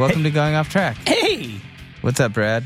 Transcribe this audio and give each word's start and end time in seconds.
Welcome 0.00 0.22
to 0.22 0.30
Going 0.30 0.54
Off 0.54 0.70
Track. 0.70 0.96
Hey. 1.06 1.60
What's 2.00 2.18
up, 2.20 2.32
Brad? 2.32 2.64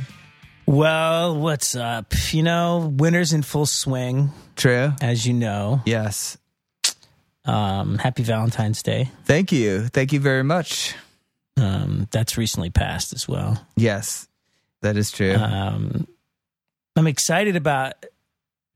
Well, 0.67 1.37
what's 1.37 1.75
up? 1.75 2.15
You 2.33 2.45
know, 2.45 2.95
winter's 2.97 3.33
in 3.33 3.43
full 3.43 3.67
swing, 3.67 4.31
True? 4.55 4.93
as 5.03 5.27
you 5.27 5.33
know. 5.33 5.83
Yes. 5.85 6.39
Um, 7.45 7.99
happy 7.99 8.23
Valentine's 8.23 8.85
Day. 8.85 9.11
Thank 9.25 9.51
you. 9.51 9.89
Thank 9.89 10.13
you 10.13 10.21
very 10.21 10.45
much. 10.45 10.95
Um, 11.57 12.07
that's 12.13 12.39
recently 12.39 12.71
passed 12.71 13.13
as 13.13 13.27
well. 13.27 13.67
Yes, 13.75 14.29
that 14.83 14.97
is 14.97 15.11
true. 15.11 15.35
Um, 15.35 16.07
I'm 16.95 17.09
excited 17.09 17.57
about 17.57 17.95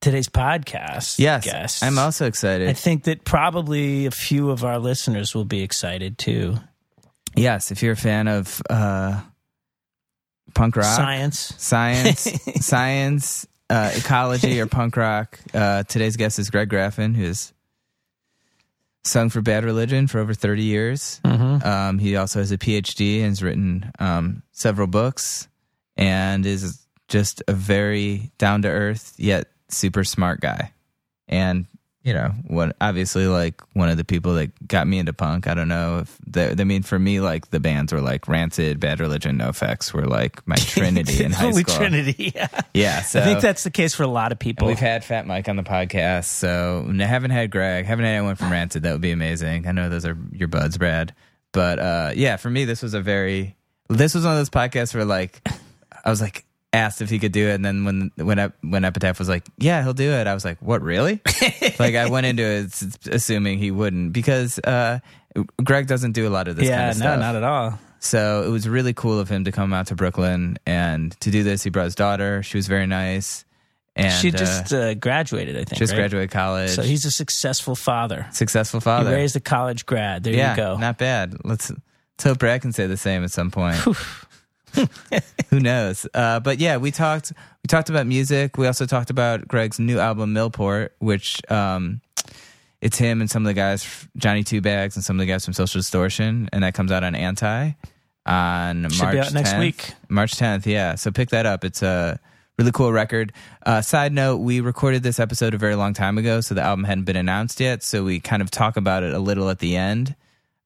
today's 0.00 0.28
podcast. 0.28 1.20
yes, 1.20 1.44
guests. 1.44 1.82
I'm 1.84 1.96
also 1.96 2.26
excited. 2.26 2.68
I 2.68 2.72
think 2.72 3.04
that 3.04 3.22
probably 3.22 4.06
a 4.06 4.10
few 4.10 4.50
of 4.50 4.64
our 4.64 4.80
listeners 4.80 5.32
will 5.32 5.44
be 5.44 5.62
excited 5.62 6.18
too. 6.18 6.56
Yes, 7.38 7.70
if 7.70 7.82
you're 7.82 7.92
a 7.92 7.96
fan 7.96 8.28
of 8.28 8.62
uh, 8.68 9.20
punk 10.54 10.76
rock, 10.76 10.86
Science. 10.86 11.54
science, 11.58 12.28
science, 12.66 13.46
uh, 13.70 13.92
ecology, 13.94 14.60
or 14.60 14.66
punk 14.66 14.96
rock, 14.96 15.38
uh, 15.54 15.82
today's 15.84 16.16
guest 16.16 16.38
is 16.38 16.50
Greg 16.50 16.70
Graffin, 16.70 17.14
who's 17.14 17.52
sung 19.04 19.30
for 19.30 19.40
Bad 19.40 19.64
Religion 19.64 20.06
for 20.06 20.18
over 20.18 20.34
30 20.34 20.62
years. 20.62 21.20
Mm-hmm. 21.24 21.66
Um, 21.66 21.98
he 21.98 22.16
also 22.16 22.40
has 22.40 22.52
a 22.52 22.58
PhD 22.58 23.18
and 23.18 23.28
has 23.28 23.42
written 23.42 23.90
um, 23.98 24.42
several 24.52 24.86
books 24.86 25.48
and 25.96 26.44
is 26.44 26.86
just 27.08 27.42
a 27.48 27.52
very 27.52 28.30
down 28.38 28.62
to 28.62 28.68
earth 28.68 29.14
yet 29.16 29.48
super 29.68 30.04
smart 30.04 30.40
guy. 30.40 30.72
And 31.26 31.66
you 32.08 32.14
know, 32.14 32.30
what 32.46 32.74
obviously 32.80 33.26
like 33.26 33.60
one 33.74 33.90
of 33.90 33.98
the 33.98 34.04
people 34.04 34.32
that 34.36 34.66
got 34.66 34.86
me 34.86 34.98
into 34.98 35.12
punk. 35.12 35.46
I 35.46 35.52
don't 35.52 35.68
know 35.68 35.98
if 35.98 36.18
the, 36.26 36.56
I 36.58 36.64
mean 36.64 36.82
for 36.82 36.98
me 36.98 37.20
like 37.20 37.50
the 37.50 37.60
bands 37.60 37.92
were 37.92 38.00
like 38.00 38.26
Rancid, 38.26 38.80
Bad 38.80 38.98
Religion, 38.98 39.36
NOFX 39.36 39.92
were 39.92 40.06
like 40.06 40.40
my 40.48 40.56
trinity 40.58 41.22
in 41.22 41.32
high 41.32 41.50
Holy 41.50 41.64
school. 41.64 41.76
Trinity. 41.76 42.32
Yeah. 42.34 42.48
Yeah, 42.72 43.02
so 43.02 43.20
I 43.20 43.24
think 43.24 43.40
that's 43.40 43.62
the 43.62 43.70
case 43.70 43.94
for 43.94 44.04
a 44.04 44.08
lot 44.08 44.32
of 44.32 44.38
people. 44.38 44.68
we've 44.68 44.78
had 44.78 45.04
Fat 45.04 45.26
Mike 45.26 45.50
on 45.50 45.56
the 45.56 45.62
podcast, 45.62 46.24
so 46.24 46.90
I 46.90 47.04
haven't 47.04 47.32
had 47.32 47.50
Greg, 47.50 47.84
haven't 47.84 48.06
had 48.06 48.12
anyone 48.12 48.36
from 48.36 48.50
Rancid. 48.50 48.84
That 48.84 48.92
would 48.92 49.02
be 49.02 49.10
amazing. 49.10 49.66
I 49.66 49.72
know 49.72 49.90
those 49.90 50.06
are 50.06 50.16
your 50.32 50.48
buds, 50.48 50.78
Brad. 50.78 51.14
But 51.52 51.78
uh, 51.78 52.12
yeah, 52.14 52.36
for 52.36 52.48
me, 52.48 52.64
this 52.64 52.82
was 52.82 52.94
a 52.94 53.02
very. 53.02 53.54
This 53.90 54.14
was 54.14 54.24
one 54.24 54.32
of 54.32 54.38
those 54.38 54.48
podcasts 54.48 54.94
where 54.94 55.04
like 55.04 55.46
I 56.04 56.08
was 56.08 56.22
like 56.22 56.46
asked 56.72 57.00
if 57.00 57.10
he 57.10 57.18
could 57.18 57.32
do 57.32 57.48
it, 57.48 57.54
and 57.54 57.64
then 57.64 57.84
when 57.84 58.12
when 58.16 58.52
when 58.62 58.84
Epitaph 58.84 59.18
was 59.18 59.28
like, 59.28 59.44
"Yeah, 59.58 59.82
he'll 59.82 59.94
do 59.94 60.10
it," 60.10 60.26
I 60.26 60.34
was 60.34 60.44
like, 60.44 60.58
"What, 60.60 60.82
really?" 60.82 61.20
like 61.78 61.94
I 61.94 62.08
went 62.08 62.26
into 62.26 62.42
it 62.42 63.06
assuming 63.10 63.58
he 63.58 63.70
wouldn't 63.70 64.12
because 64.12 64.58
uh, 64.60 65.00
Greg 65.62 65.86
doesn't 65.86 66.12
do 66.12 66.26
a 66.28 66.30
lot 66.30 66.48
of 66.48 66.56
this 66.56 66.68
yeah, 66.68 66.78
kind 66.78 66.90
of 66.90 66.98
no, 66.98 67.04
stuff. 67.04 67.20
not 67.20 67.36
at 67.36 67.44
all. 67.44 67.78
So 68.00 68.44
it 68.44 68.50
was 68.50 68.68
really 68.68 68.92
cool 68.92 69.18
of 69.18 69.28
him 69.28 69.44
to 69.44 69.52
come 69.52 69.72
out 69.72 69.88
to 69.88 69.96
Brooklyn 69.96 70.58
and 70.66 71.18
to 71.20 71.30
do 71.30 71.42
this. 71.42 71.62
He 71.62 71.70
brought 71.70 71.86
his 71.86 71.94
daughter. 71.94 72.42
She 72.42 72.56
was 72.56 72.68
very 72.68 72.86
nice. 72.86 73.44
And 73.96 74.12
she 74.12 74.28
uh, 74.28 74.36
just 74.36 74.72
uh, 74.72 74.94
graduated, 74.94 75.56
I 75.56 75.64
think. 75.64 75.78
just 75.78 75.92
right? 75.92 75.98
graduated 75.98 76.30
college. 76.30 76.70
So 76.70 76.82
he's 76.82 77.04
a 77.04 77.10
successful 77.10 77.74
father. 77.74 78.28
successful 78.30 78.80
father. 78.80 79.10
He 79.10 79.16
raised 79.16 79.34
a 79.34 79.40
college 79.40 79.86
grad. 79.86 80.22
There 80.22 80.32
yeah, 80.32 80.52
you 80.52 80.56
go. 80.56 80.76
not 80.76 80.98
bad. 80.98 81.36
Let's, 81.44 81.70
let's 81.70 82.24
hope 82.24 82.38
Brad 82.38 82.62
can 82.62 82.72
say 82.72 82.86
the 82.86 82.96
same 82.96 83.24
at 83.24 83.32
some 83.32 83.50
point. 83.50 83.76
Who 85.50 85.60
knows? 85.60 86.06
Uh, 86.12 86.40
but 86.40 86.58
yeah, 86.58 86.76
we 86.76 86.90
talked. 86.90 87.32
We 87.62 87.68
talked 87.68 87.90
about 87.90 88.06
music. 88.06 88.56
We 88.58 88.66
also 88.66 88.86
talked 88.86 89.10
about 89.10 89.48
Greg's 89.48 89.78
new 89.78 89.98
album 89.98 90.34
Millport, 90.34 90.90
which 90.98 91.40
um, 91.50 92.00
it's 92.80 92.98
him 92.98 93.20
and 93.20 93.30
some 93.30 93.42
of 93.44 93.46
the 93.46 93.54
guys, 93.54 94.06
Johnny 94.16 94.44
Two 94.44 94.60
Bags, 94.60 94.96
and 94.96 95.04
some 95.04 95.16
of 95.16 95.20
the 95.20 95.26
guys 95.26 95.44
from 95.44 95.54
Social 95.54 95.80
Distortion, 95.80 96.48
and 96.52 96.62
that 96.62 96.74
comes 96.74 96.92
out 96.92 97.04
on 97.04 97.14
Anti 97.14 97.72
on 98.26 98.88
Should 98.90 99.02
March 99.02 99.12
be 99.12 99.18
out 99.20 99.32
next 99.32 99.52
10th. 99.52 99.60
week. 99.60 99.92
March 100.08 100.32
10th, 100.32 100.66
yeah. 100.66 100.94
So 100.94 101.10
pick 101.10 101.30
that 101.30 101.46
up. 101.46 101.64
It's 101.64 101.82
a 101.82 102.20
really 102.58 102.72
cool 102.72 102.92
record. 102.92 103.32
Uh, 103.64 103.80
side 103.80 104.12
note, 104.12 104.36
we 104.36 104.60
recorded 104.60 105.02
this 105.02 105.18
episode 105.18 105.54
a 105.54 105.58
very 105.58 105.74
long 105.74 105.94
time 105.94 106.18
ago, 106.18 106.40
so 106.40 106.54
the 106.54 106.62
album 106.62 106.84
hadn't 106.84 107.04
been 107.04 107.16
announced 107.16 107.58
yet. 107.58 107.82
So 107.82 108.04
we 108.04 108.20
kind 108.20 108.42
of 108.42 108.50
talk 108.50 108.76
about 108.76 109.02
it 109.02 109.14
a 109.14 109.18
little 109.18 109.48
at 109.48 109.60
the 109.60 109.76
end. 109.76 110.14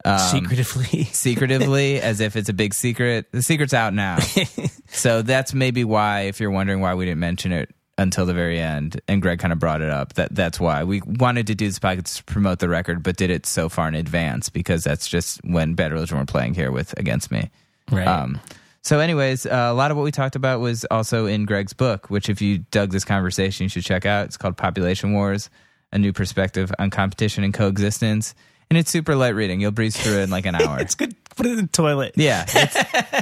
Um, 0.04 0.18
Secretively. 0.18 1.04
secretively 1.12 2.00
as 2.00 2.20
if 2.20 2.36
it's 2.36 2.48
a 2.48 2.52
big 2.52 2.74
secret. 2.74 3.30
The 3.32 3.42
secret's 3.42 3.74
out 3.74 3.94
now. 3.94 4.18
so 4.88 5.22
that's 5.22 5.54
maybe 5.54 5.84
why, 5.84 6.22
if 6.22 6.40
you're 6.40 6.50
wondering 6.50 6.80
why 6.80 6.94
we 6.94 7.04
didn't 7.04 7.20
mention 7.20 7.52
it 7.52 7.70
until 7.98 8.26
the 8.26 8.34
very 8.34 8.58
end, 8.58 9.00
and 9.06 9.22
Greg 9.22 9.38
kind 9.38 9.52
of 9.52 9.58
brought 9.58 9.80
it 9.80 9.90
up, 9.90 10.14
that 10.14 10.34
that's 10.34 10.58
why. 10.58 10.82
We 10.84 11.02
wanted 11.06 11.46
to 11.48 11.54
do 11.54 11.66
this 11.66 11.78
podcast 11.78 12.16
to 12.16 12.24
promote 12.24 12.58
the 12.58 12.68
record, 12.68 13.02
but 13.02 13.16
did 13.16 13.30
it 13.30 13.46
so 13.46 13.68
far 13.68 13.86
in 13.86 13.94
advance 13.94 14.48
because 14.48 14.82
that's 14.82 15.06
just 15.06 15.40
when 15.44 15.74
Bad 15.74 15.92
Religion 15.92 16.18
were 16.18 16.26
playing 16.26 16.54
here 16.54 16.72
with 16.72 16.98
Against 16.98 17.30
Me. 17.30 17.50
Right. 17.90 18.06
Um, 18.06 18.40
so, 18.84 18.98
anyways, 18.98 19.46
uh, 19.46 19.68
a 19.70 19.74
lot 19.74 19.92
of 19.92 19.96
what 19.96 20.02
we 20.02 20.10
talked 20.10 20.34
about 20.34 20.58
was 20.58 20.84
also 20.86 21.26
in 21.26 21.44
Greg's 21.44 21.72
book, 21.72 22.10
which, 22.10 22.28
if 22.28 22.42
you 22.42 22.58
dug 22.70 22.90
this 22.90 23.04
conversation, 23.04 23.64
you 23.64 23.68
should 23.68 23.84
check 23.84 24.04
out. 24.06 24.26
It's 24.26 24.36
called 24.36 24.56
Population 24.56 25.12
Wars 25.12 25.50
A 25.92 25.98
New 25.98 26.12
Perspective 26.12 26.72
on 26.80 26.90
Competition 26.90 27.44
and 27.44 27.54
Coexistence. 27.54 28.34
And 28.72 28.78
it's 28.78 28.90
super 28.90 29.14
light 29.14 29.34
reading. 29.34 29.60
You'll 29.60 29.70
breeze 29.70 29.94
through 29.94 30.20
it 30.20 30.22
in 30.22 30.30
like 30.30 30.46
an 30.46 30.54
hour. 30.62 30.80
it's 30.80 30.94
good. 30.94 31.14
Put 31.36 31.44
it 31.44 31.50
in 31.50 31.56
the 31.56 31.66
toilet. 31.66 32.14
Yeah, 32.16 32.46
it's, 32.48 32.76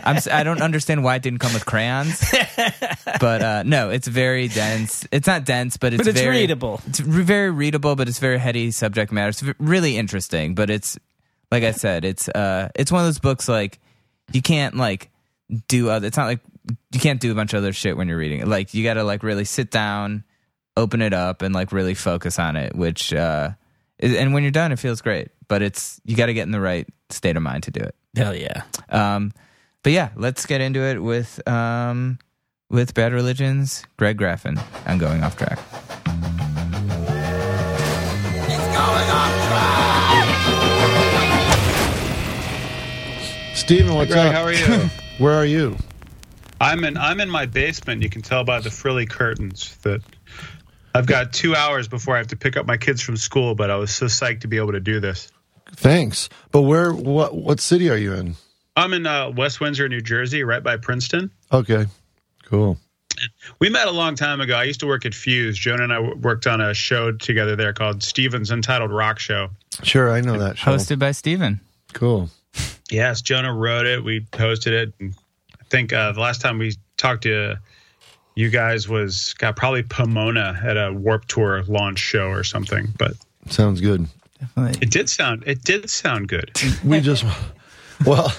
I'm, 0.07 0.19
I 0.33 0.45
don't 0.45 0.63
understand 0.63 1.03
why 1.03 1.17
it 1.17 1.23
didn't 1.23 1.41
come 1.41 1.53
with 1.53 1.67
crayons, 1.67 2.25
but 3.21 3.43
uh, 3.43 3.63
no, 3.65 3.91
it's 3.91 4.07
very 4.07 4.47
dense. 4.47 5.05
It's 5.11 5.27
not 5.27 5.45
dense, 5.45 5.77
but 5.77 5.93
it's 5.93 6.03
But 6.05 6.07
it's 6.11 6.21
very, 6.21 6.37
readable. 6.39 6.81
It's 6.87 7.01
re- 7.01 7.25
very 7.25 7.51
readable, 7.51 7.97
but 7.97 8.09
it's 8.09 8.21
very 8.21 8.39
heady 8.39 8.71
subject 8.71 9.11
matter. 9.11 9.31
It's 9.31 9.41
v- 9.41 9.55
really 9.59 9.97
interesting, 9.97 10.55
but 10.55 10.71
it's 10.71 10.99
like 11.51 11.65
I 11.65 11.73
said, 11.73 12.05
it's 12.05 12.29
uh, 12.29 12.69
it's 12.77 12.93
one 12.93 13.01
of 13.01 13.07
those 13.09 13.19
books 13.19 13.49
like 13.49 13.81
you 14.33 14.41
can't 14.43 14.77
like 14.77 15.11
do 15.67 15.91
other. 15.91 16.07
It's 16.07 16.17
not 16.17 16.27
like 16.27 16.41
you 16.93 17.01
can't 17.01 17.21
do 17.21 17.33
a 17.33 17.35
bunch 17.35 17.55
of 17.55 17.59
other 17.59 17.73
shit 17.73 17.97
when 17.97 18.07
you're 18.07 18.19
reading 18.19 18.41
it. 18.41 18.47
Like 18.49 18.73
you 18.73 18.85
got 18.85 18.95
to 18.95 19.03
like 19.05 19.25
really 19.25 19.45
sit 19.45 19.73
down, 19.73 20.23
open 20.77 21.03
it 21.03 21.13
up, 21.13 21.43
and 21.43 21.53
like 21.53 21.73
really 21.73 21.95
focus 21.95 22.39
on 22.39 22.55
it. 22.57 22.75
Which 22.77 23.13
uh, 23.13 23.51
is, 23.99 24.15
and 24.17 24.33
when 24.35 24.43
you're 24.45 24.53
done, 24.53 24.71
it 24.73 24.79
feels 24.81 25.01
great. 25.01 25.29
But 25.51 25.63
it's 25.63 26.01
you 26.05 26.15
got 26.17 26.27
to 26.27 26.33
get 26.33 26.45
in 26.45 26.53
the 26.53 26.61
right 26.61 26.87
state 27.09 27.37
of 27.37 27.43
mind 27.43 27.65
to 27.65 27.73
do 27.73 27.81
it. 27.81 27.97
Hell 28.15 28.37
yeah. 28.37 28.63
Um, 28.89 29.33
but 29.83 29.93
yeah, 29.93 30.11
let's 30.15 30.47
get 30.47 30.61
into 30.61 30.79
it 30.79 31.03
with 31.03 31.47
um, 31.49 32.21
with 32.71 32.95
Bad 32.95 33.13
Religions, 33.13 33.85
Greg 33.97 34.17
Graffin. 34.17 34.63
I'm 34.87 34.99
going 34.99 35.25
off 35.25 35.37
track. 35.37 35.59
Steven, 43.57 43.95
what's 43.97 44.13
Greg, 44.13 44.29
up? 44.29 44.33
how 44.33 44.43
are 44.43 44.53
you? 44.53 44.89
Where 45.19 45.35
are 45.35 45.45
you? 45.45 45.77
I'm 46.61 46.85
in 46.85 46.97
I'm 46.97 47.19
in 47.19 47.29
my 47.29 47.47
basement. 47.47 48.05
You 48.05 48.09
can 48.09 48.23
tell 48.23 48.45
by 48.45 48.61
the 48.61 48.71
frilly 48.71 49.07
curtains 49.07 49.77
that 49.79 50.01
I've 50.95 51.07
got 51.07 51.33
two 51.33 51.57
hours 51.57 51.89
before 51.89 52.15
I 52.15 52.19
have 52.19 52.29
to 52.29 52.37
pick 52.37 52.57
up 52.57 52.67
my 52.67 52.77
kids 52.77 53.03
from 53.03 53.17
school. 53.17 53.57
But 53.57 53.71
I 53.73 53.77
was 53.77 53.91
so 53.91 54.07
psyched 54.07 54.43
to 54.43 54.49
be 54.49 54.59
able 54.59 54.73
to 54.73 54.81
do 54.81 55.01
this. 55.01 55.33
Thanks. 55.77 56.29
But 56.51 56.63
where? 56.63 56.93
What? 56.93 57.35
What 57.35 57.61
city 57.61 57.91
are 57.91 57.97
you 57.97 58.15
in? 58.15 58.35
I'm 58.77 58.93
in 58.93 59.07
uh, 59.07 59.31
West 59.31 59.61
Windsor, 59.61 59.89
New 59.89 60.01
Jersey, 60.01 60.45
right 60.45 60.63
by 60.63 60.77
Princeton. 60.77 61.31
Okay, 61.53 61.87
cool. 62.45 62.79
We 63.59 63.69
met 63.69 63.87
a 63.87 63.91
long 63.91 64.15
time 64.15 64.41
ago. 64.41 64.55
I 64.55 64.65
used 64.65 64.81
to 64.81 64.87
work 64.87 65.05
at 65.05 65.15
Fuse. 65.15 65.59
Jonah 65.59 65.83
and 65.83 65.93
I 65.93 66.01
worked 66.01 66.47
on 66.47 66.61
a 66.61 66.73
show 66.73 67.13
together 67.13 67.57
there 67.57 67.73
called 67.73 68.03
Steven's 68.03 68.51
Untitled 68.51 68.91
Rock 68.91 69.19
Show. 69.19 69.51
Sure, 69.83 70.11
I 70.11 70.21
know 70.21 70.39
that 70.39 70.57
show. 70.57 70.71
Hosted 70.71 70.99
by 70.99 71.13
Steven. 71.13 71.61
Cool. 71.93 72.31
Yes, 72.91 73.21
Jonah 73.21 73.53
wrote 73.53 73.87
it. 73.87 74.03
We 74.03 74.21
hosted 74.33 74.73
it. 74.73 74.95
And 75.01 75.15
I 75.61 75.65
think 75.65 75.93
uh, 75.93 76.13
the 76.13 76.21
last 76.21 76.41
time 76.41 76.59
we 76.59 76.75
talked 76.97 77.25
to 77.25 77.57
you 78.35 78.49
guys 78.49 78.89
was 78.89 79.35
got 79.35 79.57
probably 79.57 79.83
Pomona 79.83 80.59
at 80.63 80.77
a 80.77 80.93
Warp 80.93 81.27
Tour 81.27 81.63
launch 81.65 81.99
show 81.99 82.29
or 82.29 82.45
something. 82.45 82.89
But 82.99 83.13
Sounds 83.49 83.81
good. 83.81 84.07
It 84.57 84.91
did 84.91 85.09
sound 85.09 85.45
it 85.47 85.63
did 85.65 85.89
sound 85.91 86.29
good. 86.29 86.51
We 86.85 87.01
just, 87.01 87.25
well, 88.07 88.33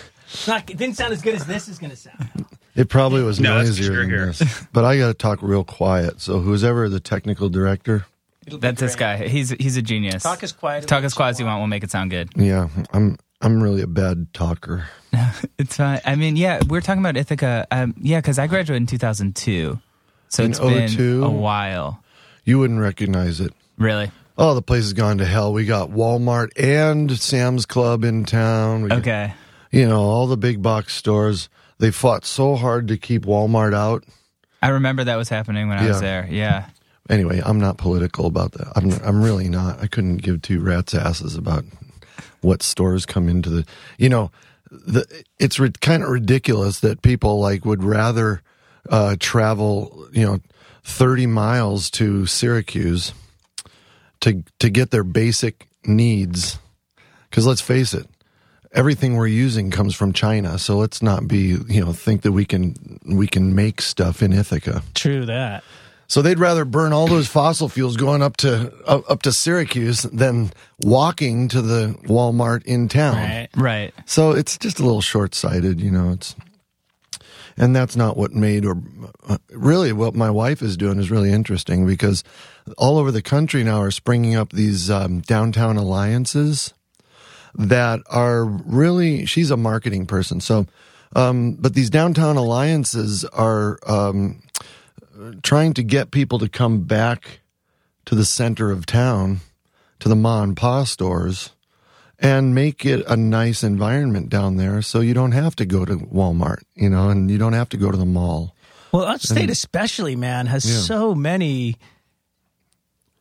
not, 0.48 0.69
it 0.69 0.77
didn't 0.77 0.95
sound 0.98 1.13
as 1.13 1.21
good 1.21 1.36
as 1.36 1.45
this 1.45 1.68
is 1.68 1.77
going 1.80 1.89
to 1.92 1.95
sound. 1.98 2.45
it 2.75 2.89
probably 2.89 3.24
was 3.24 3.39
No, 3.39 3.56
that's 3.56 3.69
for 3.77 3.83
noisier 3.83 3.94
sure 3.94 4.01
than 4.01 4.09
here. 4.09 4.25
this. 4.27 4.63
But 4.74 4.86
I 4.86 4.98
got 4.98 5.07
to 5.07 5.13
talk 5.13 5.39
real 5.42 5.63
quiet. 5.63 6.21
So 6.21 6.39
who's 6.39 6.63
ever 6.63 6.88
the 6.89 7.00
technical 7.00 7.50
director? 7.50 8.06
It'll 8.48 8.57
be 8.57 8.62
That's 8.62 8.80
this 8.81 8.95
great. 8.95 9.19
guy. 9.19 9.27
He's 9.27 9.50
he's 9.51 9.77
a 9.77 9.81
genius. 9.83 10.24
Talk 10.24 10.42
as 10.42 10.51
quiet. 10.51 10.88
Talk 10.88 11.03
as 11.03 11.13
quiet 11.13 11.31
as 11.31 11.39
you 11.39 11.45
want. 11.45 11.59
We'll 11.59 11.68
make 11.68 11.83
it 11.83 11.92
sound 11.92 12.09
good. 12.12 12.30
Yeah, 12.36 12.69
I'm. 12.92 13.18
I'm 13.44 13.62
really 13.62 13.81
a 13.81 13.88
bad 13.88 14.33
talker. 14.33 14.86
It's 15.57 15.77
fine. 15.77 16.00
I 16.06 16.15
mean, 16.15 16.36
yeah, 16.36 16.62
we 16.68 16.77
are 16.77 16.81
talking 16.81 17.01
about 17.01 17.18
Ithaca. 17.18 17.65
Um, 17.71 17.94
yeah, 18.00 18.19
because 18.19 18.38
I 18.39 18.48
graduated 18.48 18.81
in 18.83 18.88
2002, 18.88 19.80
so 20.30 20.44
In 20.44 20.51
it's 20.51 20.59
been 20.59 20.88
02? 20.89 21.24
a 21.24 21.30
while. 21.30 22.03
You 22.45 22.59
wouldn't 22.59 22.80
recognize 22.80 23.39
it. 23.42 23.53
Really? 23.77 24.12
Oh, 24.38 24.54
the 24.56 24.62
place 24.62 24.83
has 24.83 24.94
gone 24.94 25.18
to 25.19 25.25
hell. 25.25 25.54
We 25.54 25.66
got 25.66 25.89
Walmart 25.89 26.50
and 26.57 27.12
Sam's 27.19 27.66
Club 27.66 28.04
in 28.04 28.25
town. 28.25 28.83
We 28.83 28.89
got, 28.89 29.00
Okay. 29.00 29.33
You 29.72 29.88
know, 29.88 30.01
all 30.01 30.28
the 30.28 30.38
big 30.38 30.62
box 30.62 30.95
stores. 30.95 31.50
They 31.80 31.92
fought 31.92 32.25
so 32.25 32.56
hard 32.56 32.88
to 32.89 32.98
keep 32.98 33.25
Walmart 33.25 33.74
out. 33.74 34.04
I 34.62 34.69
remember 34.69 35.04
that 35.06 35.16
was 35.16 35.30
happening 35.30 35.68
when 35.69 35.80
I 35.80 35.88
was 35.88 36.01
there. 36.01 36.28
Yeah. 36.30 36.68
Anyway, 37.10 37.42
I'm 37.44 37.60
not 37.60 37.78
political 37.78 38.25
about 38.28 38.51
that. 38.54 38.72
I'm 38.75 38.92
I'm 39.04 39.24
really 39.24 39.50
not. 39.50 39.81
I 39.81 39.88
couldn't 39.88 40.18
give 40.18 40.42
two 40.42 40.62
rats 40.62 40.94
asses 40.94 41.36
about 41.36 41.66
what 42.42 42.62
stores 42.62 43.06
come 43.06 43.27
into 43.27 43.50
the. 43.50 43.66
You 43.98 44.10
know, 44.10 44.31
the, 44.69 45.06
it's 45.39 45.60
kind 45.80 46.04
of 46.04 46.10
ridiculous 46.10 46.80
that 46.81 47.01
people 47.01 47.39
like 47.39 47.66
would 47.66 47.84
rather 47.84 48.42
uh, 48.89 49.16
travel, 49.19 50.07
you 50.12 50.25
know, 50.25 50.39
30 50.84 51.27
miles 51.27 51.89
to 51.92 52.25
Syracuse 52.25 53.13
to 54.22 54.44
to 54.60 54.70
get 54.70 54.92
their 54.92 55.04
basic 55.04 55.68
needs. 55.86 56.60
Because 57.30 57.46
let's 57.46 57.62
face 57.62 57.94
it, 57.94 58.08
everything 58.74 59.16
we're 59.16 59.28
using 59.28 59.72
comes 59.72 59.96
from 59.96 60.14
China. 60.14 60.58
So 60.58 60.78
let's 60.78 61.02
not 61.02 61.28
be, 61.28 61.58
you 61.68 61.84
know, 61.84 61.94
think 61.94 62.22
that 62.24 62.32
we 62.32 62.46
can 62.46 63.00
we 63.06 63.28
can 63.28 63.56
make 63.56 63.82
stuff 63.82 64.22
in 64.22 64.34
Ithaca. 64.34 64.84
True 64.94 65.26
that. 65.26 65.64
So 66.08 66.22
they'd 66.22 66.40
rather 66.40 66.66
burn 66.66 66.92
all 66.92 67.08
those 67.08 67.30
fossil 67.30 67.70
fuels 67.70 67.96
going 67.96 68.22
up 68.22 68.36
to 68.38 68.74
up, 68.86 69.10
up 69.10 69.22
to 69.22 69.32
Syracuse 69.32 70.02
than 70.04 70.52
walking 70.84 71.48
to 71.50 71.62
the 71.62 71.96
Walmart 72.04 72.66
in 72.66 72.90
town. 72.90 73.16
Right. 73.16 73.50
Right. 73.56 73.94
So 74.06 74.32
it's 74.32 74.58
just 74.58 74.80
a 74.80 74.84
little 74.84 75.02
short 75.02 75.34
sighted, 75.34 75.80
you 75.80 75.90
know. 75.90 76.12
It's 76.12 76.36
and 77.56 77.74
that's 77.74 77.96
not 77.96 78.18
what 78.18 78.34
made 78.34 78.66
or 78.66 78.78
uh, 79.28 79.38
really 79.52 79.94
what 79.94 80.14
my 80.14 80.30
wife 80.30 80.62
is 80.62 80.76
doing 80.76 81.00
is 81.00 81.12
really 81.12 81.32
interesting 81.32 81.86
because 81.86 82.26
all 82.78 82.98
over 82.98 83.12
the 83.12 83.22
country 83.22 83.63
now 83.63 83.81
are 83.81 83.92
springing 83.92 84.36
up 84.36 84.52
these 84.52 84.90
um, 84.90 85.19
downtown 85.22 85.78
alliances 85.78 86.74
that 87.56 88.00
are 88.10 88.46
really 88.46 89.25
she's 89.25 89.52
a 89.52 89.58
marketing 89.58 90.06
person 90.06 90.40
so 90.40 90.66
um, 91.16 91.54
but 91.60 91.74
these 91.74 91.90
downtown 91.90 92.38
alliances 92.38 93.25
are 93.25 93.78
um, 93.86 94.42
trying 95.44 95.74
to 95.74 95.84
get 95.84 96.12
people 96.12 96.40
to 96.40 96.48
come 96.48 96.81
back 96.84 97.40
to 98.06 98.16
the 98.16 98.25
center 98.25 98.72
of 98.72 98.86
town 98.86 99.40
to 100.00 100.08
the 100.10 100.16
ma 100.16 100.42
and 100.44 100.56
pa 100.56 100.84
stores 100.84 101.52
and 102.18 102.54
make 102.56 102.86
it 102.86 103.04
a 103.08 103.18
nice 103.18 103.63
environment 103.63 104.30
down 104.30 104.56
there 104.56 104.81
so 104.81 105.00
you 105.02 105.13
don't 105.13 105.31
have 105.31 105.56
to 105.56 105.66
go 105.66 105.84
to 105.86 105.98
Walmart, 105.98 106.62
you 106.75 106.88
know, 106.88 107.10
and 107.10 107.31
you 107.31 107.40
don't 107.40 107.54
have 107.54 107.69
to 107.69 107.78
go 107.78 107.90
to 107.90 107.98
the 107.98 108.06
mall. 108.06 108.56
Well, 108.92 109.06
upstate 109.06 109.50
especially, 109.50 110.16
man, 110.16 110.46
has 110.46 110.63
Yeah. 110.63 110.81
so 110.81 111.16
many 111.16 111.78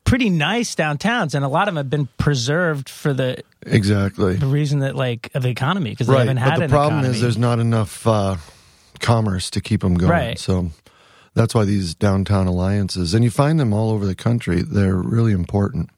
pretty 0.05 0.31
nice 0.31 0.75
downtowns, 0.75 1.35
and 1.35 1.45
a 1.45 1.49
lot 1.49 1.69
of 1.69 1.75
them 1.75 1.77
have 1.85 1.91
been 1.91 2.09
preserved 2.19 2.89
for 2.89 3.13
the 3.13 3.43
Exactly. 3.67 4.37
the 4.37 4.47
reason 4.47 4.81
that 4.81 4.97
like 4.97 5.31
of 5.35 5.43
the 5.43 5.51
economy 5.51 5.91
because 5.91 6.07
they 6.07 6.17
haven't 6.19 6.39
had 6.39 6.57
But 6.59 6.61
the 6.61 6.69
problem 6.69 6.95
economy. 7.01 7.15
is 7.17 7.21
there's 7.23 7.39
not 7.39 7.59
enough 7.59 8.07
uh, 8.07 8.37
commerce 9.01 9.51
to 9.51 9.61
keep 9.61 9.83
them 9.83 9.95
going. 9.95 10.11
Right. 10.11 10.39
So 10.39 10.71
that's 11.35 11.55
why 11.55 11.65
these 11.65 11.95
downtown 11.95 12.47
alliances, 12.47 13.15
and 13.15 13.23
you 13.23 13.31
find 13.31 13.61
them 13.61 13.73
all 13.73 13.91
over 13.91 14.07
the 14.07 14.15
country, 14.17 14.63
they're 14.63 14.97
really 14.97 15.33
important. 15.33 15.91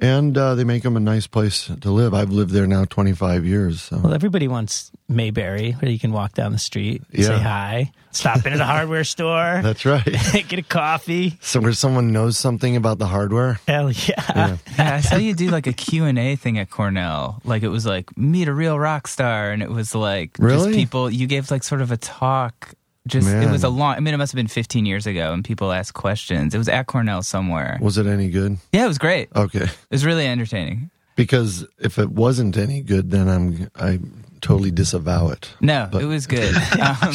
And 0.00 0.36
uh, 0.36 0.54
they 0.54 0.64
make 0.64 0.82
them 0.82 0.96
a 0.96 1.00
nice 1.00 1.26
place 1.26 1.70
to 1.80 1.90
live. 1.90 2.14
I've 2.14 2.30
lived 2.30 2.50
there 2.52 2.66
now 2.66 2.84
25 2.84 3.44
years. 3.44 3.82
So. 3.82 3.98
Well, 3.98 4.14
everybody 4.14 4.48
wants 4.48 4.90
Mayberry, 5.08 5.72
where 5.72 5.90
you 5.90 5.98
can 5.98 6.12
walk 6.12 6.34
down 6.34 6.52
the 6.52 6.58
street, 6.58 7.02
Yeah. 7.10 7.26
say 7.26 7.38
hi, 7.38 7.92
stop 8.12 8.46
in 8.46 8.52
at 8.52 8.60
a 8.60 8.64
hardware 8.64 9.04
store, 9.16 9.60
That's 9.62 9.84
right. 9.84 10.04
get 10.48 10.58
a 10.58 10.62
coffee. 10.62 11.36
so 11.40 11.60
where 11.60 11.72
someone 11.72 12.12
knows 12.12 12.38
something 12.38 12.76
about 12.76 12.98
the 12.98 13.06
hardware. 13.06 13.60
Hell 13.66 13.90
yeah. 13.90 14.14
Yeah. 14.36 14.56
Yeah, 14.78 14.94
I 14.96 15.00
saw 15.00 15.16
you 15.16 15.34
do 15.34 15.50
like 15.50 15.66
a 15.66 15.72
Q&A 15.72 16.36
thing 16.36 16.58
at 16.58 16.70
Cornell. 16.70 17.40
Like 17.44 17.62
it 17.62 17.68
was 17.68 17.84
like 17.86 18.16
meet 18.16 18.48
a 18.48 18.54
real 18.54 18.78
rock 18.78 19.08
star 19.08 19.50
and 19.50 19.62
it 19.62 19.70
was 19.70 19.94
like 19.94 20.36
Really? 20.38 20.66
just 20.66 20.78
people 20.78 21.10
you 21.10 21.26
gave 21.26 21.50
like 21.50 21.62
sort 21.64 21.80
of 21.82 21.90
a 21.90 21.96
talk 21.96 22.74
just 23.06 23.28
it 23.28 23.50
was 23.50 23.64
a 23.64 23.68
long 23.68 23.94
I 23.96 24.00
mean 24.00 24.12
it 24.14 24.18
must 24.18 24.32
have 24.32 24.36
been 24.36 24.46
15 24.46 24.86
years 24.86 25.06
ago 25.06 25.32
and 25.32 25.44
people 25.44 25.72
asked 25.72 25.94
questions. 25.94 26.54
It 26.54 26.58
was 26.58 26.68
at 26.68 26.86
Cornell 26.86 27.22
somewhere. 27.22 27.78
Was 27.80 27.98
it 27.98 28.06
any 28.06 28.28
good? 28.28 28.58
Yeah, 28.72 28.84
it 28.84 28.88
was 28.88 28.98
great. 28.98 29.28
Okay. 29.34 29.64
It 29.64 29.76
was 29.90 30.04
really 30.04 30.26
entertaining. 30.26 30.90
Because 31.16 31.66
if 31.78 31.98
it 31.98 32.10
wasn't 32.10 32.56
any 32.56 32.82
good, 32.82 33.10
then 33.10 33.28
I'm 33.28 33.70
I 33.76 34.00
totally 34.40 34.70
disavow 34.70 35.28
it. 35.30 35.52
No, 35.60 35.88
But- 35.90 36.02
it 36.02 36.06
was 36.06 36.26
good. 36.26 36.54
um, 36.80 37.14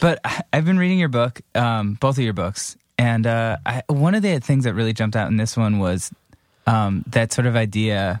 but 0.00 0.20
I've 0.52 0.64
been 0.64 0.78
reading 0.78 0.98
your 0.98 1.08
book, 1.08 1.40
um, 1.54 1.94
both 1.94 2.18
of 2.18 2.24
your 2.24 2.32
books, 2.32 2.76
and 2.98 3.26
uh, 3.26 3.56
I, 3.64 3.82
one 3.88 4.14
of 4.14 4.22
the 4.22 4.38
things 4.40 4.64
that 4.64 4.74
really 4.74 4.92
jumped 4.92 5.16
out 5.16 5.28
in 5.28 5.36
this 5.36 5.56
one 5.56 5.78
was 5.78 6.12
um, 6.66 7.04
that 7.08 7.32
sort 7.32 7.46
of 7.46 7.56
idea 7.56 8.20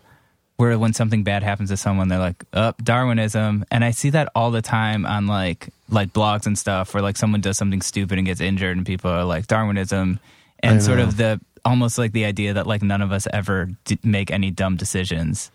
where 0.56 0.78
when 0.78 0.92
something 0.92 1.24
bad 1.24 1.42
happens 1.42 1.70
to 1.70 1.76
someone, 1.76 2.08
they're 2.08 2.18
like, 2.18 2.44
"Up 2.52 2.82
Darwinism," 2.82 3.64
and 3.70 3.84
I 3.84 3.90
see 3.90 4.10
that 4.10 4.30
all 4.34 4.50
the 4.50 4.62
time 4.62 5.04
on 5.06 5.26
like 5.26 5.68
like 5.88 6.12
blogs 6.12 6.46
and 6.46 6.58
stuff, 6.58 6.94
where 6.94 7.02
like 7.02 7.16
someone 7.16 7.40
does 7.40 7.58
something 7.58 7.82
stupid 7.82 8.18
and 8.18 8.26
gets 8.26 8.40
injured, 8.40 8.76
and 8.76 8.86
people 8.86 9.10
are 9.10 9.24
like 9.24 9.46
Darwinism, 9.46 10.20
and 10.60 10.82
sort 10.82 11.00
of 11.00 11.16
the 11.16 11.40
almost 11.64 11.98
like 11.98 12.12
the 12.12 12.24
idea 12.24 12.52
that 12.54 12.66
like 12.66 12.82
none 12.82 13.02
of 13.02 13.10
us 13.10 13.26
ever 13.32 13.70
d- 13.84 13.98
make 14.02 14.30
any 14.30 14.50
dumb 14.50 14.76
decisions. 14.76 15.50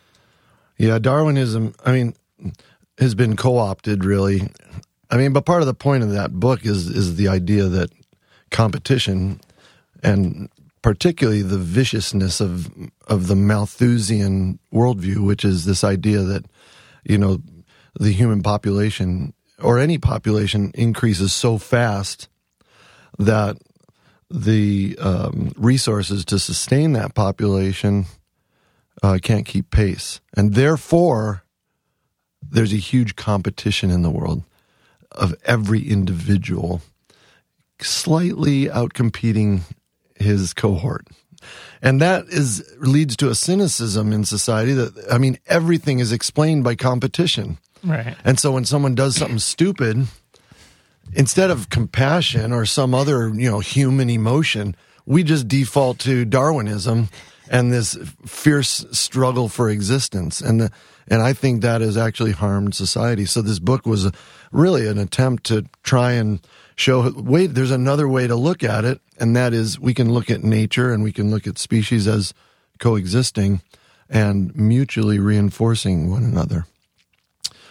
Yeah, 0.78 0.98
Darwinism, 1.00 1.76
I 1.86 1.92
mean, 1.92 2.16
has 2.98 3.16
been 3.16 3.36
co-opted 3.36 4.04
really. 4.04 4.50
I 5.12 5.18
mean, 5.18 5.34
but 5.34 5.46
part 5.46 5.62
of 5.62 5.68
the 5.68 5.74
point 5.74 6.04
of 6.04 6.12
that 6.12 6.32
book 6.32 6.66
is 6.66 6.88
is 6.88 7.16
the 7.16 7.28
idea 7.28 7.66
that 7.66 7.90
competition 8.52 9.40
and 10.04 10.50
particularly 10.82 11.42
the 11.42 11.58
viciousness 11.58 12.40
of 12.40 12.72
of 13.08 13.28
the 13.28 13.36
Malthusian 13.36 14.60
worldview, 14.74 15.26
which 15.26 15.44
is 15.44 15.66
this 15.66 15.84
idea 15.84 16.20
that 16.20 16.46
you 17.04 17.18
know 17.18 17.40
the 18.00 18.12
human 18.12 18.42
population 18.42 19.34
or 19.62 19.80
any 19.80 19.98
population 19.98 20.72
increases 20.74 21.34
so 21.34 21.58
fast 21.58 22.30
that 23.18 23.58
the 24.30 24.96
um, 25.02 25.52
resources 25.58 26.24
to 26.24 26.40
sustain 26.40 26.94
that 26.94 27.16
population 27.16 28.06
uh, 29.02 29.18
can't 29.22 29.46
keep 29.46 29.70
pace, 29.72 30.22
and 30.36 30.54
therefore 30.54 31.44
there's 32.42 32.74
a 32.74 32.78
huge 32.78 33.16
competition 33.16 33.92
in 33.92 34.02
the 34.02 34.10
world 34.10 34.44
of 35.12 35.36
every 35.44 35.82
individual 35.82 36.82
slightly 37.82 38.66
outcompeting 38.66 39.62
his 40.20 40.54
cohort. 40.54 41.08
And 41.82 42.02
that 42.02 42.26
is 42.28 42.64
leads 42.80 43.16
to 43.18 43.30
a 43.30 43.36
cynicism 43.36 44.12
in 44.12 44.26
society 44.26 44.74
that 44.74 44.94
I 45.12 45.18
mean 45.18 45.40
everything 45.48 46.00
is 46.00 46.12
explained 46.12 46.64
by 46.64 46.76
competition. 46.76 47.58
Right. 47.84 48.16
And 48.26 48.38
so 48.38 48.52
when 48.52 48.66
someone 48.66 48.96
does 48.96 49.16
something 49.16 49.40
stupid, 49.40 50.08
instead 51.14 51.50
of 51.50 51.70
compassion 51.70 52.52
or 52.52 52.66
some 52.66 52.94
other, 52.94 53.30
you 53.30 53.50
know, 53.50 53.60
human 53.60 54.10
emotion, 54.10 54.76
we 55.06 55.24
just 55.24 55.48
default 55.48 56.00
to 56.00 56.26
Darwinism 56.26 57.10
and 57.50 57.72
this 57.72 57.98
fierce 58.26 58.86
struggle 58.92 59.50
for 59.50 59.70
existence. 59.70 60.42
And 60.42 60.62
the, 60.62 60.72
and 61.08 61.22
I 61.22 61.34
think 61.34 61.62
that 61.62 61.82
has 61.82 61.98
actually 61.98 62.34
harmed 62.34 62.76
society. 62.76 63.26
So 63.26 63.42
this 63.42 63.60
book 63.60 63.86
was 63.86 64.12
really 64.52 64.88
an 64.88 65.00
attempt 65.00 65.46
to 65.46 65.66
try 65.84 66.12
and 66.14 66.40
show 66.80 67.12
wait, 67.12 67.48
there's 67.48 67.72
another 67.72 68.08
way 68.08 68.26
to 68.28 68.36
look 68.36 68.64
at 68.64 68.86
it, 68.86 69.02
and 69.20 69.36
that 69.36 69.54
is 69.54 69.80
we 69.80 69.94
can 69.94 70.12
look 70.12 70.30
at 70.30 70.44
nature 70.44 70.94
and 70.94 71.04
we 71.04 71.12
can 71.12 71.30
look 71.30 71.46
at 71.46 71.58
species 71.58 72.08
as 72.08 72.34
coexisting 72.80 73.62
and 74.10 74.56
mutually 74.56 75.20
reinforcing 75.20 76.10
one 76.10 76.24
another. 76.24 76.66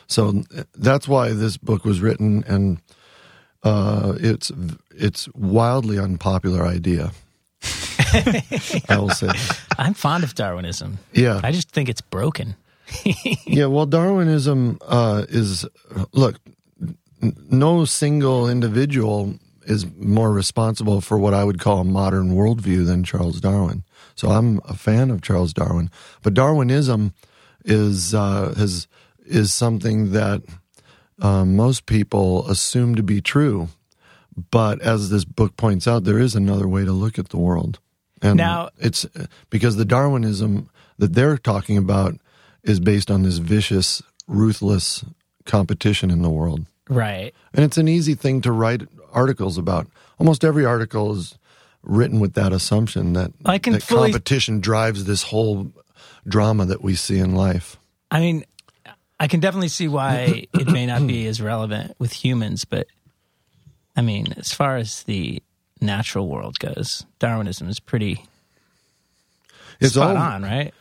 So 0.06 0.42
that's 0.74 1.08
why 1.08 1.32
this 1.32 1.56
book 1.56 1.84
was 1.84 2.00
written, 2.00 2.44
and 2.46 2.80
uh, 3.62 4.14
it's 4.20 4.52
it's 4.90 5.28
wildly 5.34 5.98
unpopular 5.98 6.66
idea. 6.66 7.12
I 8.12 8.96
will 8.98 9.10
say, 9.10 9.26
that. 9.26 9.60
I'm 9.78 9.94
fond 9.94 10.24
of 10.24 10.34
Darwinism. 10.34 10.98
yeah, 11.12 11.40
I 11.42 11.52
just 11.52 11.70
think 11.70 11.88
it's 11.88 12.00
broken. 12.00 12.56
yeah. 13.46 13.66
Well, 13.66 13.84
Darwinism 13.84 14.78
uh, 14.86 15.24
is 15.28 15.66
look, 16.12 16.36
no 17.20 17.84
single 17.84 18.48
individual 18.48 19.34
is 19.64 19.86
more 19.96 20.32
responsible 20.32 21.00
for 21.00 21.18
what 21.18 21.34
I 21.34 21.44
would 21.44 21.58
call 21.58 21.80
a 21.80 21.84
modern 21.84 22.34
worldview 22.34 22.86
than 22.86 23.04
Charles 23.04 23.40
Darwin. 23.40 23.84
So 24.14 24.30
I'm 24.30 24.60
a 24.64 24.74
fan 24.74 25.10
of 25.10 25.22
Charles 25.22 25.52
Darwin, 25.52 25.90
but 26.22 26.34
Darwinism 26.34 27.12
is 27.64 28.14
uh, 28.14 28.54
has 28.56 28.88
is 29.26 29.52
something 29.52 30.12
that 30.12 30.42
um, 31.20 31.54
most 31.56 31.86
people 31.86 32.48
assume 32.48 32.94
to 32.94 33.02
be 33.02 33.20
true. 33.20 33.68
But 34.50 34.80
as 34.80 35.10
this 35.10 35.24
book 35.24 35.56
points 35.56 35.86
out, 35.88 36.04
there 36.04 36.18
is 36.18 36.34
another 36.34 36.68
way 36.68 36.84
to 36.84 36.92
look 36.92 37.18
at 37.18 37.28
the 37.30 37.38
world. 37.38 37.80
And 38.22 38.36
Now- 38.36 38.70
it's 38.78 39.04
because 39.50 39.76
the 39.76 39.84
Darwinism 39.84 40.70
that 40.98 41.14
they're 41.14 41.38
talking 41.38 41.76
about 41.76 42.14
is 42.62 42.80
based 42.80 43.10
on 43.10 43.22
this 43.22 43.38
vicious, 43.38 44.02
ruthless 44.26 45.04
competition 45.44 46.10
in 46.10 46.22
the 46.22 46.30
world. 46.30 46.66
Right. 46.88 47.34
And 47.52 47.64
it's 47.64 47.78
an 47.78 47.88
easy 47.88 48.14
thing 48.14 48.40
to 48.42 48.52
write 48.52 48.82
articles 49.12 49.58
about. 49.58 49.86
Almost 50.18 50.44
every 50.44 50.64
article 50.64 51.12
is 51.12 51.38
written 51.82 52.20
with 52.20 52.34
that 52.34 52.52
assumption 52.52 53.12
that, 53.14 53.32
I 53.44 53.58
can 53.58 53.74
that 53.74 53.82
fully- 53.82 54.10
competition 54.12 54.60
drives 54.60 55.04
this 55.04 55.22
whole 55.24 55.72
drama 56.26 56.66
that 56.66 56.82
we 56.82 56.94
see 56.94 57.18
in 57.18 57.34
life. 57.34 57.76
I 58.10 58.20
mean, 58.20 58.44
I 59.20 59.28
can 59.28 59.40
definitely 59.40 59.68
see 59.68 59.88
why 59.88 60.46
it 60.54 60.68
may 60.68 60.86
not 60.86 61.06
be 61.06 61.26
as 61.26 61.40
relevant 61.40 61.94
with 61.98 62.12
humans, 62.12 62.64
but 62.64 62.86
I 63.96 64.02
mean, 64.02 64.32
as 64.36 64.52
far 64.52 64.76
as 64.76 65.02
the 65.04 65.42
natural 65.80 66.28
world 66.28 66.58
goes, 66.58 67.04
Darwinism 67.18 67.68
is 67.68 67.80
pretty 67.80 68.24
It's 69.80 69.94
spot 69.94 70.16
all 70.16 70.22
on, 70.22 70.42
right? 70.42 70.72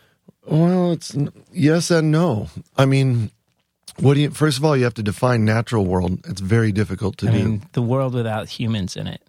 Well, 0.45 0.93
it's 0.93 1.15
yes 1.51 1.91
and 1.91 2.11
no. 2.11 2.49
I 2.77 2.85
mean, 2.85 3.31
What 3.99 4.13
do 4.13 4.21
you? 4.21 4.29
First 4.31 4.57
of 4.57 4.65
all, 4.65 4.77
you 4.77 4.83
have 4.83 4.93
to 4.95 5.03
define 5.03 5.45
natural 5.45 5.85
world. 5.85 6.19
It's 6.27 6.41
very 6.41 6.71
difficult 6.71 7.17
to 7.19 7.29
I 7.29 7.31
do. 7.31 7.37
mean, 7.37 7.61
the 7.73 7.81
world 7.81 8.13
without 8.13 8.47
humans 8.47 8.95
in 8.95 9.07
it. 9.07 9.21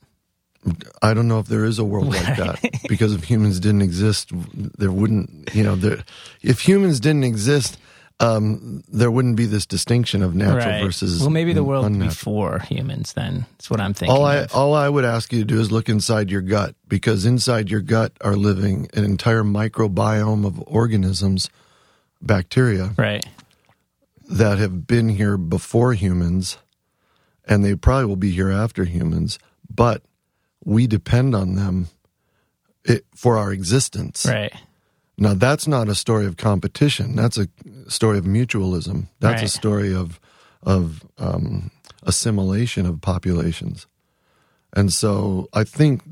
I 1.00 1.14
don't 1.14 1.28
know 1.28 1.38
if 1.38 1.46
there 1.46 1.64
is 1.64 1.78
a 1.78 1.84
world 1.84 2.08
like 2.08 2.36
that 2.36 2.82
because 2.88 3.14
if 3.14 3.24
humans 3.24 3.60
didn't 3.60 3.82
exist, 3.82 4.30
there 4.54 4.92
wouldn't. 4.92 5.54
You 5.54 5.62
know, 5.62 5.76
there, 5.76 6.04
if 6.42 6.60
humans 6.60 7.00
didn't 7.00 7.24
exist, 7.24 7.78
um, 8.20 8.82
there 8.88 9.10
wouldn't 9.10 9.36
be 9.36 9.46
this 9.46 9.64
distinction 9.64 10.22
of 10.22 10.34
natural 10.34 10.74
right. 10.74 10.84
versus. 10.84 11.20
well, 11.20 11.30
maybe 11.30 11.52
the 11.52 11.62
world 11.62 11.86
unnatural. 11.86 12.08
before 12.08 12.58
humans. 12.60 13.12
Then 13.12 13.46
that's 13.52 13.70
what 13.70 13.80
I'm 13.80 13.94
thinking. 13.94 14.14
All 14.14 14.24
I 14.24 14.36
of. 14.38 14.54
all 14.54 14.74
I 14.74 14.88
would 14.88 15.04
ask 15.04 15.32
you 15.32 15.40
to 15.40 15.44
do 15.44 15.60
is 15.60 15.70
look 15.70 15.88
inside 15.88 16.30
your 16.30 16.42
gut 16.42 16.74
because 16.88 17.24
inside 17.24 17.70
your 17.70 17.80
gut 17.80 18.12
are 18.20 18.36
living 18.36 18.88
an 18.94 19.04
entire 19.04 19.44
microbiome 19.44 20.44
of 20.44 20.62
organisms, 20.66 21.48
bacteria 22.20 22.92
right. 22.96 23.24
That 24.28 24.58
have 24.58 24.86
been 24.86 25.08
here 25.08 25.36
before 25.36 25.94
humans, 25.94 26.58
and 27.46 27.64
they 27.64 27.74
probably 27.74 28.04
will 28.04 28.16
be 28.16 28.30
here 28.30 28.50
after 28.50 28.84
humans. 28.84 29.38
But 29.74 30.02
we 30.64 30.86
depend 30.86 31.34
on 31.34 31.54
them 31.54 31.88
it, 32.84 33.06
for 33.14 33.38
our 33.38 33.52
existence. 33.52 34.26
Right. 34.26 34.52
Now, 35.16 35.34
that's 35.34 35.66
not 35.66 35.88
a 35.88 35.94
story 35.94 36.26
of 36.26 36.36
competition. 36.36 37.16
That's 37.16 37.38
a 37.38 37.48
story 37.88 38.18
of 38.18 38.24
mutualism. 38.24 39.08
That's 39.18 39.42
a 39.42 39.48
story 39.48 39.94
of 39.94 40.20
of 40.62 41.04
um, 41.18 41.70
assimilation 42.02 42.84
of 42.84 43.00
populations. 43.00 43.86
And 44.74 44.92
so, 44.92 45.48
I 45.52 45.64
think 45.64 46.02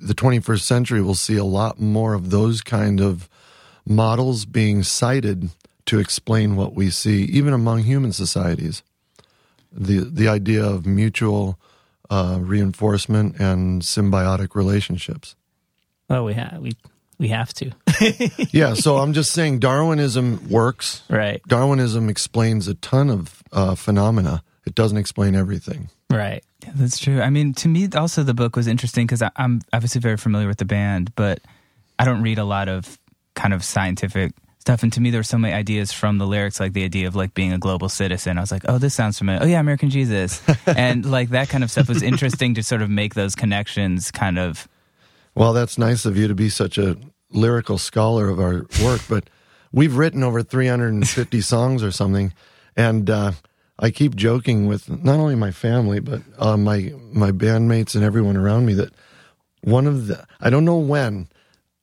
the 0.00 0.14
21st 0.14 0.60
century 0.60 1.02
will 1.02 1.14
see 1.14 1.36
a 1.36 1.44
lot 1.44 1.80
more 1.80 2.14
of 2.14 2.30
those 2.30 2.60
kind 2.60 3.00
of 3.00 3.28
models 3.86 4.44
being 4.44 4.82
cited 4.82 5.50
to 5.86 5.98
explain 5.98 6.56
what 6.56 6.74
we 6.74 6.90
see, 6.90 7.24
even 7.24 7.52
among 7.52 7.82
human 7.82 8.12
societies. 8.12 8.82
The 9.72 10.00
the 10.00 10.28
idea 10.28 10.64
of 10.64 10.86
mutual 10.86 11.58
uh, 12.10 12.38
reinforcement 12.40 13.38
and 13.40 13.82
symbiotic 13.82 14.54
relationships. 14.54 15.34
Well, 16.08 16.24
we 16.24 16.34
have 16.34 16.58
we 16.60 16.72
we 17.18 17.28
have 17.28 17.52
to. 17.54 17.70
Yeah, 18.52 18.74
so 18.74 18.98
I'm 18.98 19.12
just 19.12 19.32
saying 19.32 19.58
Darwinism 19.60 20.48
works. 20.48 21.02
right. 21.08 21.42
Darwinism 21.48 22.08
explains 22.08 22.68
a 22.68 22.74
ton 22.74 23.10
of 23.10 23.42
uh, 23.52 23.74
phenomena. 23.74 24.42
It 24.66 24.74
doesn't 24.74 24.96
explain 24.98 25.34
everything. 25.34 25.90
Right. 26.10 26.44
Yeah, 26.62 26.70
that's 26.74 26.98
true. 26.98 27.20
I 27.20 27.30
mean, 27.30 27.52
to 27.54 27.68
me, 27.68 27.88
also 27.94 28.22
the 28.22 28.34
book 28.34 28.56
was 28.56 28.66
interesting 28.66 29.06
because 29.06 29.22
I'm 29.36 29.60
obviously 29.72 30.00
very 30.00 30.16
familiar 30.16 30.46
with 30.46 30.58
the 30.58 30.64
band, 30.64 31.14
but 31.16 31.40
I 31.98 32.04
don't 32.04 32.22
read 32.22 32.38
a 32.38 32.44
lot 32.44 32.68
of 32.68 32.98
kind 33.34 33.52
of 33.52 33.64
scientific 33.64 34.32
stuff. 34.64 34.82
And 34.82 34.90
to 34.94 35.00
me, 35.02 35.10
there 35.10 35.20
were 35.20 35.24
so 35.24 35.36
many 35.36 35.52
ideas 35.52 35.92
from 35.92 36.16
the 36.16 36.26
lyrics, 36.26 36.58
like 36.58 36.72
the 36.72 36.84
idea 36.84 37.06
of 37.06 37.14
like 37.14 37.34
being 37.34 37.52
a 37.52 37.58
global 37.58 37.90
citizen. 37.90 38.38
I 38.38 38.40
was 38.40 38.50
like, 38.50 38.62
oh, 38.66 38.78
this 38.78 38.94
sounds 38.94 39.18
familiar. 39.18 39.42
Oh 39.42 39.46
yeah, 39.46 39.60
American 39.60 39.90
Jesus, 39.90 40.40
and 40.66 41.04
like 41.04 41.28
that 41.30 41.50
kind 41.50 41.62
of 41.62 41.70
stuff 41.70 41.86
was 41.86 42.02
interesting 42.02 42.54
to 42.54 42.62
sort 42.62 42.80
of 42.80 42.88
make 42.88 43.12
those 43.12 43.34
connections. 43.34 44.10
Kind 44.10 44.38
of, 44.38 44.66
Well, 45.34 45.52
that's 45.52 45.76
nice 45.76 46.06
of 46.06 46.16
you 46.16 46.28
to 46.28 46.34
be 46.34 46.48
such 46.48 46.78
a 46.78 46.96
lyrical 47.30 47.76
scholar 47.76 48.30
of 48.30 48.40
our 48.40 48.64
work, 48.82 49.02
but 49.06 49.28
we've 49.70 49.96
written 49.96 50.22
over 50.22 50.42
350 50.42 51.40
songs 51.42 51.82
or 51.82 51.90
something, 51.90 52.32
and 52.74 53.10
uh, 53.10 53.32
I 53.78 53.90
keep 53.90 54.16
joking 54.16 54.66
with 54.66 54.88
not 54.88 55.18
only 55.18 55.34
my 55.34 55.50
family 55.50 56.00
but 56.00 56.22
uh, 56.38 56.56
my 56.56 56.94
my 57.12 57.32
bandmates 57.32 57.94
and 57.94 58.02
everyone 58.02 58.38
around 58.38 58.64
me 58.64 58.72
that 58.74 58.94
one 59.60 59.86
of 59.86 60.06
the 60.06 60.24
I 60.40 60.48
don't 60.48 60.64
know 60.64 60.78
when, 60.78 61.28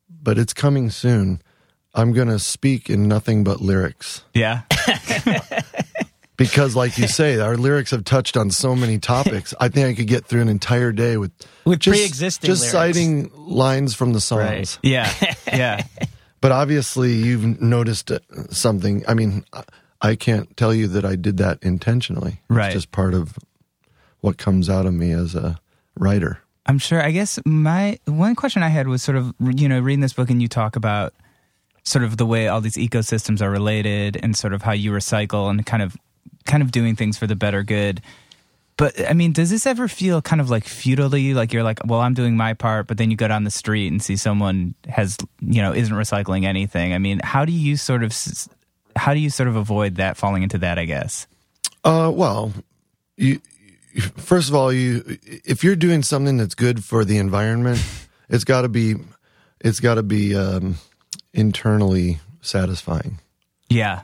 but 0.10 0.40
it's 0.40 0.54
coming 0.54 0.90
soon. 0.90 1.44
I'm 1.94 2.14
going 2.14 2.30
to 2.30 2.40
speak 2.40 2.90
in 2.90 3.08
nothing 3.08 3.44
but 3.44 3.62
lyrics. 3.62 4.24
yeah, 4.34 4.62
because 6.38 6.76
like 6.76 6.98
you 6.98 7.08
say 7.08 7.40
our 7.40 7.56
lyrics 7.58 7.92
have 7.92 8.04
touched 8.04 8.36
on 8.38 8.50
so 8.50 8.76
many 8.76 8.98
topics 8.98 9.54
i 9.60 9.68
think 9.70 9.88
i 9.88 9.94
could 9.94 10.08
get 10.08 10.26
through 10.26 10.42
an 10.42 10.50
entire 10.50 10.92
day 10.92 11.18
with 11.18 11.32
With 11.66 11.80
just, 11.82 11.96
pre-existing 12.00 12.48
just 12.48 12.62
lyrics. 12.62 12.72
citing 12.72 13.32
lines 13.36 13.94
from 13.94 14.14
the 14.14 14.22
songs 14.22 14.42
Right. 14.42 14.80
yeah, 14.82 15.14
yeah. 15.48 15.84
but 16.40 16.52
obviously 16.52 17.14
you've 17.14 17.62
noticed 17.62 18.10
uh, 18.12 18.20
something 18.50 19.04
i 19.08 19.14
mean 19.14 19.46
I- 19.54 19.64
i 20.02 20.16
can't 20.16 20.56
tell 20.58 20.74
you 20.74 20.88
that 20.88 21.06
i 21.06 21.16
did 21.16 21.38
that 21.38 21.60
intentionally 21.62 22.42
Right. 22.50 22.68
it's 22.68 22.76
just 22.76 22.92
part 22.92 23.14
of 23.14 23.38
what 24.22 24.38
comes 24.38 24.68
out 24.70 24.86
of 24.88 24.94
me 24.94 25.12
as 25.12 25.36
a 25.36 25.60
writer 26.00 26.40
I'm 26.68 26.78
sure. 26.78 27.02
I 27.02 27.10
guess 27.10 27.40
my 27.44 27.98
one 28.06 28.36
question 28.36 28.62
I 28.62 28.68
had 28.70 28.88
was 28.88 29.02
sort 29.02 29.18
of 29.18 29.34
you 29.42 29.68
know 29.68 29.80
reading 29.80 30.00
this 30.02 30.14
book 30.14 30.30
and 30.30 30.40
you 30.42 30.48
talk 30.48 30.76
about 30.76 31.12
sort 31.84 32.04
of 32.04 32.18
the 32.18 32.26
way 32.26 32.48
all 32.48 32.62
these 32.62 32.76
ecosystems 32.76 33.42
are 33.42 33.50
related 33.50 34.18
and 34.22 34.36
sort 34.36 34.54
of 34.54 34.62
how 34.62 34.72
you 34.72 34.92
recycle 34.92 35.50
and 35.50 35.66
kind 35.66 35.84
of 35.84 35.98
kind 36.46 36.64
of 36.64 36.72
doing 36.72 36.96
things 36.96 37.18
for 37.18 37.28
the 37.28 37.36
better 37.36 37.64
good. 37.64 38.02
But 38.78 39.10
I 39.10 39.14
mean, 39.14 39.32
does 39.32 39.50
this 39.50 39.66
ever 39.66 39.88
feel 39.88 40.22
kind 40.22 40.42
of 40.42 40.50
like 40.50 40.64
futilely? 40.64 41.34
Like 41.34 41.54
you're 41.54 41.64
like, 41.64 41.80
well, 41.86 42.00
I'm 42.00 42.14
doing 42.14 42.36
my 42.36 42.54
part, 42.54 42.88
but 42.88 42.98
then 42.98 43.12
you 43.12 43.18
go 43.18 43.28
down 43.28 43.44
the 43.44 43.52
street 43.52 43.92
and 43.92 44.02
see 44.02 44.16
someone 44.16 44.76
has 44.88 45.18
you 45.40 45.62
know 45.62 45.74
isn't 45.74 45.94
recycling 45.94 46.46
anything. 46.46 46.94
I 46.94 46.98
mean, 46.98 47.20
how 47.24 47.46
do 47.46 47.52
you 47.52 47.78
sort 47.78 48.04
of 48.04 48.16
how 48.96 49.14
do 49.14 49.20
you 49.20 49.30
sort 49.30 49.50
of 49.50 49.56
avoid 49.56 49.96
that 49.96 50.18
falling 50.18 50.44
into 50.44 50.58
that? 50.60 50.80
I 50.80 50.86
guess. 50.86 51.28
Uh, 51.84 52.12
well, 52.14 52.54
you 53.18 53.40
first 54.18 54.50
of 54.50 54.56
all, 54.56 54.72
you 54.72 55.18
if 55.24 55.64
you're 55.64 55.76
doing 55.76 56.02
something 56.04 56.38
that's 56.38 56.56
good 56.56 56.84
for 56.84 57.06
the 57.06 57.18
environment, 57.18 57.84
it's 58.30 58.44
got 58.44 58.62
to 58.62 58.70
be 58.70 58.96
it's 59.60 59.80
got 59.80 59.96
to 59.96 60.04
be 60.04 60.36
um, 60.36 60.76
internally 61.34 62.20
satisfying, 62.42 63.20
Yeah. 63.70 64.02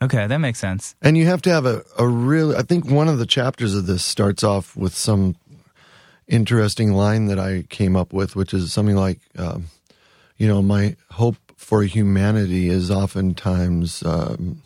Okay, 0.00 0.28
that 0.28 0.38
makes 0.38 0.60
sense. 0.60 0.94
and 1.02 1.18
you 1.18 1.26
have 1.26 1.42
to 1.42 1.50
have 1.50 1.66
a 1.66 1.82
a 1.98 2.06
real. 2.06 2.54
I 2.56 2.62
think 2.62 2.88
one 2.88 3.08
of 3.08 3.18
the 3.18 3.26
chapters 3.26 3.74
of 3.74 3.86
this 3.86 4.04
starts 4.04 4.44
off 4.44 4.76
with 4.76 4.94
some 4.94 5.34
interesting 6.28 6.92
line 6.92 7.26
that 7.26 7.38
I 7.40 7.62
came 7.68 7.96
up 7.96 8.12
with, 8.12 8.36
which 8.36 8.54
is 8.54 8.72
something 8.72 8.94
like, 8.94 9.18
um, 9.36 9.66
you 10.36 10.46
know, 10.46 10.62
my 10.62 10.94
hope 11.10 11.36
for 11.56 11.82
humanity 11.82 12.68
is 12.68 12.92
oftentimes 12.92 14.04
um, 14.04 14.62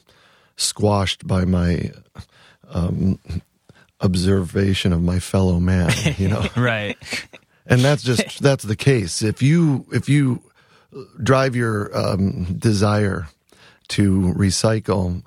squashed 0.56 1.26
by 1.26 1.46
my 1.46 1.92
um, 2.68 3.18
observation 4.02 4.92
of 4.92 5.02
my 5.02 5.18
fellow 5.18 5.60
man. 5.60 5.92
You 6.18 6.28
know, 6.28 6.44
Right. 6.56 6.98
and 7.66 7.80
that's 7.80 8.02
just 8.02 8.42
that's 8.42 8.64
the 8.64 8.76
case. 8.76 9.22
If 9.22 9.40
you 9.42 9.86
if 9.92 10.08
you 10.10 10.42
drive 11.22 11.56
your 11.56 11.96
um, 11.96 12.44
desire 12.58 13.28
to 13.88 14.32
recycle 14.36 15.22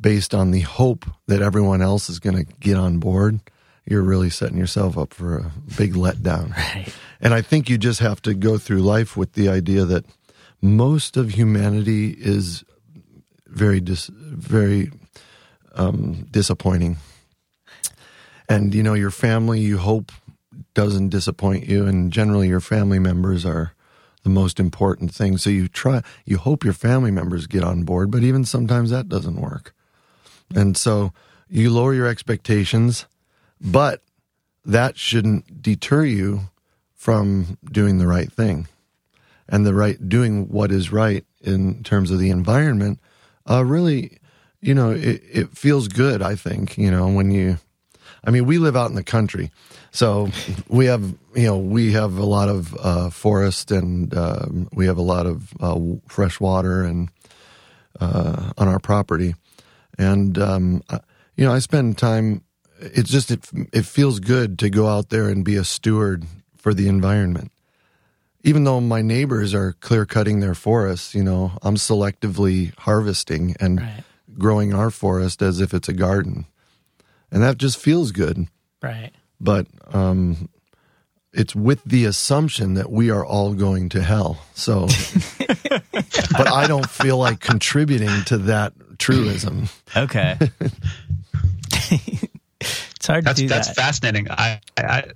based 0.00 0.34
on 0.34 0.50
the 0.50 0.60
hope 0.60 1.06
that 1.26 1.42
everyone 1.42 1.80
else 1.80 2.10
is 2.10 2.18
going 2.18 2.36
to 2.36 2.52
get 2.60 2.76
on 2.76 2.98
board, 2.98 3.40
you're 3.86 4.02
really 4.02 4.30
setting 4.30 4.58
yourself 4.58 4.98
up 4.98 5.14
for 5.14 5.38
a 5.38 5.52
big 5.76 5.94
letdown. 5.94 6.56
Right. 6.56 6.92
And 7.20 7.34
I 7.34 7.40
think 7.40 7.70
you 7.70 7.78
just 7.78 8.00
have 8.00 8.20
to 8.22 8.34
go 8.34 8.58
through 8.58 8.80
life 8.80 9.16
with 9.16 9.34
the 9.34 9.48
idea 9.48 9.84
that 9.84 10.04
most 10.60 11.16
of 11.16 11.30
humanity 11.30 12.10
is 12.18 12.64
very 13.46 13.80
dis- 13.80 14.10
very 14.12 14.90
um, 15.74 16.26
disappointing. 16.32 16.96
And 18.48 18.74
you 18.74 18.82
know, 18.82 18.94
your 18.94 19.12
family 19.12 19.60
you 19.60 19.78
hope 19.78 20.10
doesn't 20.74 21.10
disappoint 21.10 21.68
you, 21.68 21.86
and 21.86 22.12
generally 22.12 22.48
your 22.48 22.60
family 22.60 22.98
members 22.98 23.46
are 23.46 23.72
the 24.22 24.30
most 24.30 24.60
important 24.60 25.14
thing. 25.14 25.36
So 25.36 25.50
you 25.50 25.68
try, 25.68 26.02
you 26.24 26.38
hope 26.38 26.64
your 26.64 26.72
family 26.72 27.10
members 27.10 27.46
get 27.46 27.64
on 27.64 27.82
board, 27.82 28.10
but 28.10 28.22
even 28.22 28.44
sometimes 28.44 28.90
that 28.90 29.08
doesn't 29.08 29.40
work. 29.40 29.74
And 30.54 30.76
so 30.76 31.12
you 31.48 31.70
lower 31.70 31.94
your 31.94 32.06
expectations, 32.06 33.06
but 33.60 34.02
that 34.64 34.96
shouldn't 34.96 35.62
deter 35.62 36.04
you 36.04 36.42
from 36.94 37.58
doing 37.70 37.98
the 37.98 38.06
right 38.06 38.30
thing 38.32 38.68
and 39.48 39.66
the 39.66 39.74
right 39.74 40.08
doing 40.08 40.48
what 40.48 40.70
is 40.70 40.92
right 40.92 41.24
in 41.40 41.82
terms 41.82 42.10
of 42.10 42.18
the 42.18 42.30
environment 42.30 43.00
uh, 43.50 43.64
really 43.64 44.18
you 44.60 44.72
know 44.72 44.90
it, 44.90 45.20
it 45.30 45.56
feels 45.56 45.88
good 45.88 46.22
i 46.22 46.36
think 46.36 46.78
you 46.78 46.90
know 46.90 47.08
when 47.08 47.32
you 47.32 47.58
i 48.24 48.30
mean 48.30 48.46
we 48.46 48.56
live 48.56 48.76
out 48.76 48.88
in 48.88 48.94
the 48.94 49.02
country 49.02 49.50
so 49.92 50.28
we 50.68 50.86
have 50.86 51.02
you 51.34 51.46
know 51.46 51.56
we 51.58 51.92
have 51.92 52.18
a 52.18 52.24
lot 52.24 52.48
of 52.48 52.74
uh, 52.80 53.10
forest 53.10 53.70
and 53.70 54.12
um, 54.16 54.68
we 54.72 54.86
have 54.86 54.98
a 54.98 55.02
lot 55.02 55.26
of 55.26 55.52
uh, 55.60 55.78
fresh 56.08 56.40
water 56.40 56.82
and 56.82 57.08
uh, 58.00 58.52
on 58.58 58.66
our 58.68 58.80
property 58.80 59.34
and 59.98 60.38
um, 60.38 60.82
I- 60.90 61.00
you 61.36 61.44
know 61.46 61.52
i 61.54 61.60
spend 61.60 61.96
time 61.98 62.42
it's 62.80 63.10
just 63.10 63.30
it, 63.30 63.48
it 63.72 63.86
feels 63.86 64.18
good 64.18 64.58
to 64.58 64.68
go 64.70 64.88
out 64.88 65.10
there 65.10 65.28
and 65.28 65.44
be 65.44 65.56
a 65.56 65.64
steward 65.64 66.24
for 66.56 66.74
the 66.74 66.88
environment 66.88 67.52
even 68.44 68.64
though 68.64 68.80
my 68.80 69.02
neighbors 69.02 69.54
are 69.54 69.74
clear 69.74 70.04
cutting 70.04 70.40
their 70.40 70.54
forests, 70.54 71.14
you 71.14 71.22
know, 71.22 71.52
I'm 71.62 71.76
selectively 71.76 72.76
harvesting 72.76 73.54
and 73.60 73.80
Right. 73.80 74.02
growing 74.36 74.74
our 74.74 74.90
forest 74.90 75.42
as 75.42 75.60
if 75.60 75.72
it's 75.72 75.88
a 75.88 75.92
garden. 75.92 76.46
And 77.30 77.40
that 77.42 77.56
just 77.58 77.78
feels 77.78 78.10
good. 78.10 78.48
Right. 78.82 79.12
But 79.42 79.66
um, 79.92 80.48
it's 81.32 81.54
with 81.54 81.82
the 81.84 82.04
assumption 82.04 82.74
that 82.74 82.90
we 82.90 83.10
are 83.10 83.24
all 83.24 83.54
going 83.54 83.88
to 83.90 84.02
hell. 84.02 84.38
So, 84.54 84.86
but 85.38 86.48
I 86.48 86.66
don't 86.68 86.88
feel 86.88 87.18
like 87.18 87.40
contributing 87.40 88.22
to 88.26 88.38
that 88.38 88.72
truism. 88.98 89.68
Okay. 89.96 90.38
It's 92.96 93.08
hard 93.08 93.24
That's 93.24 93.40
to 93.40 93.44
do 93.46 93.48
that's 93.48 93.66
that. 93.68 93.76
fascinating. 93.76 94.28
I, 94.30 94.60
I 94.78 95.06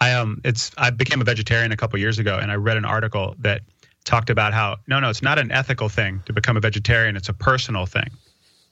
I 0.00 0.12
um 0.14 0.40
it's 0.44 0.70
I 0.78 0.88
became 0.88 1.20
a 1.20 1.24
vegetarian 1.24 1.70
a 1.70 1.76
couple 1.76 1.98
years 1.98 2.18
ago 2.18 2.38
and 2.38 2.50
I 2.50 2.54
read 2.54 2.78
an 2.78 2.86
article 2.86 3.34
that 3.40 3.60
talked 4.04 4.30
about 4.30 4.54
how 4.54 4.78
no 4.86 4.98
no 5.00 5.10
it's 5.10 5.20
not 5.20 5.38
an 5.38 5.50
ethical 5.52 5.90
thing 5.90 6.22
to 6.24 6.32
become 6.32 6.56
a 6.56 6.60
vegetarian 6.60 7.14
it's 7.14 7.28
a 7.28 7.34
personal 7.34 7.84
thing 7.84 8.08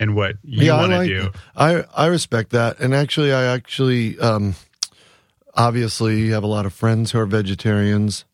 and 0.00 0.14
what 0.16 0.36
you 0.42 0.72
I 0.72 0.76
want 0.76 0.92
to 0.92 0.98
like- 0.98 1.08
do. 1.08 1.30
I 1.56 1.84
I 1.96 2.06
respect 2.06 2.50
that, 2.50 2.80
and 2.80 2.94
actually, 2.94 3.32
I 3.32 3.44
actually 3.44 4.18
um, 4.18 4.54
obviously 5.54 6.28
have 6.30 6.42
a 6.42 6.48
lot 6.48 6.66
of 6.66 6.72
friends 6.72 7.12
who 7.12 7.18
are 7.18 7.26
vegetarians, 7.26 8.24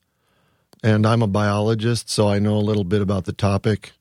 and 0.83 1.07
I'm 1.07 1.23
a 1.23 1.27
biologist, 1.27 2.09
so 2.11 2.29
I 2.29 2.39
know 2.39 2.57
a 2.57 2.59
little 2.65 2.85
bit 2.85 3.03
about 3.03 3.25
the 3.25 3.33
topic. 3.33 3.93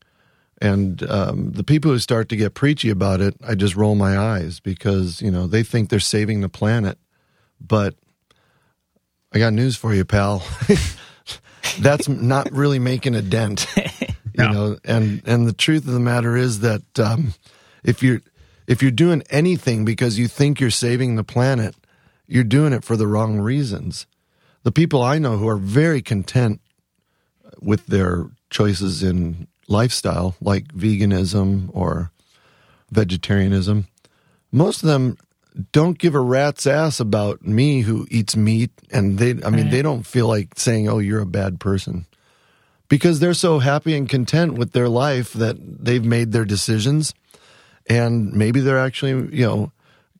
And 0.62 1.02
um, 1.10 1.52
the 1.54 1.64
people 1.64 1.90
who 1.92 2.00
start 2.00 2.28
to 2.30 2.36
get 2.36 2.54
preachy 2.54 2.90
about 2.90 3.22
it, 3.22 3.34
I 3.48 3.56
just 3.56 3.78
roll 3.78 3.96
my 3.96 4.18
eyes 4.18 4.60
because 4.60 5.22
you 5.22 5.32
know 5.32 5.48
they 5.48 5.64
think 5.64 5.90
they're 5.90 6.02
saving 6.02 6.42
the 6.42 6.50
planet, 6.50 6.98
but 7.62 7.96
I 9.34 9.40
got 9.40 9.54
news 9.54 9.78
for 9.78 9.94
you, 9.94 10.04
pal. 10.06 10.44
That's 11.80 12.10
not 12.10 12.52
really 12.52 12.80
making 12.80 13.16
a 13.16 13.22
dent 13.22 13.68
you 14.40 14.46
No. 14.46 14.52
know 14.52 14.78
and 14.86 15.22
and 15.26 15.48
the 15.48 15.54
truth 15.54 15.86
of 15.88 15.94
the 15.94 16.00
matter 16.00 16.36
is 16.38 16.60
that 16.62 16.82
um, 17.00 17.34
if 17.84 18.02
you're 18.04 18.22
if 18.68 18.82
you're 18.82 18.92
doing 18.92 19.24
anything 19.30 19.86
because 19.86 20.18
you 20.20 20.28
think 20.28 20.60
you're 20.60 20.70
saving 20.72 21.16
the 21.16 21.24
planet 21.24 21.76
you're 22.28 22.44
doing 22.44 22.74
it 22.74 22.84
for 22.84 22.96
the 22.96 23.08
wrong 23.08 23.40
reasons. 23.40 24.06
The 24.64 24.72
people 24.72 25.02
i 25.02 25.18
know 25.20 25.38
who 25.38 25.48
are 25.48 25.58
very 25.58 26.02
content 26.02 26.62
with 27.62 27.88
their 27.88 28.26
choices 28.50 29.02
in 29.04 29.48
lifestyle 29.68 30.36
like 30.42 30.68
veganism 30.74 31.70
or 31.74 32.12
vegetarianism 32.92 33.88
most 34.52 34.82
of 34.84 34.88
them 34.90 35.18
don't 35.72 35.98
give 35.98 36.16
a 36.16 36.20
rat's 36.20 36.66
ass 36.68 37.00
about 37.00 37.42
me 37.44 37.82
who 37.82 38.08
eats 38.10 38.36
meat. 38.36 38.72
And 38.92 39.18
they 39.20 39.32
i 39.44 39.50
mean 39.50 39.70
they 39.70 39.82
don't 39.82 40.06
feel 40.06 40.28
like 40.28 40.58
saying 40.60 40.88
oh 40.90 41.00
you're 41.00 41.22
a 41.22 41.26
bad 41.26 41.60
person 41.60 42.06
because 42.90 43.20
they're 43.20 43.34
so 43.34 43.60
happy 43.60 43.96
and 43.96 44.10
content 44.10 44.56
with 44.56 44.74
their 44.74 44.90
life 44.90 45.32
that 45.34 45.56
they've 45.60 46.04
made 46.04 46.32
their 46.32 46.46
decisions. 46.46 47.14
And 47.88 48.34
maybe 48.34 48.60
they're 48.60 48.80
actually 48.80 49.36
you 49.36 49.46
know 49.46 49.72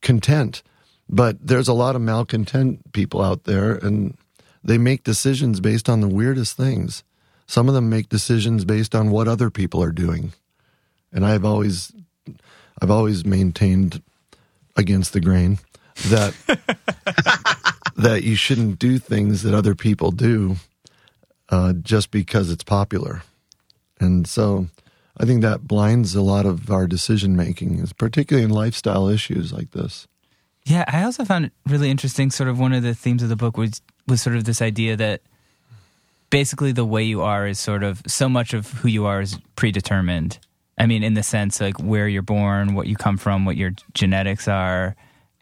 content. 0.02 0.64
But 1.10 1.46
there's 1.46 1.68
a 1.68 1.74
lot 1.74 1.96
of 1.96 2.02
malcontent 2.02 2.94
people 2.94 3.22
out 3.22 3.44
there 3.44 3.74
and 3.74 4.16
they 4.64 4.78
make 4.78 5.04
decisions 5.04 5.60
based 5.60 5.90
on 5.90 6.02
the 6.02 6.08
weirdest 6.08 6.56
things. 6.56 7.04
Some 7.48 7.68
of 7.68 7.74
them 7.74 7.90
make 7.90 8.10
decisions 8.10 8.64
based 8.64 8.94
on 8.94 9.10
what 9.10 9.28
other 9.28 9.50
people 9.50 9.82
are 9.82 9.92
doing. 9.92 10.34
And 11.12 11.26
i've 11.26 11.44
always 11.44 11.92
i've 12.82 12.92
always 12.92 13.26
maintained 13.26 14.04
against 14.78 15.14
the 15.14 15.20
grain 15.20 15.58
that 16.10 16.36
that 17.96 18.24
you 18.24 18.36
shouldn't 18.36 18.78
do 18.78 19.00
things 19.00 19.42
that 19.42 19.56
other 19.56 19.74
people 19.74 20.12
do 20.12 20.58
uh, 21.50 21.74
just 21.74 22.12
because 22.12 22.52
it's 22.52 22.64
popular. 22.64 23.24
And 24.00 24.28
so 24.28 24.68
I 25.18 25.26
think 25.26 25.42
that 25.42 25.68
blinds 25.68 26.16
a 26.16 26.22
lot 26.22 26.46
of 26.46 26.72
our 26.72 26.88
decision 26.88 27.36
making, 27.36 27.86
particularly 27.98 28.46
in 28.46 28.52
lifestyle 28.52 29.10
issues 29.10 29.52
like 29.52 29.72
this. 29.72 30.08
Yeah, 30.66 30.86
I 30.88 31.04
also 31.04 31.26
found 31.26 31.46
it 31.46 31.52
really 31.68 31.90
interesting. 31.90 32.32
Sort 32.32 32.50
of 32.50 32.60
one 32.60 32.74
of 32.74 32.84
the 32.84 32.94
themes 32.94 33.24
of 33.24 33.30
the 33.30 33.36
book 33.36 33.58
was 33.58 33.82
was 34.08 34.22
sort 34.22 34.36
of 34.36 34.44
this 34.44 34.62
idea 34.62 34.96
that 34.96 35.22
basically 36.30 36.72
the 36.72 36.86
way 36.86 37.04
you 37.04 37.22
are 37.22 37.48
is 37.48 37.60
sort 37.60 37.84
of 37.84 38.02
so 38.08 38.30
much 38.30 38.54
of 38.54 38.72
who 38.72 38.88
you 38.88 39.06
are 39.06 39.22
is 39.22 39.38
predetermined. 39.56 40.40
I 40.78 40.86
mean, 40.86 41.04
in 41.04 41.14
the 41.14 41.24
sense 41.24 41.60
like 41.60 41.80
where 41.80 42.08
you're 42.08 42.22
born, 42.22 42.74
what 42.74 42.88
you 42.88 42.96
come 42.96 43.18
from, 43.18 43.46
what 43.46 43.58
your 43.58 43.72
genetics 43.94 44.48
are. 44.48 44.96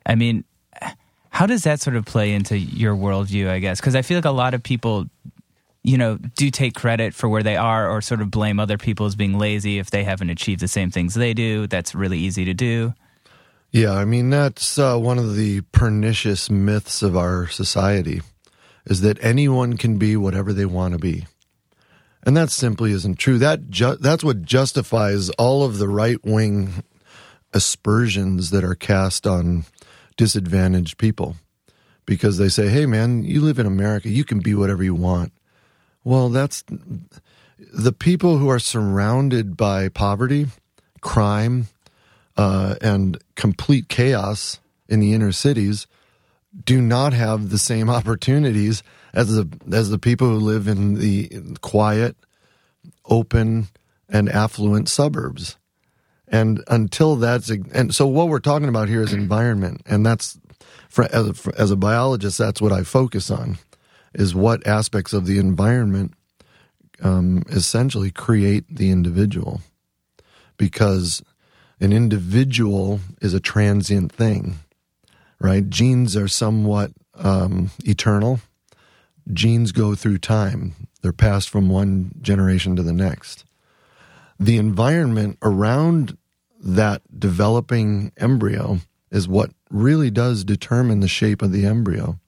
I 0.05 0.15
mean, 0.15 0.43
how 1.29 1.45
does 1.45 1.63
that 1.63 1.79
sort 1.81 1.95
of 1.95 2.05
play 2.05 2.33
into 2.33 2.57
your 2.57 2.95
worldview? 2.95 3.49
I 3.49 3.59
guess 3.59 3.79
because 3.79 3.95
I 3.95 4.01
feel 4.01 4.17
like 4.17 4.25
a 4.25 4.31
lot 4.31 4.53
of 4.53 4.63
people, 4.63 5.05
you 5.87 5.97
know, 5.97 6.17
do 6.17 6.51
take 6.51 6.75
credit 6.75 7.13
for 7.13 7.29
where 7.29 7.43
they 7.43 7.55
are, 7.55 7.89
or 7.89 8.01
sort 8.01 8.21
of 8.21 8.29
blame 8.29 8.59
other 8.59 8.77
people 8.77 9.05
as 9.05 9.15
being 9.15 9.39
lazy 9.39 9.79
if 9.79 9.89
they 9.89 10.03
haven't 10.03 10.29
achieved 10.29 10.59
the 10.59 10.67
same 10.67 10.91
things 10.91 11.13
they 11.13 11.33
do. 11.33 11.65
That's 11.65 11.95
really 11.95 12.19
easy 12.19 12.43
to 12.43 12.53
do. 12.53 12.93
Yeah, 13.71 13.93
I 13.93 14.03
mean, 14.03 14.29
that's 14.29 14.77
uh, 14.77 14.97
one 14.97 15.17
of 15.17 15.37
the 15.37 15.61
pernicious 15.71 16.49
myths 16.49 17.01
of 17.01 17.15
our 17.15 17.47
society 17.47 18.21
is 18.85 18.99
that 18.99 19.17
anyone 19.23 19.77
can 19.77 19.97
be 19.97 20.17
whatever 20.17 20.51
they 20.51 20.65
want 20.65 20.91
to 20.91 20.99
be. 20.99 21.25
And 22.23 22.35
that 22.35 22.49
simply 22.49 22.91
isn't 22.91 23.17
true. 23.17 23.37
That 23.37 23.69
ju- 23.69 23.95
that's 23.95 24.25
what 24.25 24.41
justifies 24.41 25.29
all 25.31 25.63
of 25.63 25.77
the 25.77 25.87
right 25.87 26.19
wing 26.21 26.83
aspersions 27.53 28.49
that 28.49 28.65
are 28.65 28.75
cast 28.75 29.25
on 29.25 29.63
disadvantaged 30.17 30.97
people 30.97 31.37
because 32.05 32.37
they 32.37 32.49
say, 32.49 32.67
"Hey 32.67 32.85
man, 32.85 33.23
you 33.23 33.39
live 33.39 33.57
in 33.57 33.65
America, 33.65 34.09
you 34.09 34.25
can 34.25 34.39
be 34.39 34.53
whatever 34.53 34.83
you 34.83 34.93
want." 34.93 35.31
Well, 36.07 36.29
that's 36.29 36.63
the 37.59 37.91
people 37.91 38.37
who 38.37 38.49
are 38.49 38.59
surrounded 38.59 39.57
by 39.57 39.89
poverty, 39.89 40.47
crime, 41.01 41.67
uh, 42.37 42.75
and 42.79 43.17
complete 43.35 43.89
chaos 43.89 44.61
in 44.87 45.01
the 45.01 45.11
inner 45.13 45.33
cities 45.33 45.85
do 46.63 46.81
not 46.81 47.11
have 47.11 47.49
the 47.49 47.57
same 47.57 47.89
opportunities 47.97 48.83
as 49.13 49.35
the 49.35 49.49
as 49.69 49.89
the 49.89 49.99
people 49.99 50.29
who 50.29 50.37
live 50.37 50.69
in 50.69 50.93
the 50.93 51.57
quiet, 51.59 52.15
open, 53.03 53.67
and 54.07 54.29
affluent 54.29 54.87
suburbs. 54.87 55.57
And 56.29 56.63
until 56.69 57.17
that's 57.17 57.49
and 57.49 57.93
so 57.93 58.07
what 58.07 58.29
we're 58.29 58.39
talking 58.39 58.69
about 58.69 58.87
here 58.87 59.01
is 59.01 59.11
environment, 59.11 59.81
and 59.85 60.05
that's 60.05 60.39
for, 60.87 61.03
as 61.13 61.45
a, 61.45 61.59
as 61.59 61.69
a 61.69 61.75
biologist, 61.75 62.37
that's 62.37 62.61
what 62.61 62.71
I 62.71 62.83
focus 62.83 63.29
on, 63.29 63.57
is 64.13 64.35
what 64.35 64.65
aspects 64.65 65.13
of 65.13 65.25
the 65.25 65.39
environment 65.39 66.13
um, 67.01 67.43
essentially 67.49 68.11
create 68.11 68.63
the 68.69 68.89
individual, 68.89 69.61
because 70.57 71.21
an 71.79 71.93
individual 71.93 72.99
is 73.21 73.33
a 73.33 73.39
transient 73.39 74.11
thing, 74.11 74.55
right? 75.39 75.69
Genes 75.69 76.15
are 76.15 76.27
somewhat 76.27 76.91
um, 77.15 77.69
eternal. 77.83 78.39
Genes 79.31 79.71
go 79.71 79.93
through 79.93 80.17
time, 80.17 80.73
they're 81.01 81.11
passed 81.11 81.49
from 81.49 81.69
one 81.69 82.11
generation 82.21 82.75
to 82.75 82.83
the 82.83 82.93
next. 82.93 83.45
The 84.39 84.57
environment 84.57 85.37
around 85.41 86.17
that 86.59 87.01
developing 87.19 88.11
embryo 88.17 88.79
is 89.11 89.27
what 89.27 89.51
really 89.69 90.09
does 90.09 90.43
determine 90.43 91.01
the 91.01 91.07
shape 91.07 91.41
of 91.41 91.51
the 91.51 91.65
embryo. 91.65 92.19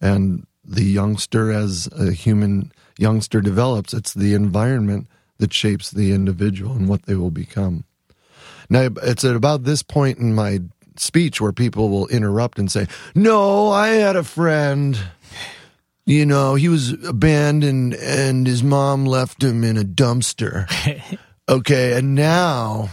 And 0.00 0.46
the 0.68 0.84
youngster, 0.84 1.50
as 1.50 1.88
a 1.98 2.12
human 2.12 2.72
youngster 2.98 3.40
develops, 3.40 3.94
it's 3.94 4.14
the 4.14 4.34
environment 4.34 5.06
that 5.38 5.52
shapes 5.52 5.90
the 5.90 6.12
individual 6.12 6.72
and 6.72 6.88
what 6.88 7.06
they 7.06 7.14
will 7.14 7.30
become. 7.30 7.84
Now, 8.68 8.88
it's 9.02 9.24
at 9.24 9.36
about 9.36 9.64
this 9.64 9.82
point 9.82 10.18
in 10.18 10.34
my 10.34 10.60
speech 10.96 11.40
where 11.40 11.52
people 11.52 11.88
will 11.88 12.08
interrupt 12.08 12.58
and 12.58 12.70
say, 12.70 12.86
No, 13.14 13.70
I 13.70 13.88
had 13.88 14.16
a 14.16 14.24
friend. 14.24 14.98
You 16.04 16.26
know, 16.26 16.54
he 16.54 16.68
was 16.68 16.92
abandoned 17.04 17.94
and 17.94 18.46
his 18.46 18.62
mom 18.62 19.04
left 19.04 19.42
him 19.42 19.62
in 19.62 19.76
a 19.76 19.84
dumpster. 19.84 20.66
Okay, 21.48 21.96
and 21.96 22.14
now 22.14 22.90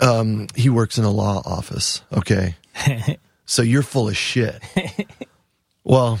um, 0.00 0.48
he 0.54 0.68
works 0.68 0.98
in 0.98 1.04
a 1.04 1.10
law 1.10 1.40
office. 1.42 2.02
Okay. 2.12 2.54
so 3.46 3.62
you're 3.62 3.82
full 3.82 4.08
of 4.08 4.16
shit. 4.16 4.62
well, 5.84 6.20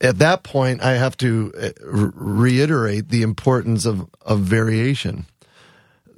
at 0.00 0.18
that 0.18 0.42
point, 0.42 0.82
I 0.82 0.92
have 0.92 1.16
to 1.18 1.52
uh, 1.60 1.70
reiterate 1.84 3.08
the 3.08 3.22
importance 3.22 3.86
of, 3.86 4.08
of 4.22 4.40
variation. 4.40 5.26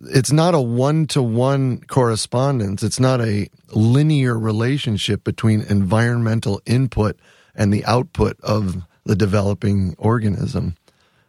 It's 0.09 0.33
not 0.33 0.55
a 0.55 0.61
one 0.61 1.07
to 1.09 1.23
one 1.23 1.81
correspondence. 1.81 2.83
It's 2.83 3.01
not 3.01 3.21
a 3.21 3.49
linear 3.71 4.39
relationship 4.39 5.25
between 5.25 5.63
environmental 5.63 6.61
input 6.67 7.19
and 7.55 7.73
the 7.73 7.85
output 7.87 8.39
of 8.43 8.83
the 9.05 9.17
developing 9.17 9.95
organism. 9.99 10.77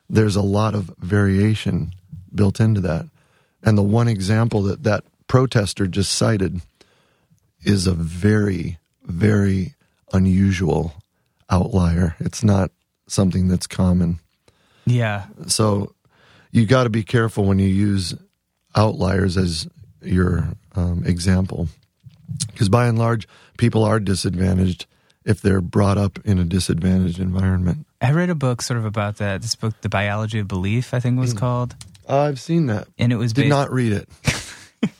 There's 0.09 0.35
a 0.35 0.41
lot 0.41 0.75
of 0.75 0.93
variation 0.97 1.93
built 2.33 2.59
into 2.59 2.81
that. 2.81 3.05
And 3.63 3.77
the 3.77 3.83
one 3.83 4.07
example 4.07 4.63
that 4.63 4.83
that 4.83 5.03
protester 5.27 5.87
just 5.87 6.11
cited 6.11 6.61
is 7.63 7.87
a 7.87 7.93
very, 7.93 8.77
very 9.03 9.75
unusual 10.13 10.93
outlier. 11.49 12.15
It's 12.19 12.43
not 12.43 12.71
something 13.07 13.47
that's 13.47 13.67
common. 13.67 14.19
Yeah. 14.85 15.25
So 15.47 15.93
you 16.51 16.65
got 16.65 16.83
to 16.83 16.89
be 16.89 17.03
careful 17.03 17.45
when 17.45 17.59
you 17.59 17.67
use 17.67 18.13
outliers 18.75 19.37
as 19.37 19.67
your 20.01 20.49
um, 20.75 21.03
example. 21.05 21.67
Because 22.47 22.69
by 22.69 22.87
and 22.87 22.97
large, 22.97 23.27
people 23.57 23.83
are 23.83 23.99
disadvantaged 23.99 24.85
if 25.25 25.41
they're 25.41 25.61
brought 25.61 25.97
up 25.97 26.19
in 26.25 26.39
a 26.39 26.43
disadvantaged 26.45 27.19
environment. 27.19 27.85
I 28.01 28.11
read 28.11 28.29
a 28.29 28.35
book 28.35 28.61
sort 28.61 28.77
of 28.77 28.85
about 28.85 29.17
that. 29.17 29.41
This 29.41 29.55
book, 29.55 29.73
The 29.81 29.89
Biology 29.89 30.39
of 30.39 30.47
Belief, 30.47 30.93
I 30.93 30.99
think 30.99 31.17
it 31.17 31.19
was 31.19 31.33
called. 31.33 31.75
I've 32.07 32.39
seen 32.39 32.67
that. 32.67 32.87
And 32.97 33.11
it 33.11 33.17
was 33.17 33.33
Did 33.33 33.43
based, 33.43 33.49
not 33.49 33.71
read 33.71 33.91
it. 33.91 34.09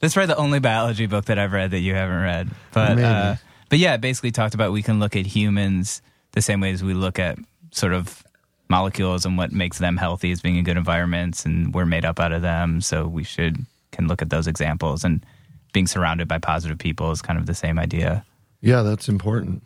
That's 0.00 0.14
probably 0.14 0.28
the 0.28 0.36
only 0.36 0.60
biology 0.60 1.06
book 1.06 1.26
that 1.26 1.38
I've 1.38 1.52
read 1.52 1.72
that 1.72 1.80
you 1.80 1.94
haven't 1.94 2.22
read. 2.22 2.50
But 2.72 2.98
uh, 2.98 3.36
but 3.70 3.78
yeah, 3.78 3.94
it 3.94 4.02
basically 4.02 4.32
talked 4.32 4.54
about 4.54 4.72
we 4.72 4.82
can 4.82 5.00
look 5.00 5.16
at 5.16 5.24
humans 5.24 6.02
the 6.32 6.42
same 6.42 6.60
way 6.60 6.72
as 6.72 6.84
we 6.84 6.92
look 6.92 7.18
at 7.18 7.38
sort 7.70 7.94
of 7.94 8.22
molecules 8.68 9.24
and 9.24 9.38
what 9.38 9.52
makes 9.52 9.78
them 9.78 9.96
healthy 9.96 10.30
as 10.30 10.42
being 10.42 10.56
in 10.56 10.64
good 10.64 10.76
environments, 10.76 11.46
and 11.46 11.72
we're 11.72 11.86
made 11.86 12.04
up 12.04 12.20
out 12.20 12.32
of 12.32 12.42
them. 12.42 12.82
So 12.82 13.06
we 13.06 13.24
should 13.24 13.64
can 13.92 14.06
look 14.06 14.22
at 14.22 14.30
those 14.30 14.46
examples 14.46 15.02
and 15.02 15.24
being 15.72 15.86
surrounded 15.86 16.28
by 16.28 16.38
positive 16.38 16.78
people 16.78 17.10
is 17.10 17.22
kind 17.22 17.38
of 17.38 17.46
the 17.46 17.54
same 17.54 17.78
idea. 17.78 18.24
Yeah, 18.60 18.82
that's 18.82 19.08
important. 19.08 19.62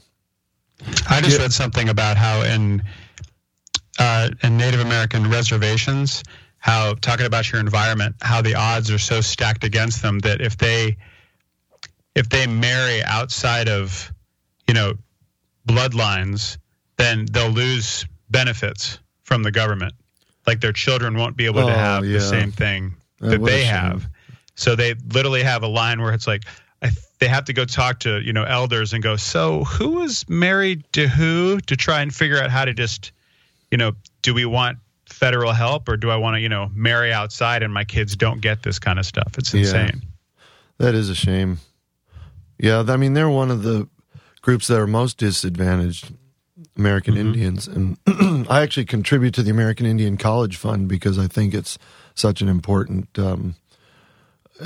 I 1.08 1.20
just 1.20 1.38
read 1.38 1.52
something 1.52 1.88
about 1.88 2.16
how 2.16 2.42
in 2.42 2.82
uh, 3.98 4.30
in 4.42 4.56
Native 4.56 4.80
American 4.80 5.30
reservations, 5.30 6.22
how 6.58 6.94
talking 6.94 7.26
about 7.26 7.50
your 7.50 7.60
environment, 7.60 8.16
how 8.20 8.42
the 8.42 8.54
odds 8.54 8.90
are 8.90 8.98
so 8.98 9.20
stacked 9.20 9.64
against 9.64 10.02
them 10.02 10.18
that 10.20 10.40
if 10.40 10.56
they 10.58 10.96
if 12.14 12.28
they 12.28 12.46
marry 12.46 13.02
outside 13.04 13.68
of 13.68 14.12
you 14.68 14.74
know 14.74 14.94
bloodlines, 15.66 16.58
then 16.96 17.26
they'll 17.32 17.50
lose 17.50 18.06
benefits 18.30 18.98
from 19.22 19.42
the 19.42 19.50
government. 19.50 19.94
Like 20.46 20.60
their 20.60 20.72
children 20.72 21.16
won't 21.16 21.36
be 21.36 21.46
able 21.46 21.60
Oh, 21.60 21.66
to 21.68 21.72
have 21.74 22.04
yeah. 22.04 22.14
the 22.14 22.20
same 22.20 22.52
thing 22.52 22.94
that 23.20 23.42
they 23.44 23.64
have. 23.64 24.06
So 24.56 24.76
they 24.76 24.94
literally 25.12 25.42
have 25.42 25.62
a 25.62 25.66
line 25.68 26.00
where 26.02 26.12
it's 26.12 26.26
like 26.26 26.44
I, 26.82 26.90
they 27.18 27.28
have 27.28 27.44
to 27.46 27.52
go 27.52 27.64
talk 27.64 28.00
to 28.00 28.20
you 28.20 28.32
know 28.32 28.44
elders 28.44 28.92
and 28.92 29.02
go, 29.02 29.16
so 29.16 29.64
who 29.64 29.90
was 29.90 30.24
married 30.28 30.84
to 30.92 31.08
who 31.08 31.58
to 31.60 31.76
try 31.76 32.02
and 32.02 32.14
figure 32.14 32.38
out 32.38 32.50
how 32.50 32.64
to 32.64 32.74
just 32.74 33.12
you 33.70 33.78
know 33.78 33.92
do 34.22 34.34
we 34.34 34.44
want 34.44 34.78
federal 35.08 35.52
help 35.52 35.88
or 35.88 35.96
do 35.96 36.10
I 36.10 36.16
want 36.16 36.34
to 36.36 36.40
you 36.40 36.48
know 36.48 36.70
marry 36.74 37.12
outside 37.12 37.62
and 37.62 37.72
my 37.72 37.84
kids 37.84 38.14
don't 38.16 38.40
get 38.40 38.62
this 38.62 38.78
kind 38.78 38.98
of 38.98 39.06
stuff? 39.06 39.38
It's 39.38 39.52
Yeah. 39.54 39.60
insane. 39.60 40.02
That 40.78 40.94
is 40.94 41.08
a 41.08 41.14
shame. 41.14 41.58
Yeah, 42.64 42.82
I 42.88 42.96
mean 42.96 43.12
they're 43.12 43.28
one 43.28 43.50
of 43.50 43.62
the 43.62 43.88
groups 44.40 44.68
that 44.68 44.80
are 44.80 44.86
most 44.86 45.18
disadvantaged, 45.18 46.14
American 46.78 47.14
Indians, 47.14 47.68
and 47.68 47.98
I 48.48 48.62
actually 48.62 48.86
contribute 48.86 49.34
to 49.34 49.42
the 49.42 49.50
American 49.50 49.84
Indian 49.84 50.16
College 50.16 50.56
Fund 50.56 50.88
because 50.88 51.18
I 51.18 51.26
think 51.26 51.52
it's 51.52 51.76
such 52.14 52.40
an 52.40 52.48
important, 52.48 53.18
um, 53.18 53.56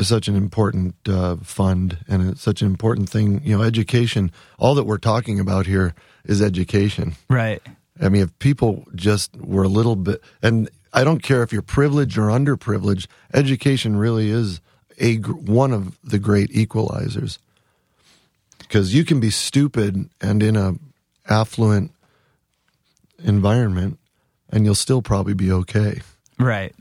such 0.00 0.28
an 0.28 0.36
important 0.36 0.94
uh, 1.08 1.38
fund, 1.42 1.98
and 2.06 2.30
it's 2.30 2.40
such 2.40 2.62
an 2.62 2.68
important 2.68 3.08
thing. 3.08 3.40
You 3.42 3.58
know, 3.58 3.64
education. 3.64 4.30
All 4.60 4.76
that 4.76 4.84
we're 4.84 4.98
talking 4.98 5.40
about 5.40 5.66
here 5.66 5.92
is 6.24 6.40
education. 6.40 7.16
Right. 7.28 7.60
I 8.00 8.10
mean, 8.10 8.22
if 8.22 8.38
people 8.38 8.84
just 8.94 9.34
were 9.34 9.64
a 9.64 9.68
little 9.68 9.96
bit, 9.96 10.22
and 10.40 10.70
I 10.92 11.02
don't 11.02 11.20
care 11.20 11.42
if 11.42 11.52
you're 11.52 11.62
privileged 11.62 12.16
or 12.16 12.28
underprivileged, 12.28 13.08
education 13.34 13.96
really 13.96 14.30
is 14.30 14.60
a 15.00 15.16
one 15.16 15.72
of 15.72 15.98
the 16.04 16.20
great 16.20 16.50
equalizers. 16.52 17.38
Because 18.68 18.94
you 18.94 19.04
can 19.04 19.18
be 19.18 19.30
stupid 19.30 20.10
and 20.20 20.42
in 20.42 20.54
a 20.54 20.74
affluent 21.28 21.90
environment, 23.24 23.98
and 24.50 24.64
you'll 24.64 24.74
still 24.74 25.02
probably 25.02 25.34
be 25.34 25.50
okay. 25.50 26.02
Right. 26.38 26.74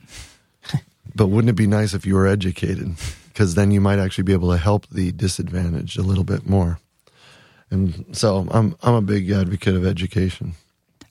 But 1.16 1.28
wouldn't 1.28 1.50
it 1.50 1.54
be 1.54 1.66
nice 1.66 1.94
if 1.94 2.06
you 2.06 2.14
were 2.14 2.28
educated? 2.28 2.96
Because 3.30 3.56
then 3.56 3.72
you 3.72 3.82
might 3.82 4.00
actually 4.00 4.26
be 4.26 4.34
able 4.34 4.52
to 4.52 4.58
help 4.58 4.88
the 4.90 5.12
disadvantaged 5.12 5.98
a 5.98 6.04
little 6.04 6.24
bit 6.24 6.48
more. 6.48 6.80
And 7.72 8.06
so 8.12 8.48
I'm 8.52 8.76
I'm 8.84 8.94
a 8.94 9.02
big 9.02 9.32
advocate 9.32 9.76
of 9.76 9.86
education. 9.86 10.54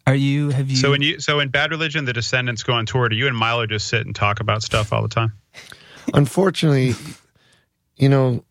Are 0.07 0.15
you? 0.15 0.51
Have 0.51 0.71
you? 0.71 0.77
So 0.77 0.91
when 0.91 1.03
you 1.03 1.21
so 1.21 1.41
in 1.41 1.49
Bad 1.49 1.71
Religion, 1.71 2.05
the 2.05 2.13
Descendents 2.13 2.63
go 2.63 2.73
on 2.75 2.87
tour. 2.87 3.09
Do 3.09 3.17
you 3.17 3.27
and 3.27 3.37
Milo 3.37 3.67
just 3.67 3.89
sit 3.89 4.07
and 4.07 4.15
talk 4.15 4.41
about 4.41 4.63
stuff 4.63 4.93
all 4.93 5.03
the 5.03 5.09
time? 5.09 5.33
Unfortunately, 6.15 6.95
you 7.97 8.09
know, 8.09 8.45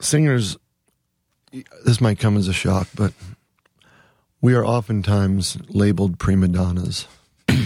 singers, 0.00 0.58
this 1.84 2.00
might 2.00 2.18
come 2.18 2.36
as 2.36 2.48
a 2.48 2.52
shock, 2.52 2.88
but 2.94 3.12
we 4.40 4.54
are 4.54 4.64
oftentimes 4.64 5.58
labeled 5.68 6.18
prima 6.18 6.48
donnas. 6.48 7.06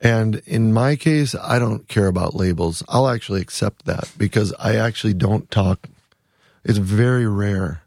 and 0.00 0.36
in 0.46 0.72
my 0.72 0.96
case, 0.96 1.34
I 1.34 1.58
don't 1.58 1.88
care 1.88 2.06
about 2.06 2.34
labels. 2.34 2.82
I'll 2.88 3.08
actually 3.08 3.40
accept 3.40 3.84
that 3.86 4.10
because 4.16 4.52
I 4.58 4.76
actually 4.76 5.14
don't 5.14 5.50
talk. 5.50 5.88
It's 6.64 6.78
very 6.78 7.26
rare 7.26 7.82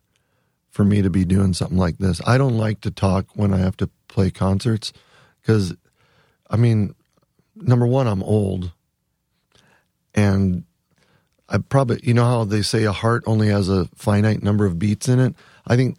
for 0.69 0.83
me 0.83 1.01
to 1.01 1.09
be 1.09 1.25
doing 1.25 1.53
something 1.53 1.77
like 1.77 1.97
this. 1.97 2.21
I 2.27 2.37
don't 2.37 2.57
like 2.57 2.81
to 2.81 2.91
talk 2.91 3.25
when 3.35 3.53
I 3.53 3.57
have 3.57 3.77
to 3.77 3.89
play 4.07 4.29
concerts 4.29 4.93
because, 5.41 5.75
I 6.49 6.57
mean, 6.57 6.93
number 7.55 7.87
one, 7.87 8.07
I'm 8.07 8.21
old 8.21 8.71
and 10.13 10.63
I 11.49 11.57
probably 11.59 11.99
you 12.03 12.13
know 12.13 12.25
how 12.25 12.43
they 12.43 12.61
say 12.61 12.83
a 12.83 12.91
heart 12.91 13.23
only 13.25 13.47
has 13.47 13.69
a 13.69 13.85
finite 13.95 14.43
number 14.43 14.65
of 14.65 14.77
beats 14.79 15.07
in 15.07 15.19
it. 15.19 15.33
I 15.65 15.75
think 15.75 15.97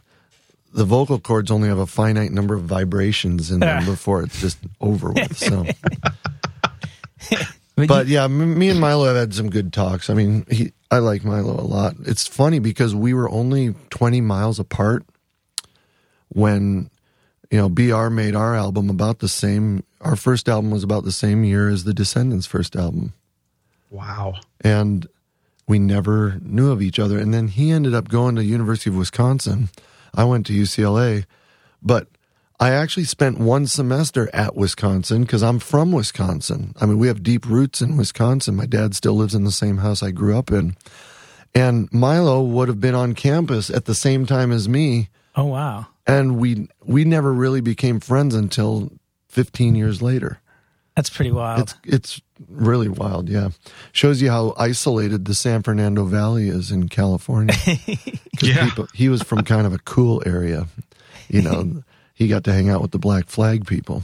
the 0.74 0.84
vocal 0.84 1.18
cords 1.18 1.50
only 1.50 1.68
have 1.68 1.78
a 1.78 1.86
finite 1.86 2.30
number 2.32 2.54
of 2.54 2.62
vibrations 2.62 3.50
in 3.50 3.60
them 3.60 3.84
before 3.86 4.22
it's 4.22 4.40
just 4.40 4.58
over 4.80 5.10
with. 5.12 5.36
So, 5.38 5.64
but 7.76 8.06
yeah, 8.06 8.26
me 8.26 8.68
and 8.68 8.80
Milo 8.80 9.06
have 9.06 9.16
had 9.16 9.34
some 9.34 9.50
good 9.50 9.72
talks. 9.72 10.10
I 10.10 10.14
mean, 10.14 10.44
he 10.50 10.72
I 10.90 10.98
like 10.98 11.24
Milo 11.24 11.52
a 11.58 11.62
lot. 11.64 11.94
It's 12.04 12.26
funny 12.26 12.58
because 12.58 12.94
we 12.94 13.14
were 13.14 13.30
only 13.30 13.74
twenty 13.90 14.20
miles 14.20 14.58
apart 14.58 15.04
when 16.28 16.90
you 17.50 17.58
know 17.58 17.68
BR 17.68 18.08
made 18.10 18.34
our 18.34 18.54
album 18.54 18.90
about 18.90 19.20
the 19.20 19.28
same. 19.28 19.84
Our 20.00 20.16
first 20.16 20.48
album 20.48 20.70
was 20.70 20.84
about 20.84 21.04
the 21.04 21.12
same 21.12 21.42
year 21.44 21.68
as 21.68 21.84
the 21.84 21.94
Descendents' 21.94 22.46
first 22.46 22.76
album 22.76 23.12
Wow. 23.90 24.34
and 24.60 25.06
we 25.68 25.78
never 25.78 26.38
knew 26.42 26.72
of 26.72 26.82
each 26.82 26.98
other. 26.98 27.18
And 27.18 27.32
then 27.32 27.48
he 27.48 27.70
ended 27.70 27.94
up 27.94 28.08
going 28.08 28.34
to 28.36 28.44
University 28.44 28.90
of 28.90 28.96
Wisconsin. 28.96 29.68
I 30.14 30.24
went 30.24 30.46
to 30.46 30.52
UCLA, 30.52 31.26
but 31.82 32.08
I 32.58 32.70
actually 32.70 33.04
spent 33.04 33.38
one 33.38 33.66
semester 33.68 34.28
at 34.32 34.56
Wisconsin 34.56 35.22
because 35.22 35.42
I'm 35.44 35.58
from 35.60 35.92
Wisconsin. 35.92 36.74
I 36.80 36.86
mean, 36.86 36.98
we 36.98 37.06
have 37.08 37.22
deep 37.22 37.46
roots 37.46 37.80
in 37.80 37.96
Wisconsin. 37.96 38.56
My 38.56 38.66
dad 38.66 38.96
still 38.96 39.12
lives 39.14 39.34
in 39.34 39.44
the 39.44 39.52
same 39.52 39.76
house 39.78 40.02
I 40.02 40.10
grew 40.10 40.36
up 40.36 40.50
in. 40.50 40.74
And 41.54 41.88
Milo 41.92 42.42
would 42.42 42.68
have 42.68 42.80
been 42.80 42.94
on 42.96 43.14
campus 43.14 43.70
at 43.70 43.84
the 43.84 43.94
same 43.94 44.26
time 44.26 44.50
as 44.52 44.68
me, 44.68 45.08
Oh 45.36 45.44
wow. 45.46 45.86
and 46.06 46.38
we 46.38 46.68
we 46.84 47.04
never 47.04 47.32
really 47.32 47.60
became 47.60 48.00
friends 48.00 48.34
until 48.34 48.90
15 49.28 49.74
years 49.74 50.02
later. 50.02 50.40
That's 50.98 51.10
pretty 51.10 51.30
wild. 51.30 51.60
It's 51.60 51.74
it's 51.84 52.20
really 52.48 52.88
wild, 52.88 53.28
yeah. 53.28 53.50
Shows 53.92 54.20
you 54.20 54.30
how 54.30 54.52
isolated 54.58 55.26
the 55.26 55.34
San 55.34 55.62
Fernando 55.62 56.04
Valley 56.04 56.48
is 56.48 56.72
in 56.72 56.88
California. 56.88 57.54
Yeah. 58.42 58.64
people, 58.68 58.86
he 58.94 59.08
was 59.08 59.22
from 59.22 59.42
kind 59.42 59.64
of 59.66 59.72
a 59.72 59.78
cool 59.78 60.22
area, 60.26 60.66
you 61.28 61.42
know. 61.42 61.82
he 62.14 62.26
got 62.28 62.42
to 62.44 62.52
hang 62.52 62.68
out 62.68 62.80
with 62.82 62.90
the 62.92 62.98
Black 62.98 63.26
Flag 63.28 63.66
people, 63.66 64.02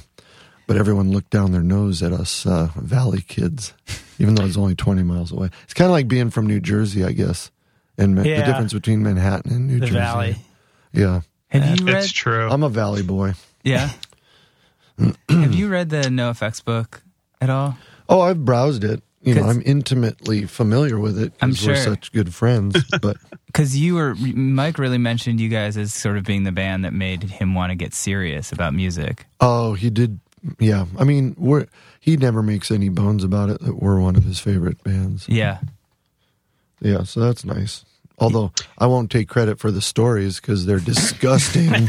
but 0.67 0.77
everyone 0.77 1.11
looked 1.13 1.31
down 1.31 1.51
their 1.53 1.63
nose 1.63 2.01
at 2.03 2.13
us 2.13 2.45
uh, 2.47 2.69
Valley 2.77 3.23
kids, 3.23 3.75
even 4.19 4.35
though 4.37 4.45
it's 4.45 4.57
only 4.57 4.75
twenty 4.77 5.03
miles 5.05 5.31
away. 5.33 5.51
It's 5.65 5.75
kind 5.75 5.87
of 5.87 5.93
like 5.93 6.07
being 6.09 6.31
from 6.31 6.47
New 6.47 6.59
Jersey, 6.61 7.05
I 7.05 7.13
guess, 7.13 7.51
and 7.99 8.15
Ma- 8.17 8.23
the 8.23 8.43
difference 8.45 8.73
between 8.73 9.03
Manhattan 9.03 9.53
and 9.53 9.67
New 9.69 9.79
the 9.81 9.87
Jersey. 9.87 9.99
valley. 9.99 10.37
Yeah, 10.93 11.21
have 11.51 11.81
you 11.81 11.87
read? 11.87 11.97
It's 11.97 12.13
true. 12.13 12.49
I'm 12.51 12.63
a 12.65 12.69
Valley 12.69 13.03
boy. 13.03 13.35
Yeah. 13.65 13.91
have 15.29 15.55
you 15.55 15.69
read 15.69 15.91
the 15.91 16.03
NOFX 16.03 16.65
book 16.65 17.03
at 17.41 17.51
all? 17.51 17.77
Oh, 18.09 18.21
I've 18.21 18.45
browsed 18.45 18.85
it. 18.85 19.03
You 19.23 19.35
know, 19.35 19.45
I'm 19.45 19.63
intimately 19.65 20.45
familiar 20.45 20.99
with 20.99 21.19
it 21.19 21.33
I'm 21.41 21.51
because 21.53 21.67
we're 21.67 21.77
such 21.77 22.13
good 22.13 22.35
friends. 22.35 22.77
But 23.01 23.17
Because 23.47 23.75
you 23.75 23.95
were 23.95 24.15
Mike 24.15 24.79
really 24.79 24.99
mentioned 24.99 25.41
you 25.41 25.49
guys 25.49 25.79
as 25.79 25.95
sort 25.95 26.19
of 26.19 26.25
being 26.25 26.45
the 26.45 26.53
band 26.53 26.85
that 26.85 26.93
made 26.93 27.23
him 27.23 27.55
want 27.55 27.71
to 27.71 27.75
get 27.75 27.95
serious 27.95 28.53
about 28.53 28.75
music. 28.75 29.25
oh, 29.41 29.73
he 29.75 29.89
did. 29.89 30.21
Yeah, 30.59 30.85
I 30.99 31.05
mean, 31.05 31.35
we're 31.39 31.67
he 32.01 32.19
never 32.19 32.43
makes 32.43 32.71
any 32.71 32.91
bones 32.91 33.25
about 33.25 33.49
it 33.49 33.63
that 33.63 33.77
we're 33.81 33.99
one 33.99 34.15
of 34.15 34.25
his 34.25 34.39
favorite 34.41 34.85
bands. 34.85 35.27
Yeah. 35.27 35.61
Yeah, 36.83 37.05
so 37.05 37.21
that's 37.21 37.47
nice. 37.47 37.83
Although 38.19 38.53
I 38.77 38.87
won't 38.87 39.11
take 39.11 39.29
credit 39.31 39.59
for 39.59 39.71
the 39.71 39.81
stories 39.81 40.39
because 40.39 40.67
they're 40.67 40.81
disgusting. 40.81 41.89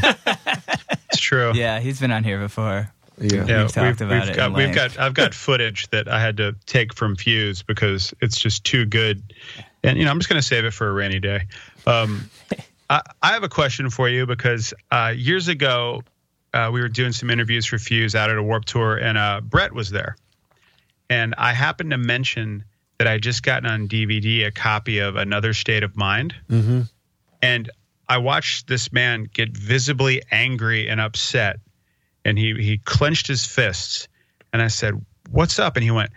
it's 1.10 1.20
true. 1.20 1.52
Yeah, 1.54 1.80
he's 1.80 2.00
been 2.00 2.10
on 2.12 2.24
here 2.24 2.38
before. 2.40 2.90
Yeah. 3.18 3.46
Yeah, 3.46 3.62
We've 3.62 3.72
talked 3.72 4.00
about 4.00 4.20
we've 4.20 4.30
it 4.30 4.36
Got, 4.36 4.50
we've 4.52 4.66
length. 4.66 4.74
got. 4.74 4.98
I've 4.98 5.14
got 5.14 5.34
footage 5.34 5.88
that 5.90 6.08
I 6.08 6.20
had 6.20 6.36
to 6.38 6.54
take 6.66 6.94
from 6.94 7.16
Fuse 7.16 7.62
because 7.62 8.14
it's 8.20 8.38
just 8.38 8.64
too 8.64 8.84
good, 8.84 9.22
and 9.82 9.98
you 9.98 10.04
know 10.04 10.10
I'm 10.10 10.18
just 10.18 10.28
going 10.28 10.40
to 10.40 10.46
save 10.46 10.64
it 10.64 10.72
for 10.72 10.88
a 10.88 10.92
rainy 10.92 11.20
day. 11.20 11.42
Um, 11.86 12.28
I, 12.90 13.02
I 13.22 13.32
have 13.32 13.42
a 13.42 13.48
question 13.48 13.90
for 13.90 14.08
you 14.08 14.26
because 14.26 14.72
uh, 14.90 15.12
years 15.16 15.48
ago 15.48 16.02
uh, 16.54 16.70
we 16.72 16.80
were 16.80 16.88
doing 16.88 17.12
some 17.12 17.30
interviews 17.30 17.66
for 17.66 17.78
Fuse 17.78 18.14
out 18.14 18.30
at 18.30 18.36
a 18.36 18.42
Warp 18.42 18.64
Tour, 18.64 18.96
and 18.96 19.16
uh, 19.18 19.40
Brett 19.42 19.72
was 19.72 19.90
there, 19.90 20.16
and 21.10 21.34
I 21.36 21.52
happened 21.52 21.90
to 21.92 21.98
mention 21.98 22.64
that 22.98 23.06
I 23.08 23.18
just 23.18 23.42
gotten 23.42 23.68
on 23.68 23.88
DVD 23.88 24.46
a 24.46 24.50
copy 24.50 24.98
of 25.00 25.16
Another 25.16 25.52
State 25.54 25.82
of 25.82 25.96
Mind, 25.96 26.34
hmm 26.48 26.82
and 27.42 27.70
I 28.08 28.18
watched 28.18 28.66
this 28.68 28.92
man 28.92 29.28
get 29.32 29.50
visibly 29.56 30.22
angry 30.30 30.88
and 30.88 31.00
upset, 31.00 31.58
and 32.26 32.36
he 32.36 32.54
he 32.54 32.78
clenched 32.78 33.26
his 33.26 33.46
fists. 33.46 34.08
And 34.52 34.60
I 34.60 34.68
said, 34.68 35.00
"What's 35.30 35.58
up?" 35.58 35.76
And 35.76 35.84
he 35.84 35.90
went, 35.90 36.10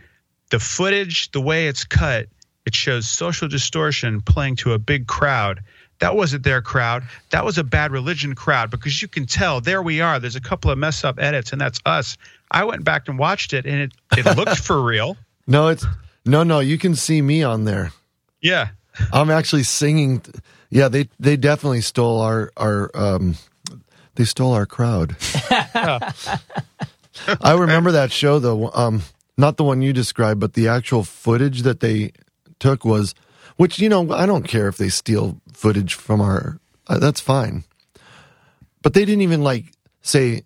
"The 0.50 0.60
footage, 0.60 1.32
the 1.32 1.42
way 1.42 1.68
it's 1.68 1.86
cut, 1.86 2.28
it 2.66 2.76
shows 2.76 3.08
social 3.08 3.48
distortion 3.48 4.22
playing 4.22 4.58
to 4.58 4.74
a 4.74 4.80
big 4.80 5.08
crowd." 5.08 5.62
That 6.00 6.16
wasn't 6.16 6.44
their 6.44 6.62
crowd. 6.62 7.04
That 7.32 7.44
was 7.44 7.58
a 7.58 7.64
bad 7.64 7.92
religion 7.92 8.34
crowd 8.34 8.72
because 8.72 9.02
you 9.02 9.08
can 9.08 9.26
tell 9.26 9.60
there 9.62 9.84
we 9.84 10.00
are. 10.02 10.20
There's 10.20 10.38
a 10.38 10.42
couple 10.42 10.72
of 10.72 10.78
mess 10.78 11.04
up 11.04 11.20
edits, 11.20 11.52
and 11.52 11.62
that's 11.62 11.80
us. 11.86 12.18
I 12.52 12.64
went 12.64 12.84
back 12.84 13.08
and 13.08 13.20
watched 13.20 13.54
it, 13.54 13.66
and 13.66 13.82
it, 13.82 13.92
it 14.18 14.26
looked 14.38 14.58
for 14.58 14.82
real. 14.82 15.18
No, 15.46 15.68
it's 15.68 15.86
no, 16.26 16.44
no. 16.44 16.60
You 16.60 16.78
can 16.78 16.96
see 16.96 17.22
me 17.22 17.44
on 17.44 17.66
there. 17.66 17.92
Yeah. 18.42 18.70
I'm 19.14 19.30
actually 19.30 19.64
singing. 19.64 20.22
Yeah, 20.70 20.88
they 20.88 21.10
they 21.20 21.38
definitely 21.38 21.82
stole 21.82 22.22
our 22.22 22.52
our 22.58 22.90
um, 22.96 23.36
they 24.20 24.26
stole 24.26 24.52
our 24.52 24.66
crowd. 24.66 25.16
I 27.42 27.54
remember 27.58 27.94
that 27.94 28.12
show 28.12 28.38
though. 28.40 28.70
Um, 28.74 29.02
not 29.38 29.56
the 29.58 29.64
one 29.64 29.82
you 29.82 29.94
described, 29.94 30.40
but 30.42 30.54
the 30.54 30.68
actual 30.68 31.04
footage 31.06 31.62
that 31.62 31.80
they 31.80 32.12
took 32.60 32.84
was, 32.84 33.16
which 33.56 33.80
you 33.80 33.88
know, 33.88 34.12
I 34.12 34.26
don't 34.26 34.44
care 34.44 34.68
if 34.68 34.76
they 34.78 34.90
steal 34.90 35.40
footage 35.54 35.94
from 35.94 36.20
our. 36.22 36.60
Uh, 36.88 37.00
that's 37.00 37.22
fine, 37.22 37.64
but 38.82 38.94
they 38.94 39.06
didn't 39.06 39.22
even 39.22 39.42
like 39.44 39.72
say 40.02 40.44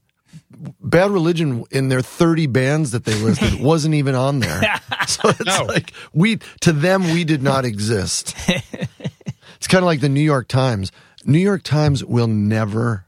Bad 0.81 1.09
Religion 1.09 1.63
in 1.71 1.89
their 1.89 2.01
30 2.01 2.45
bands 2.47 2.91
that 2.91 3.05
they 3.05 3.15
listed 3.15 3.59
wasn't 3.59 3.95
even 3.95 4.15
on 4.15 4.39
there. 4.39 4.62
So 5.07 5.29
it's 5.29 5.45
No. 5.45 5.65
like 5.65 5.91
we 6.13 6.38
to 6.62 6.71
them 6.71 7.03
we 7.12 7.23
did 7.25 7.41
not 7.43 7.65
exist. 7.65 8.36
it's 8.47 9.67
kind 9.67 9.83
of 9.83 9.86
like 9.86 9.99
the 9.99 10.07
New 10.09 10.21
York 10.21 10.47
Times. 10.47 10.91
New 11.25 11.39
York 11.39 11.63
Times 11.63 12.05
will 12.05 12.27
never 12.27 13.05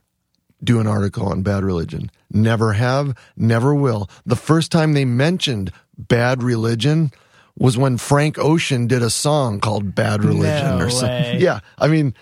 do 0.66 0.80
an 0.80 0.86
article 0.86 1.26
on 1.26 1.42
Bad 1.42 1.64
Religion. 1.64 2.10
Never 2.30 2.74
have, 2.74 3.16
never 3.36 3.74
will. 3.74 4.10
The 4.26 4.36
first 4.36 4.70
time 4.70 4.92
they 4.92 5.04
mentioned 5.06 5.72
Bad 5.96 6.42
Religion 6.42 7.10
was 7.58 7.78
when 7.78 7.96
Frank 7.96 8.38
Ocean 8.38 8.86
did 8.86 9.02
a 9.02 9.08
song 9.08 9.60
called 9.60 9.94
Bad 9.94 10.22
Religion 10.22 10.78
No 10.78 10.84
or 10.84 10.90
something. 10.90 11.08
way. 11.08 11.38
Yeah, 11.40 11.60
I 11.78 11.88
mean 11.88 12.14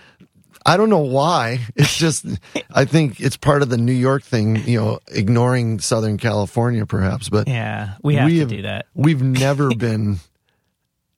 I 0.66 0.76
don't 0.76 0.88
know 0.90 1.00
why. 1.00 1.60
It's 1.76 1.96
just, 1.96 2.24
I 2.70 2.84
think 2.84 3.20
it's 3.20 3.36
part 3.36 3.60
of 3.62 3.68
the 3.68 3.76
New 3.76 3.92
York 3.92 4.22
thing, 4.22 4.56
you 4.66 4.80
know, 4.80 5.00
ignoring 5.08 5.80
Southern 5.80 6.16
California 6.18 6.86
perhaps, 6.86 7.28
but 7.28 7.48
Yeah, 7.48 7.94
we 8.02 8.14
have 8.14 8.28
to 8.28 8.46
do 8.46 8.62
that. 8.62 8.86
We've 8.94 9.22
never 9.22 9.74
been 9.74 10.20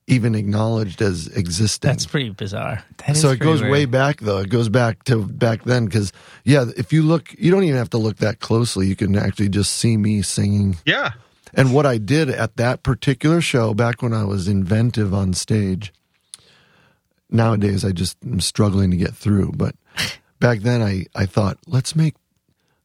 even 0.07 0.35
acknowledged 0.35 1.01
as 1.01 1.27
existing. 1.27 1.89
That's 1.89 2.05
pretty 2.05 2.29
bizarre. 2.29 2.83
That 2.97 3.09
is 3.09 3.21
so 3.21 3.29
it 3.29 3.39
pretty 3.39 3.59
goes 3.59 3.61
way 3.61 3.85
back 3.85 4.21
though. 4.21 4.39
It 4.39 4.49
goes 4.49 4.69
back 4.69 5.03
to 5.05 5.25
back 5.25 5.63
then 5.63 5.85
because, 5.85 6.13
yeah, 6.45 6.65
if 6.77 6.93
you 6.93 7.03
look, 7.03 7.35
you 7.37 7.51
don't 7.51 7.65
even 7.65 7.75
have 7.77 7.89
to 7.91 7.97
look 7.97 8.17
that 8.17 8.39
closely. 8.39 8.87
You 8.87 8.95
can 8.95 9.17
actually 9.17 9.49
just 9.49 9.73
see 9.73 9.97
me 9.97 10.21
singing. 10.21 10.77
Yeah. 10.85 11.11
And 11.53 11.73
what 11.73 11.85
I 11.85 11.97
did 11.97 12.29
at 12.29 12.55
that 12.57 12.83
particular 12.83 13.41
show 13.41 13.73
back 13.73 14.01
when 14.01 14.13
I 14.13 14.23
was 14.23 14.47
inventive 14.47 15.13
on 15.13 15.33
stage, 15.33 15.93
nowadays 17.29 17.83
I 17.83 17.91
just 17.91 18.17
am 18.23 18.39
struggling 18.39 18.91
to 18.91 18.97
get 18.97 19.13
through. 19.13 19.53
But 19.55 19.75
back 20.39 20.59
then 20.59 20.81
I, 20.81 21.05
I 21.15 21.25
thought, 21.25 21.57
let's 21.67 21.95
make 21.95 22.15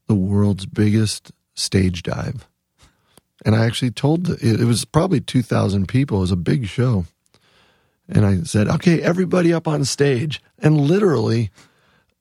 the 0.07 0.15
world's 0.15 0.65
biggest 0.65 1.31
stage 1.55 2.03
dive. 2.03 2.47
And 3.45 3.55
I 3.55 3.65
actually 3.65 3.91
told 3.91 4.25
the, 4.25 4.37
it, 4.41 4.65
was 4.65 4.85
probably 4.85 5.19
2,000 5.19 5.87
people. 5.87 6.17
It 6.17 6.21
was 6.21 6.31
a 6.31 6.37
big 6.37 6.67
show. 6.67 7.05
And 8.07 8.25
I 8.25 8.43
said, 8.43 8.67
okay, 8.67 9.01
everybody 9.01 9.53
up 9.53 9.67
on 9.67 9.85
stage. 9.85 10.41
And 10.59 10.79
literally, 10.79 11.51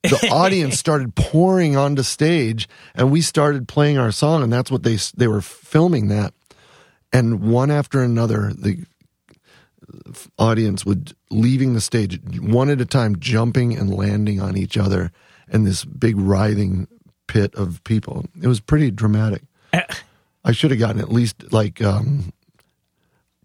the 0.03 0.29
audience 0.33 0.79
started 0.79 1.15
pouring 1.15 1.77
onto 1.77 2.03
stage 2.03 2.69
and 2.95 3.11
we 3.11 3.21
started 3.21 3.69
playing 3.69 3.99
our 3.99 4.13
song 4.13 4.43
and 4.43 4.53
that's 4.53 4.71
what 4.71 4.83
they 4.83 4.99
they 5.17 5.29
were 5.29 5.41
filming 5.41 6.09
that 6.09 6.35
and 7.13 7.41
one 7.41 7.71
after 7.71 8.03
another 8.03 8.53
the 8.55 8.85
audience 10.39 10.85
would 10.85 11.15
leaving 11.31 11.75
the 11.75 11.81
stage 11.81 12.21
one 12.41 12.71
at 12.71 12.81
a 12.81 12.87
time 12.87 13.19
jumping 13.19 13.77
and 13.77 13.95
landing 13.95 14.41
on 14.41 14.57
each 14.57 14.77
other 14.77 15.13
in 15.49 15.65
this 15.65 15.85
big 15.85 16.17
writhing 16.17 16.89
pit 17.29 17.55
of 17.55 17.83
people 17.85 18.27
it 18.41 18.49
was 18.49 18.61
pretty 18.61 18.91
dramatic 18.91 19.43
eh, 19.73 19.83
i 20.45 20.53
should 20.53 20.71
have 20.71 20.81
gotten 20.81 21.01
at 21.01 21.11
least 21.11 21.53
like 21.53 21.81
um 21.83 22.33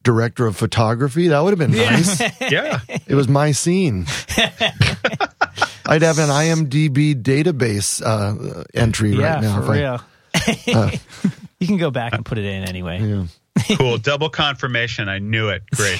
director 0.03 0.45
of 0.47 0.55
photography 0.55 1.27
that 1.27 1.39
would 1.43 1.57
have 1.57 1.59
been 1.59 1.77
nice 1.77 2.19
Yeah. 2.51 2.79
it 3.07 3.13
was 3.15 3.27
my 3.27 3.51
scene. 3.51 4.05
I'd 5.89 6.01
have 6.01 6.19
an 6.19 6.29
IMDb 6.29 7.15
database 7.21 8.01
uh, 8.05 8.63
entry 8.73 9.11
Yeah, 9.11 9.33
right 9.35 9.41
now. 9.41 9.61
for 9.61 9.75
if 9.75 10.01
I- 10.73 10.73
real. 10.77 10.91
you 11.59 11.67
can 11.67 11.77
go 11.77 11.91
back 11.91 12.13
and 12.13 12.25
put 12.25 12.37
it 12.37 12.45
in 12.45 12.63
anyway. 12.63 12.99
yeah. 13.01 13.75
cool. 13.77 13.97
Double 13.97 14.29
confirmation. 14.29 15.07
I 15.09 15.19
knew 15.19 15.49
it. 15.49 15.63
Great. 15.75 15.99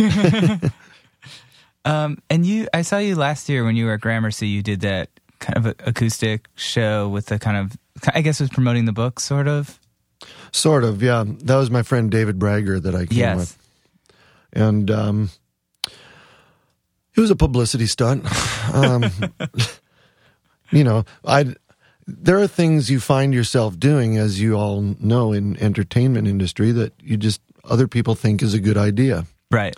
Um, 1.86 2.18
and 2.30 2.46
you, 2.46 2.68
I 2.74 2.82
saw 2.82 2.98
you 2.98 3.16
last 3.16 3.48
year 3.50 3.64
when 3.64 3.76
you 3.78 3.86
were 3.86 3.94
at 3.94 4.02
Gramercy. 4.02 4.48
You 4.48 4.62
did 4.62 4.82
that 4.82 5.10
kind 5.40 5.58
of 5.58 5.76
acoustic 5.86 6.48
show 6.56 7.08
with 7.08 7.28
the 7.28 7.40
kind 7.40 7.58
of, 7.58 7.78
I 8.14 8.22
guess, 8.22 8.42
it 8.42 8.44
was 8.44 8.50
promoting 8.50 8.86
the 8.86 8.92
book, 8.94 9.20
sort 9.22 9.48
of. 9.48 9.80
Sort 10.52 10.84
of, 10.84 11.02
yeah. 11.04 11.24
That 11.26 11.56
was 11.58 11.70
my 11.70 11.84
friend 11.84 12.10
David 12.10 12.40
Bragger 12.40 12.80
that 12.80 12.96
I 12.96 13.06
came 13.06 13.18
Yes. 13.18 13.38
with. 13.38 13.58
And 14.54 14.90
um, 14.90 15.30
it 17.16 17.20
was 17.22 17.32
a 17.32 17.36
publicity 17.36 17.86
stunt. 17.88 18.26
Um, 18.74 19.06
you 20.72 20.84
know, 20.84 21.06
I 21.24 21.56
there 22.06 22.38
are 22.40 22.48
things 22.48 22.90
you 22.90 23.00
find 23.00 23.34
yourself 23.34 23.80
doing, 23.80 24.18
as 24.18 24.42
you 24.42 24.56
all 24.56 24.82
know 25.00 25.32
in 25.32 25.56
entertainment 25.62 26.28
industry, 26.28 26.74
that 26.74 26.92
you 27.02 27.16
just 27.16 27.40
other 27.64 27.88
people 27.88 28.14
think 28.14 28.44
is 28.44 28.54
a 28.54 28.60
good 28.60 28.78
idea. 28.78 29.26
Right. 29.50 29.74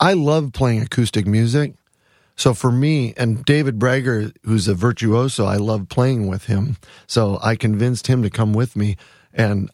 I 0.00 0.14
love 0.14 0.54
playing 0.54 0.80
acoustic 0.80 1.26
music. 1.26 1.74
So 2.34 2.54
for 2.54 2.72
me 2.72 3.12
and 3.18 3.44
David 3.44 3.78
Bragger, 3.78 4.32
who's 4.44 4.66
a 4.68 4.74
virtuoso, 4.74 5.44
I 5.44 5.56
love 5.56 5.90
playing 5.90 6.26
with 6.26 6.46
him. 6.46 6.78
So 7.06 7.38
I 7.42 7.56
convinced 7.56 8.06
him 8.06 8.22
to 8.22 8.30
come 8.30 8.54
with 8.54 8.74
me. 8.74 8.96
And, 9.34 9.70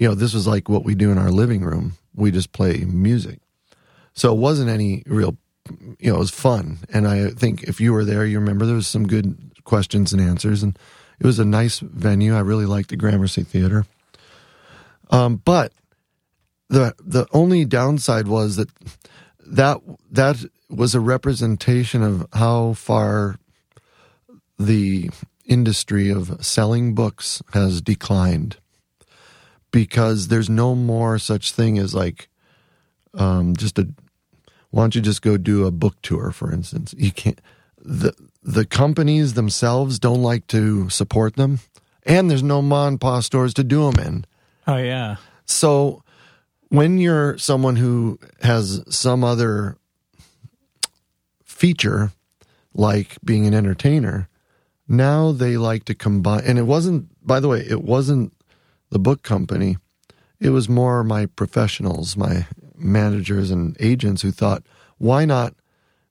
you 0.00 0.08
know, 0.08 0.14
this 0.14 0.32
was 0.32 0.46
like 0.46 0.70
what 0.70 0.82
we 0.82 0.94
do 0.94 1.12
in 1.12 1.18
our 1.18 1.30
living 1.30 1.60
room. 1.60 1.92
We 2.14 2.30
just 2.30 2.52
play 2.52 2.78
music. 2.86 3.40
So 4.14 4.32
it 4.32 4.38
wasn't 4.38 4.70
any 4.70 5.02
real, 5.04 5.36
you 5.98 6.10
know, 6.10 6.16
it 6.16 6.18
was 6.18 6.30
fun. 6.30 6.78
And 6.90 7.06
I 7.06 7.28
think 7.28 7.64
if 7.64 7.82
you 7.82 7.92
were 7.92 8.06
there, 8.06 8.24
you 8.24 8.40
remember 8.40 8.64
there 8.64 8.74
was 8.74 8.86
some 8.86 9.06
good 9.06 9.36
questions 9.64 10.14
and 10.14 10.22
answers. 10.22 10.62
And 10.62 10.78
it 11.20 11.26
was 11.26 11.38
a 11.38 11.44
nice 11.44 11.80
venue. 11.80 12.34
I 12.34 12.40
really 12.40 12.64
liked 12.64 12.88
the 12.88 12.96
Gramercy 12.96 13.42
Theater. 13.42 13.84
Um, 15.10 15.36
but 15.36 15.72
the 16.70 16.94
the 16.98 17.26
only 17.32 17.66
downside 17.66 18.26
was 18.26 18.56
that 18.56 18.70
that 19.44 19.80
that 20.12 20.36
was 20.70 20.94
a 20.94 21.00
representation 21.00 22.02
of 22.02 22.26
how 22.32 22.72
far 22.72 23.36
the 24.58 25.10
industry 25.44 26.08
of 26.08 26.42
selling 26.44 26.94
books 26.94 27.42
has 27.52 27.82
declined 27.82 28.56
because 29.70 30.28
there's 30.28 30.50
no 30.50 30.74
more 30.74 31.18
such 31.18 31.52
thing 31.52 31.78
as 31.78 31.94
like 31.94 32.28
um, 33.14 33.56
just 33.56 33.78
a 33.78 33.88
why 34.70 34.82
don't 34.82 34.94
you 34.94 35.00
just 35.00 35.22
go 35.22 35.36
do 35.36 35.66
a 35.66 35.70
book 35.70 35.96
tour 36.02 36.30
for 36.30 36.52
instance 36.52 36.94
you 36.96 37.10
can't 37.12 37.40
the 37.78 38.12
the 38.42 38.64
companies 38.64 39.34
themselves 39.34 39.98
don't 39.98 40.22
like 40.22 40.46
to 40.46 40.88
support 40.90 41.36
them 41.36 41.58
and 42.04 42.30
there's 42.30 42.42
no 42.42 42.62
mom 42.62 42.88
and 42.88 43.00
pop 43.00 43.22
stores 43.22 43.54
to 43.54 43.64
do 43.64 43.90
them 43.90 44.06
in 44.06 44.24
Oh 44.66 44.76
yeah. 44.76 45.16
so 45.44 46.02
when 46.68 46.98
you're 46.98 47.36
someone 47.38 47.76
who 47.76 48.18
has 48.42 48.82
some 48.88 49.24
other 49.24 49.76
feature, 51.44 52.12
like 52.72 53.16
being 53.24 53.46
an 53.46 53.54
entertainer, 53.54 54.28
now 54.88 55.32
they 55.32 55.56
like 55.56 55.84
to 55.86 55.94
combine. 55.94 56.42
And 56.46 56.58
it 56.58 56.62
wasn't, 56.62 57.08
by 57.26 57.40
the 57.40 57.48
way, 57.48 57.60
it 57.60 57.82
wasn't 57.82 58.32
the 58.90 58.98
book 58.98 59.22
company. 59.22 59.76
It 60.38 60.50
was 60.50 60.68
more 60.68 61.04
my 61.04 61.26
professionals, 61.26 62.16
my 62.16 62.46
managers 62.76 63.50
and 63.50 63.76
agents 63.80 64.22
who 64.22 64.30
thought, 64.30 64.62
why 64.98 65.24
not 65.24 65.54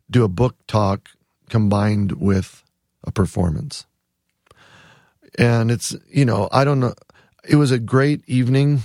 do 0.10 0.24
a 0.24 0.30
book 0.30 0.56
talk 0.68 1.10
combined 1.50 2.14
with 2.14 2.64
a 3.04 3.12
performance? 3.12 3.86
And 5.38 5.72
it's, 5.72 5.96
you 6.10 6.26
know, 6.26 6.50
I 6.52 6.64
don't 6.64 6.80
know. 6.80 6.94
It 7.48 7.56
was 7.56 7.72
a 7.72 7.80
great 7.80 8.28
evening 8.28 8.82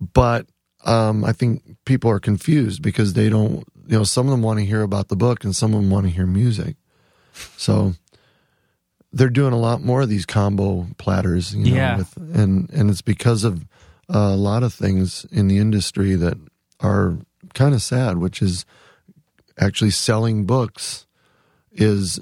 but 0.00 0.46
um, 0.84 1.24
I 1.24 1.32
think 1.32 1.62
people 1.84 2.10
are 2.10 2.20
confused 2.20 2.82
because 2.82 3.14
they 3.14 3.28
don't. 3.28 3.64
You 3.88 3.98
know, 3.98 4.04
some 4.04 4.26
of 4.26 4.32
them 4.32 4.42
want 4.42 4.58
to 4.58 4.64
hear 4.64 4.82
about 4.82 5.08
the 5.08 5.16
book, 5.16 5.44
and 5.44 5.54
some 5.54 5.72
of 5.72 5.80
them 5.80 5.90
want 5.90 6.06
to 6.06 6.12
hear 6.12 6.26
music. 6.26 6.76
So 7.56 7.94
they're 9.16 9.30
doing 9.30 9.52
a 9.52 9.58
lot 9.58 9.82
more 9.82 10.02
of 10.02 10.08
these 10.08 10.26
combo 10.26 10.86
platters. 10.98 11.54
You 11.54 11.70
know, 11.70 11.76
Yeah. 11.76 11.96
with, 11.98 12.16
and 12.16 12.70
and 12.70 12.90
it's 12.90 13.02
because 13.02 13.44
of 13.44 13.64
a 14.08 14.36
lot 14.36 14.62
of 14.62 14.72
things 14.74 15.26
in 15.32 15.48
the 15.48 15.58
industry 15.58 16.14
that 16.14 16.36
are 16.80 17.16
kind 17.54 17.74
of 17.74 17.82
sad, 17.82 18.18
which 18.18 18.42
is 18.42 18.64
actually 19.58 19.90
selling 19.90 20.44
books 20.44 21.06
is 21.72 22.20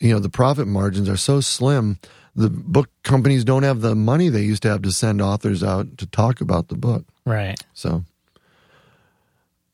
you 0.00 0.12
know 0.12 0.18
the 0.18 0.28
profit 0.28 0.66
margins 0.66 1.08
are 1.08 1.16
so 1.16 1.40
slim. 1.40 1.98
The 2.36 2.50
book 2.50 2.88
companies 3.02 3.44
don't 3.44 3.64
have 3.64 3.80
the 3.80 3.94
money 3.94 4.28
they 4.28 4.42
used 4.42 4.62
to 4.62 4.68
have 4.68 4.82
to 4.82 4.92
send 4.92 5.20
authors 5.20 5.62
out 5.62 5.98
to 5.98 6.06
talk 6.06 6.40
about 6.40 6.68
the 6.68 6.76
book. 6.76 7.04
Right. 7.24 7.58
So 7.74 8.04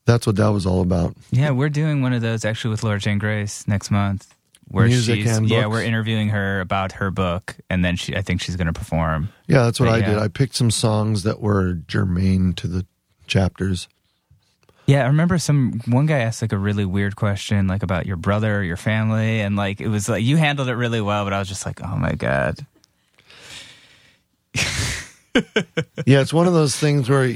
that's 0.05 0.25
what 0.25 0.35
that 0.37 0.47
was 0.49 0.65
all 0.65 0.81
about. 0.81 1.15
Yeah, 1.31 1.51
we're 1.51 1.69
doing 1.69 2.01
one 2.01 2.13
of 2.13 2.21
those 2.21 2.45
actually 2.45 2.71
with 2.71 2.83
Laura 2.83 2.99
Jane 2.99 3.17
Grace 3.19 3.67
next 3.67 3.91
month. 3.91 4.33
Where 4.69 4.85
Music 4.87 5.19
she's 5.21 5.37
and 5.37 5.49
yeah, 5.49 5.63
books? 5.63 5.71
we're 5.73 5.83
interviewing 5.83 6.29
her 6.29 6.59
about 6.59 6.91
her 6.93 7.09
book, 7.11 7.55
and 7.69 7.83
then 7.85 7.95
she 7.95 8.15
I 8.15 8.21
think 8.21 8.41
she's 8.41 8.55
going 8.57 8.67
to 8.67 8.73
perform. 8.73 9.29
Yeah, 9.47 9.63
that's 9.63 9.79
what 9.79 9.85
But 9.87 9.95
I 9.95 9.97
yeah. 9.99 10.09
did. 10.09 10.17
I 10.19 10.27
picked 10.27 10.55
some 10.55 10.71
songs 10.71 11.23
that 11.23 11.39
were 11.39 11.73
germane 11.87 12.53
to 12.55 12.67
the 12.67 12.85
chapters. 13.27 13.87
Yeah, 14.85 15.03
I 15.03 15.07
remember 15.07 15.37
some 15.37 15.81
one 15.85 16.05
guy 16.05 16.19
asked 16.19 16.41
like 16.41 16.53
a 16.53 16.57
really 16.57 16.85
weird 16.85 17.15
question, 17.17 17.67
like 17.67 17.83
about 17.83 18.05
your 18.05 18.15
brother, 18.17 18.59
or 18.59 18.63
your 18.63 18.77
family, 18.77 19.41
and 19.41 19.55
like 19.55 19.79
it 19.81 19.87
was 19.89 20.07
like 20.09 20.23
you 20.23 20.37
handled 20.37 20.69
it 20.69 20.75
really 20.75 21.01
well, 21.01 21.23
but 21.23 21.33
I 21.33 21.39
was 21.39 21.47
just 21.47 21.65
like, 21.65 21.81
oh 21.83 21.95
my 21.97 22.13
god, 22.13 22.59
Yeah, 26.05 26.21
it's 26.21 26.33
one 26.33 26.47
of 26.47 26.53
those 26.53 26.75
things 26.75 27.09
where, 27.09 27.31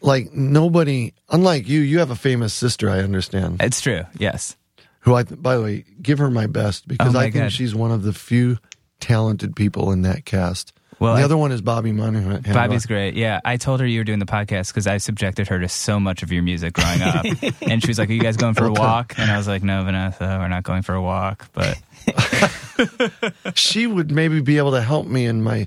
like, 0.00 0.32
nobody, 0.32 1.12
unlike 1.28 1.68
you, 1.68 1.80
you 1.80 1.98
have 1.98 2.10
a 2.10 2.16
famous 2.16 2.54
sister, 2.54 2.88
I 2.88 3.00
understand. 3.00 3.60
it's 3.62 3.80
true. 3.80 4.02
Yes, 4.18 4.56
Who 5.02 5.14
I, 5.14 5.22
by 5.24 5.56
the 5.56 5.62
way, 5.62 5.84
give 6.00 6.18
her 6.18 6.30
my 6.30 6.46
best 6.46 6.86
because 6.88 7.08
Oh 7.08 7.12
my 7.12 7.20
I 7.20 7.30
think 7.30 7.34
God. 7.44 7.52
she's 7.52 7.74
one 7.74 7.90
of 7.90 8.02
the 8.02 8.12
few 8.12 8.58
talented 9.00 9.54
people 9.56 9.90
in 9.92 10.02
that 10.02 10.24
cast. 10.24 10.72
Well, 11.00 11.16
the 11.16 11.22
I- 11.22 11.24
other 11.24 11.36
one 11.36 11.50
is 11.50 11.60
Bobby 11.60 11.90
Moynihan. 11.90 12.42
Bobby's 12.52 12.86
great. 12.86 13.14
Yeah, 13.14 13.40
I 13.44 13.56
told 13.56 13.80
her 13.80 13.86
you 13.86 13.98
were 13.98 14.04
doing 14.04 14.20
the 14.20 14.26
podcast 14.26 14.68
because 14.68 14.86
I 14.86 14.98
subjected 14.98 15.48
her 15.48 15.58
to 15.58 15.68
so 15.68 15.98
much 15.98 16.22
of 16.22 16.30
your 16.30 16.44
music 16.44 16.74
growing 16.74 17.02
up, 17.02 17.24
and 17.62 17.82
she 17.82 17.88
was 17.88 17.98
like, 17.98 18.08
"Are 18.08 18.12
you 18.12 18.20
guys 18.20 18.36
going 18.36 18.54
for 18.54 18.66
a 18.66 18.72
walk?" 18.72 19.14
And 19.18 19.28
I 19.28 19.36
was 19.36 19.48
like, 19.48 19.64
"No, 19.64 19.82
Vanessa, 19.82 20.38
we're 20.40 20.46
not 20.46 20.62
going 20.62 20.82
for 20.82 20.94
a 20.94 21.02
walk." 21.02 21.48
But 21.52 21.80
She 23.54 23.86
would 23.86 24.10
maybe 24.12 24.40
be 24.40 24.58
able 24.58 24.72
to 24.72 24.82
help 24.82 25.06
me 25.06 25.26
in 25.26 25.42
my 25.42 25.66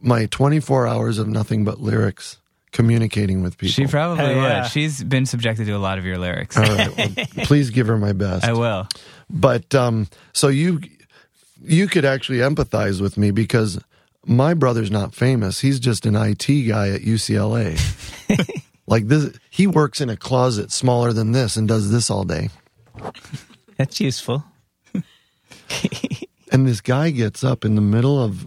my 0.00 0.26
24 0.26 0.86
hours 0.86 1.18
of 1.18 1.28
nothing 1.28 1.64
but 1.64 1.80
lyrics 1.80 2.38
communicating 2.72 3.42
with 3.42 3.58
people. 3.58 3.72
she 3.72 3.86
probably 3.86 4.24
Hell 4.24 4.34
yeah. 4.34 4.62
would. 4.62 4.70
She's 4.70 5.02
been 5.02 5.26
subjected 5.26 5.66
to 5.66 5.72
a 5.72 5.78
lot 5.78 5.98
of 5.98 6.04
your 6.04 6.18
lyrics. 6.18 6.56
All 6.56 6.64
right, 6.64 6.96
well, 6.96 7.26
please 7.44 7.70
give 7.70 7.86
her 7.86 7.96
my 7.98 8.12
best. 8.12 8.44
I 8.44 8.52
will. 8.52 8.86
But 9.30 9.74
um, 9.74 10.08
so 10.32 10.48
you 10.48 10.80
you 11.62 11.86
could 11.86 12.04
actually 12.04 12.38
empathize 12.38 13.00
with 13.00 13.16
me 13.16 13.30
because 13.30 13.78
my 14.26 14.54
brother's 14.54 14.90
not 14.90 15.14
famous. 15.14 15.60
He's 15.60 15.80
just 15.80 16.06
an 16.06 16.14
IT 16.16 16.46
guy 16.68 16.90
at 16.90 17.02
UCLA. 17.02 17.78
like 18.86 19.06
this, 19.08 19.36
he 19.50 19.66
works 19.66 20.00
in 20.00 20.10
a 20.10 20.16
closet 20.16 20.72
smaller 20.72 21.12
than 21.12 21.32
this 21.32 21.56
and 21.56 21.66
does 21.66 21.90
this 21.90 22.10
all 22.10 22.24
day. 22.24 22.50
That's 23.76 24.00
useful. 24.00 24.44
And 26.52 26.66
this 26.66 26.80
guy 26.80 27.10
gets 27.10 27.42
up 27.44 27.64
in 27.64 27.74
the 27.74 27.80
middle 27.80 28.22
of, 28.22 28.44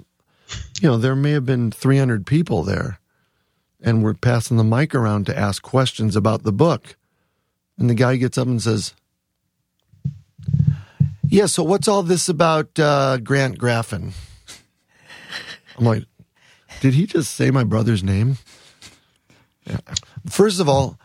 you 0.81 0.89
know, 0.89 0.97
there 0.97 1.15
may 1.15 1.31
have 1.31 1.45
been 1.45 1.71
300 1.71 2.25
people 2.25 2.63
there, 2.63 2.98
and 3.81 4.03
we're 4.03 4.13
passing 4.13 4.57
the 4.57 4.63
mic 4.63 4.93
around 4.93 5.25
to 5.25 5.37
ask 5.37 5.61
questions 5.61 6.15
about 6.15 6.43
the 6.43 6.51
book. 6.51 6.95
And 7.77 7.89
the 7.89 7.93
guy 7.95 8.17
gets 8.17 8.37
up 8.37 8.47
and 8.47 8.61
says, 8.61 8.93
Yeah, 11.27 11.45
so 11.45 11.63
what's 11.63 11.87
all 11.87 12.03
this 12.03 12.27
about 12.27 12.77
uh, 12.77 13.17
Grant 13.17 13.57
Graffin? 13.57 14.13
I'm 15.77 15.85
like, 15.85 16.05
Did 16.81 16.93
he 16.93 17.05
just 17.05 17.35
say 17.35 17.51
my 17.51 17.63
brother's 17.63 18.03
name? 18.03 18.37
Yeah. 19.65 19.79
First 20.27 20.59
of 20.59 20.67
all, 20.67 20.99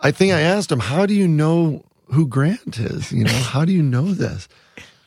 I 0.00 0.10
think 0.10 0.32
I 0.32 0.40
asked 0.40 0.70
him, 0.70 0.80
How 0.80 1.06
do 1.06 1.14
you 1.14 1.28
know 1.28 1.84
who 2.06 2.26
Grant 2.26 2.78
is? 2.78 3.10
You 3.10 3.24
know, 3.24 3.32
how 3.32 3.64
do 3.64 3.72
you 3.72 3.82
know 3.82 4.12
this? 4.12 4.48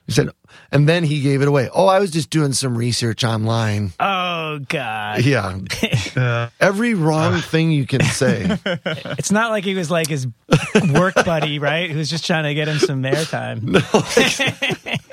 He 0.07 0.11
said, 0.11 0.29
and 0.71 0.87
then 0.87 1.03
he 1.03 1.21
gave 1.21 1.41
it 1.41 1.47
away. 1.47 1.69
Oh, 1.73 1.87
I 1.87 1.99
was 1.99 2.11
just 2.11 2.29
doing 2.29 2.53
some 2.53 2.77
research 2.77 3.23
online. 3.23 3.91
Oh 3.99 4.59
God! 4.67 5.23
Yeah. 5.23 5.59
Uh, 6.15 6.49
Every 6.59 6.93
wrong 6.93 7.39
thing 7.41 7.71
you 7.71 7.85
can 7.85 8.01
say. 8.01 8.57
It's 9.17 9.31
not 9.31 9.49
like 9.51 9.63
he 9.63 9.73
was 9.75 9.89
like 9.89 10.07
his 10.07 10.27
work 10.93 11.15
buddy, 11.15 11.59
right? 11.59 11.89
Who 11.89 11.97
was 11.97 12.09
just 12.09 12.25
trying 12.25 12.43
to 12.43 12.53
get 12.53 12.67
him 12.67 12.79
some 12.79 13.01
airtime. 13.03 13.61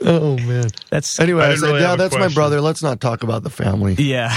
No. 0.00 0.06
Oh, 0.06 0.36
man. 0.36 0.66
That's 0.90 1.18
Anyway, 1.18 1.42
I 1.44 1.52
I, 1.52 1.54
said, 1.54 1.66
really 1.66 1.80
yeah, 1.80 1.90
have 1.90 1.98
a 1.98 2.02
that's 2.02 2.18
my 2.18 2.28
brother. 2.28 2.60
Let's 2.60 2.82
not 2.82 3.00
talk 3.00 3.22
about 3.22 3.42
the 3.42 3.48
family. 3.48 3.94
Yeah. 3.94 4.30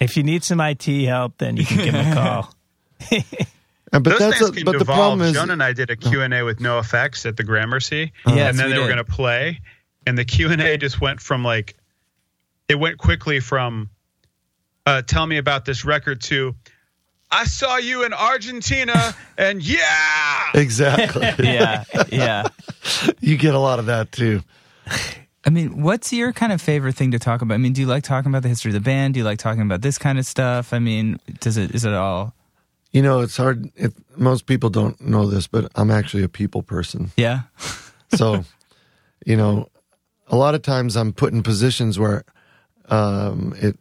if 0.00 0.16
you 0.16 0.22
need 0.22 0.42
some 0.42 0.58
IT 0.60 0.86
help, 0.86 1.36
then 1.36 1.56
you 1.58 1.66
can 1.66 1.76
give 1.78 1.94
him 1.94 2.12
a 2.12 2.14
call. 2.14 2.54
And- 3.92 4.02
but 4.02 4.10
those 4.10 4.18
that's 4.20 4.38
things 4.38 4.50
a, 4.50 4.52
can 4.52 4.64
but 4.64 4.78
the 4.78 4.84
problem 4.84 5.20
is, 5.20 5.32
Jonah 5.32 5.52
and 5.52 5.62
I 5.62 5.72
did 5.72 5.90
a 5.90 5.96
Q&A 5.96 6.42
with 6.42 6.58
NOFX 6.58 7.26
at 7.26 7.36
the 7.36 7.44
Gramercy. 7.44 8.12
Yes, 8.26 8.50
and 8.50 8.58
then 8.58 8.66
we 8.66 8.72
they 8.72 8.78
were 8.78 8.86
going 8.86 8.96
to 8.96 9.04
play. 9.04 9.60
And 10.06 10.16
the 10.16 10.24
Q&A 10.24 10.76
just 10.78 11.00
went 11.00 11.20
from 11.20 11.44
like, 11.44 11.76
it 12.68 12.76
went 12.76 12.98
quickly 12.98 13.38
from, 13.38 13.90
uh, 14.86 15.02
tell 15.02 15.26
me 15.26 15.36
about 15.36 15.64
this 15.64 15.84
record 15.84 16.22
to, 16.22 16.54
I 17.30 17.44
saw 17.44 17.76
you 17.76 18.04
in 18.04 18.12
Argentina 18.12 19.14
and 19.38 19.62
yeah. 19.62 20.50
exactly. 20.54 21.22
Yeah. 21.38 21.84
Yeah. 22.10 22.48
you 23.20 23.36
get 23.36 23.54
a 23.54 23.58
lot 23.58 23.78
of 23.78 23.86
that 23.86 24.12
too. 24.12 24.42
I 25.44 25.50
mean, 25.50 25.82
what's 25.82 26.12
your 26.12 26.32
kind 26.32 26.52
of 26.52 26.60
favorite 26.60 26.94
thing 26.94 27.10
to 27.12 27.18
talk 27.18 27.42
about? 27.42 27.54
I 27.54 27.58
mean, 27.58 27.72
do 27.72 27.80
you 27.80 27.86
like 27.86 28.04
talking 28.04 28.30
about 28.30 28.42
the 28.42 28.48
history 28.48 28.70
of 28.70 28.74
the 28.74 28.80
band? 28.80 29.14
Do 29.14 29.18
you 29.18 29.24
like 29.24 29.38
talking 29.38 29.62
about 29.62 29.80
this 29.82 29.98
kind 29.98 30.18
of 30.18 30.26
stuff? 30.26 30.72
I 30.72 30.78
mean, 30.78 31.18
does 31.40 31.56
it 31.56 31.74
is 31.74 31.84
it 31.84 31.92
all? 31.92 32.34
You 32.92 33.02
know, 33.02 33.20
it's 33.20 33.36
hard. 33.36 33.70
It, 33.74 33.94
most 34.16 34.46
people 34.46 34.70
don't 34.70 35.00
know 35.00 35.26
this, 35.26 35.46
but 35.46 35.70
I'm 35.74 35.90
actually 35.90 36.22
a 36.22 36.28
people 36.28 36.62
person. 36.62 37.10
Yeah. 37.16 37.42
So, 38.14 38.44
you 39.24 39.38
know, 39.38 39.70
a 40.26 40.36
lot 40.36 40.54
of 40.54 40.60
times 40.60 40.96
I'm 40.98 41.14
put 41.14 41.32
in 41.32 41.42
positions 41.42 41.98
where 41.98 42.24
um, 42.90 43.54
it, 43.56 43.78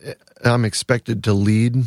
it 0.00 0.22
I'm 0.44 0.64
expected 0.64 1.24
to 1.24 1.32
lead. 1.32 1.86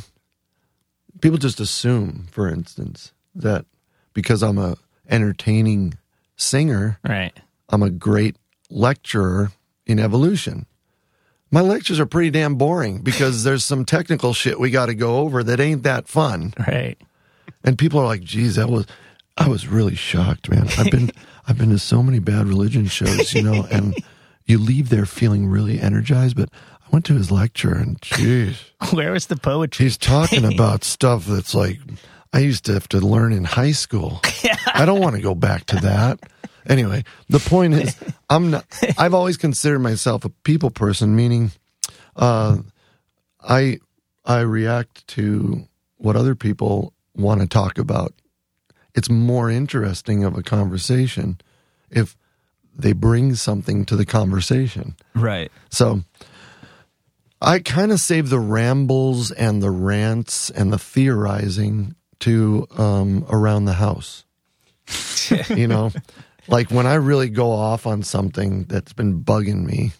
People 1.21 1.37
just 1.37 1.61
assume, 1.61 2.27
for 2.31 2.49
instance, 2.49 3.13
that 3.33 3.65
because 4.11 4.43
I'm 4.43 4.57
a 4.57 4.75
entertaining 5.07 5.97
singer, 6.35 6.99
Right. 7.07 7.31
I'm 7.69 7.81
a 7.81 7.89
great 7.89 8.35
lecturer 8.69 9.53
in 9.85 9.99
evolution. 9.99 10.65
My 11.53 11.61
lectures 11.61 11.99
are 11.99 12.07
pretty 12.07 12.31
damn 12.31 12.55
boring 12.55 13.01
because 13.01 13.43
there's 13.45 13.63
some 13.63 13.85
technical 13.85 14.33
shit 14.33 14.59
we 14.59 14.71
got 14.71 14.87
to 14.87 14.95
go 14.95 15.19
over 15.19 15.43
that 15.43 15.59
ain't 15.59 15.83
that 15.83 16.07
fun. 16.07 16.55
Right. 16.67 16.97
And 17.63 17.77
people 17.77 17.99
are 17.99 18.07
like, 18.07 18.23
geez, 18.23 18.55
that 18.55 18.71
was, 18.71 18.87
I 19.37 19.47
was 19.47 19.67
really 19.67 19.93
shocked, 19.93 20.49
man. 20.49 20.67
I've 20.79 20.89
been, 20.89 21.11
I've 21.47 21.59
been 21.59 21.69
to 21.69 21.77
so 21.77 22.01
many 22.01 22.17
bad 22.17 22.47
religion 22.47 22.87
shows, 22.87 23.35
you 23.35 23.43
know, 23.43 23.67
and 23.71 23.95
you 24.45 24.57
leave 24.57 24.89
there 24.89 25.05
feeling 25.05 25.45
really 25.45 25.79
energized. 25.79 26.35
But 26.35 26.49
I 26.81 26.89
went 26.91 27.05
to 27.05 27.13
his 27.13 27.29
lecture 27.29 27.75
and 27.75 28.01
geez, 28.01 28.59
Where 28.91 29.11
was 29.11 29.27
the 29.27 29.35
poetry? 29.37 29.85
he's 29.85 29.95
talking 29.97 30.45
about 30.51 30.83
stuff 30.83 31.27
that's 31.27 31.53
like, 31.53 31.77
I 32.33 32.39
used 32.39 32.65
to 32.65 32.73
have 32.73 32.89
to 32.89 32.99
learn 32.99 33.31
in 33.31 33.43
high 33.43 33.73
school. 33.73 34.21
I 34.73 34.85
don't 34.85 35.01
want 35.01 35.17
to 35.17 35.21
go 35.21 35.35
back 35.35 35.65
to 35.67 35.75
that. 35.81 36.19
Anyway, 36.67 37.03
the 37.29 37.39
point 37.39 37.73
is, 37.73 37.95
I'm 38.29 38.51
not, 38.51 38.65
I've 38.97 39.13
always 39.13 39.37
considered 39.37 39.79
myself 39.79 40.25
a 40.25 40.29
people 40.29 40.69
person, 40.69 41.15
meaning, 41.15 41.51
uh, 42.15 42.57
I, 43.41 43.79
I 44.25 44.39
react 44.41 45.05
to 45.09 45.67
what 45.97 46.15
other 46.15 46.35
people 46.35 46.93
want 47.15 47.41
to 47.41 47.47
talk 47.47 47.77
about. 47.77 48.13
It's 48.95 49.09
more 49.09 49.49
interesting 49.49 50.23
of 50.23 50.37
a 50.37 50.43
conversation 50.43 51.39
if 51.89 52.15
they 52.75 52.93
bring 52.93 53.35
something 53.35 53.85
to 53.85 53.95
the 53.95 54.05
conversation. 54.05 54.95
Right. 55.13 55.51
So 55.69 56.03
I 57.41 57.59
kind 57.59 57.91
of 57.91 57.99
save 57.99 58.29
the 58.29 58.39
rambles 58.39 59.31
and 59.31 59.61
the 59.61 59.71
rants 59.71 60.49
and 60.49 60.71
the 60.71 60.79
theorizing 60.79 61.95
to 62.19 62.67
um, 62.77 63.25
around 63.29 63.65
the 63.65 63.73
house. 63.73 64.23
you 65.49 65.67
know, 65.67 65.91
like 66.47 66.71
when 66.71 66.85
I 66.85 66.95
really 66.95 67.29
go 67.29 67.51
off 67.51 67.85
on 67.87 68.03
something 68.03 68.63
that's 68.65 68.93
been 68.93 69.23
bugging 69.23 69.65
me, 69.65 69.91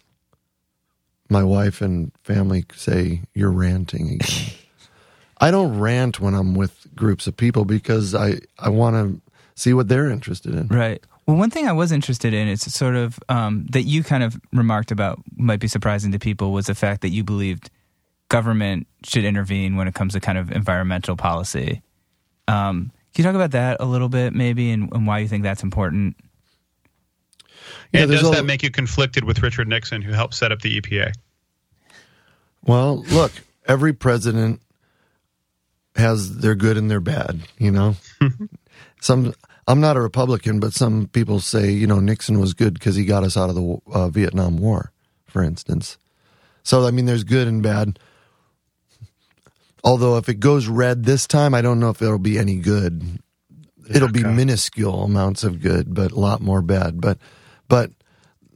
my 1.30 1.44
wife 1.44 1.82
and 1.82 2.12
family 2.24 2.66
say, 2.76 3.22
You're 3.34 3.52
ranting 3.52 4.12
again. 4.14 4.54
I 5.40 5.52
don't 5.52 5.78
rant 5.78 6.20
when 6.20 6.36
I'm 6.36 6.54
with 6.54 6.88
groups 6.96 7.28
of 7.28 7.36
people 7.36 7.66
because 7.66 8.16
I, 8.16 8.36
I 8.58 8.70
want 8.70 8.96
to 8.96 9.22
see 9.56 9.74
what 9.74 9.90
they're 9.90 10.10
interested 10.10 10.54
in. 10.54 10.68
Right. 10.68 11.04
Well, 11.28 11.38
one 11.38 11.50
thing 11.50 11.68
I 11.68 11.74
was 11.74 11.92
interested 11.92 12.34
in, 12.34 12.48
it's 12.48 12.72
sort 12.74 12.96
of 12.96 13.20
um, 13.30 13.66
that 13.72 13.84
you 13.84 14.04
kind 14.04 14.24
of 14.24 14.40
remarked 14.52 14.92
about, 14.92 15.20
might 15.36 15.60
be 15.60 15.68
surprising 15.68 16.12
to 16.12 16.20
people, 16.20 16.52
was 16.52 16.68
the 16.68 16.76
fact 16.76 17.02
that 17.02 17.10
you 17.10 17.24
believed 17.24 17.70
government 18.30 18.88
should 19.04 19.24
intervene 19.24 19.76
when 19.76 19.88
it 19.88 19.94
comes 19.94 20.14
to 20.14 20.20
kind 20.20 20.38
of 20.38 20.52
environmental 20.52 21.16
policy. 21.16 21.82
Um, 22.48 22.92
can 23.14 23.24
you 23.24 23.30
talk 23.30 23.36
about 23.36 23.52
that 23.52 23.78
a 23.80 23.86
little 23.86 24.10
bit, 24.10 24.34
maybe, 24.34 24.72
and, 24.72 24.92
and 24.94 25.08
why 25.08 25.20
you 25.20 25.28
think 25.28 25.44
that's 25.44 25.64
important? 25.64 26.16
Yeah, 27.92 28.06
does 28.06 28.28
a- 28.28 28.32
that 28.32 28.46
make 28.46 28.64
you 28.64 28.72
conflicted 28.72 29.24
with 29.24 29.42
Richard 29.42 29.68
Nixon, 29.68 30.02
who 30.02 30.12
helped 30.12 30.34
set 30.34 30.52
up 30.52 30.62
the 30.62 30.80
EPA? 30.80 31.14
Well, 32.66 33.04
look, 33.04 33.32
every 33.68 33.94
president 33.94 34.62
has 35.96 36.38
their 36.38 36.56
good 36.56 36.78
and 36.78 36.90
their 36.90 37.02
bad, 37.02 37.42
you 37.58 37.72
know. 37.72 37.96
Some 39.02 39.34
I'm 39.68 39.80
not 39.80 39.98
a 39.98 40.02
Republican, 40.02 40.60
but 40.60 40.74
some 40.74 41.08
people 41.08 41.40
say, 41.40 41.72
you 41.72 41.88
know, 41.88 42.00
Nixon 42.00 42.40
was 42.40 42.54
good 42.54 42.74
because 42.74 42.96
he 42.96 43.06
got 43.06 43.24
us 43.24 43.38
out 43.38 43.50
of 43.50 43.56
the 43.56 43.78
uh, 43.92 44.10
Vietnam 44.10 44.58
War, 44.58 44.92
for 45.26 45.42
instance. 45.42 45.98
So, 46.64 46.86
I 46.86 46.92
mean, 46.92 47.06
there's 47.06 47.24
good 47.24 47.48
and 47.48 47.64
bad. 47.64 48.00
Although, 49.84 50.18
if 50.18 50.30
it 50.30 50.40
goes 50.40 50.68
red 50.68 51.04
this 51.04 51.28
time, 51.28 51.54
I 51.54 51.62
don't 51.62 51.80
know 51.80 51.90
if 51.90 52.02
it'll 52.02 52.20
be 52.20 52.38
any 52.38 52.56
good. 52.56 53.20
It'll 53.90 54.12
be 54.12 54.24
minuscule 54.24 55.04
amounts 55.04 55.44
of 55.44 55.62
good, 55.62 55.94
but 55.94 56.12
a 56.12 56.20
lot 56.20 56.42
more 56.42 56.62
bad. 56.62 57.02
But, 57.02 57.18
but 57.68 57.92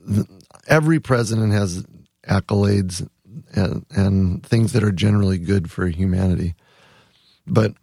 th- 0.08 0.28
every 0.68 1.00
president 1.00 1.54
has 1.54 1.86
accolades 2.28 3.08
and, 3.54 3.86
and 3.90 4.46
things 4.46 4.74
that 4.74 4.84
are 4.84 4.92
generally 4.92 5.38
good 5.38 5.72
for 5.72 5.88
humanity. 5.88 6.56
But 7.46 7.74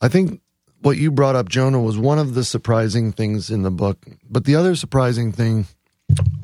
I 0.00 0.08
think 0.08 0.40
what 0.80 0.98
you 0.98 1.10
brought 1.10 1.36
up, 1.36 1.48
Jonah, 1.48 1.80
was 1.80 1.96
one 1.96 2.18
of 2.18 2.34
the 2.34 2.44
surprising 2.44 3.12
things 3.12 3.50
in 3.50 3.62
the 3.62 3.70
book. 3.70 4.04
But 4.28 4.44
the 4.44 4.56
other 4.56 4.76
surprising 4.76 5.32
thing 5.32 5.66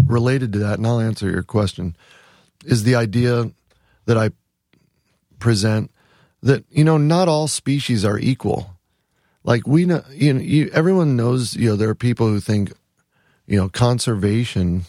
related 0.06 0.52
to 0.54 0.58
that, 0.60 0.78
and 0.78 0.86
I'll 0.86 1.00
answer 1.00 1.30
your 1.30 1.42
question, 1.42 1.96
is 2.64 2.84
the 2.84 2.94
idea 2.94 3.50
that 4.06 4.16
I 4.16 4.30
present 5.38 5.90
that 6.42 6.64
you 6.70 6.84
know 6.84 6.96
not 6.96 7.28
all 7.28 7.48
species 7.48 8.04
are 8.04 8.18
equal. 8.18 8.76
Like 9.44 9.66
we 9.66 9.86
know, 9.86 10.02
you 10.10 10.34
know, 10.34 10.40
you, 10.40 10.70
everyone 10.72 11.16
knows. 11.16 11.54
You 11.54 11.70
know, 11.70 11.76
there 11.76 11.88
are 11.88 11.94
people 11.94 12.28
who 12.28 12.40
think, 12.40 12.72
you 13.50 13.56
know, 13.56 13.68
conservation 13.68 14.84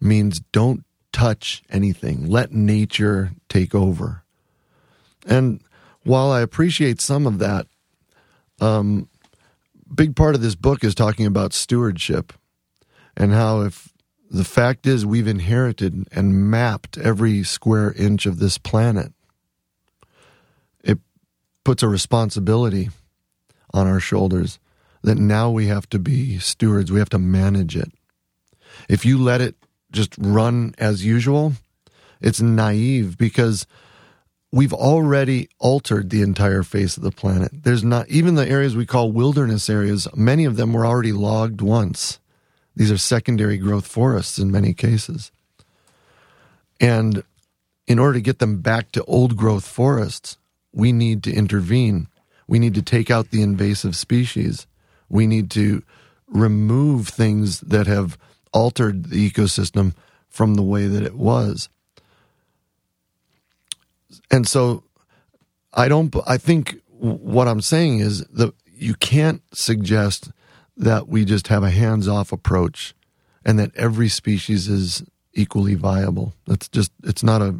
means 0.00 0.40
don't 0.50 0.82
touch 1.12 1.62
anything, 1.68 2.26
let 2.26 2.50
nature 2.50 3.32
take 3.50 3.74
over. 3.74 4.24
And 5.26 5.60
while 6.02 6.30
I 6.30 6.40
appreciate 6.40 7.02
some 7.02 7.26
of 7.26 7.38
that, 7.38 7.66
um, 8.62 9.10
big 9.94 10.16
part 10.16 10.34
of 10.34 10.40
this 10.40 10.54
book 10.54 10.84
is 10.84 10.94
talking 10.94 11.26
about 11.26 11.52
stewardship 11.52 12.32
and 13.14 13.32
how 13.32 13.60
if 13.60 13.92
the 14.30 14.44
fact 14.44 14.86
is 14.86 15.04
we've 15.04 15.28
inherited 15.28 16.08
and 16.10 16.50
mapped 16.50 16.96
every 16.96 17.42
square 17.42 17.92
inch 17.92 18.24
of 18.24 18.38
this 18.38 18.56
planet, 18.56 19.12
it 20.82 20.98
puts 21.62 21.82
a 21.82 21.88
responsibility 21.88 22.88
on 23.74 23.86
our 23.86 24.00
shoulders 24.00 24.58
that 25.06 25.16
now 25.16 25.50
we 25.50 25.68
have 25.68 25.88
to 25.90 26.00
be 26.00 26.38
stewards. 26.40 26.90
We 26.90 26.98
have 26.98 27.08
to 27.10 27.18
manage 27.18 27.76
it. 27.76 27.92
If 28.88 29.06
you 29.06 29.18
let 29.18 29.40
it 29.40 29.54
just 29.92 30.14
run 30.18 30.74
as 30.78 31.06
usual, 31.06 31.52
it's 32.20 32.40
naive 32.40 33.16
because 33.16 33.66
we've 34.50 34.72
already 34.72 35.48
altered 35.60 36.10
the 36.10 36.22
entire 36.22 36.64
face 36.64 36.96
of 36.96 37.04
the 37.04 37.12
planet. 37.12 37.52
There's 37.52 37.84
not 37.84 38.08
even 38.08 38.34
the 38.34 38.48
areas 38.48 38.74
we 38.74 38.84
call 38.84 39.12
wilderness 39.12 39.70
areas, 39.70 40.08
many 40.14 40.44
of 40.44 40.56
them 40.56 40.72
were 40.72 40.84
already 40.84 41.12
logged 41.12 41.60
once. 41.60 42.18
These 42.74 42.90
are 42.90 42.98
secondary 42.98 43.58
growth 43.58 43.86
forests 43.86 44.38
in 44.38 44.50
many 44.50 44.74
cases. 44.74 45.30
And 46.80 47.22
in 47.86 48.00
order 48.00 48.14
to 48.14 48.20
get 48.20 48.40
them 48.40 48.60
back 48.60 48.90
to 48.92 49.04
old 49.04 49.36
growth 49.36 49.66
forests, 49.66 50.36
we 50.72 50.90
need 50.90 51.22
to 51.22 51.32
intervene. 51.32 52.08
We 52.48 52.58
need 52.58 52.74
to 52.74 52.82
take 52.82 53.08
out 53.08 53.30
the 53.30 53.42
invasive 53.42 53.94
species. 53.94 54.66
We 55.08 55.26
need 55.26 55.50
to 55.52 55.82
remove 56.26 57.08
things 57.08 57.60
that 57.60 57.86
have 57.86 58.18
altered 58.52 59.10
the 59.10 59.30
ecosystem 59.30 59.94
from 60.28 60.54
the 60.54 60.62
way 60.62 60.86
that 60.86 61.02
it 61.02 61.14
was. 61.14 61.68
And 64.30 64.46
so 64.46 64.84
I 65.72 65.88
don't 65.88 66.14
I 66.26 66.36
think 66.36 66.80
what 66.88 67.48
I'm 67.48 67.60
saying 67.60 68.00
is 68.00 68.24
that 68.26 68.54
you 68.72 68.94
can't 68.94 69.42
suggest 69.52 70.30
that 70.76 71.08
we 71.08 71.24
just 71.24 71.48
have 71.48 71.62
a 71.62 71.70
hands-off 71.70 72.32
approach 72.32 72.94
and 73.44 73.58
that 73.58 73.74
every 73.76 74.08
species 74.08 74.68
is 74.68 75.02
equally 75.32 75.74
viable. 75.74 76.34
That's 76.46 76.68
just 76.68 76.92
it's 77.04 77.22
not 77.22 77.42
a 77.42 77.56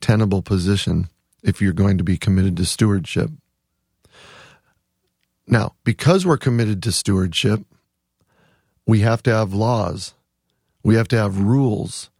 tenable 0.00 0.42
position 0.42 1.08
if 1.42 1.62
you're 1.62 1.72
going 1.72 1.98
to 1.98 2.04
be 2.04 2.16
committed 2.16 2.56
to 2.56 2.64
stewardship. 2.64 3.30
Now, 5.50 5.74
because 5.82 6.26
we're 6.26 6.36
committed 6.36 6.82
to 6.82 6.92
stewardship, 6.92 7.62
we 8.86 9.00
have 9.00 9.22
to 9.22 9.30
have 9.30 9.54
laws. 9.54 10.14
We 10.82 10.94
have 10.94 11.08
to 11.08 11.16
have 11.16 11.40
rules. 11.40 12.10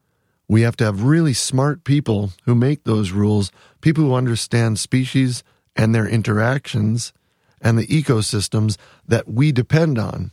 We 0.49 0.63
have 0.63 0.77
to 0.79 0.85
have 0.85 1.03
really 1.03 1.35
smart 1.35 1.85
people 1.85 2.33
who 2.45 2.55
make 2.55 2.85
those 2.85 3.11
rules, 3.11 3.53
people 3.83 4.05
who 4.05 4.15
understand 4.15 4.79
species 4.79 5.45
and 5.77 5.95
their 5.95 6.09
interactions 6.09 7.13
and 7.61 7.79
the 7.79 7.87
ecosystems 7.87 8.79
that 9.07 9.29
we 9.29 9.53
depend 9.53 9.99
on. 9.99 10.33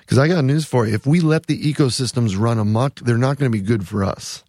Because 0.00 0.18
I 0.18 0.28
got 0.28 0.44
news 0.44 0.66
for 0.66 0.86
you. 0.86 0.94
If 0.94 1.06
we 1.06 1.20
let 1.20 1.46
the 1.46 1.72
ecosystems 1.72 2.38
run 2.38 2.58
amok, 2.58 2.96
they're 2.96 3.16
not 3.16 3.38
going 3.38 3.50
to 3.50 3.58
be 3.58 3.64
good 3.64 3.88
for 3.88 4.04
us. 4.04 4.44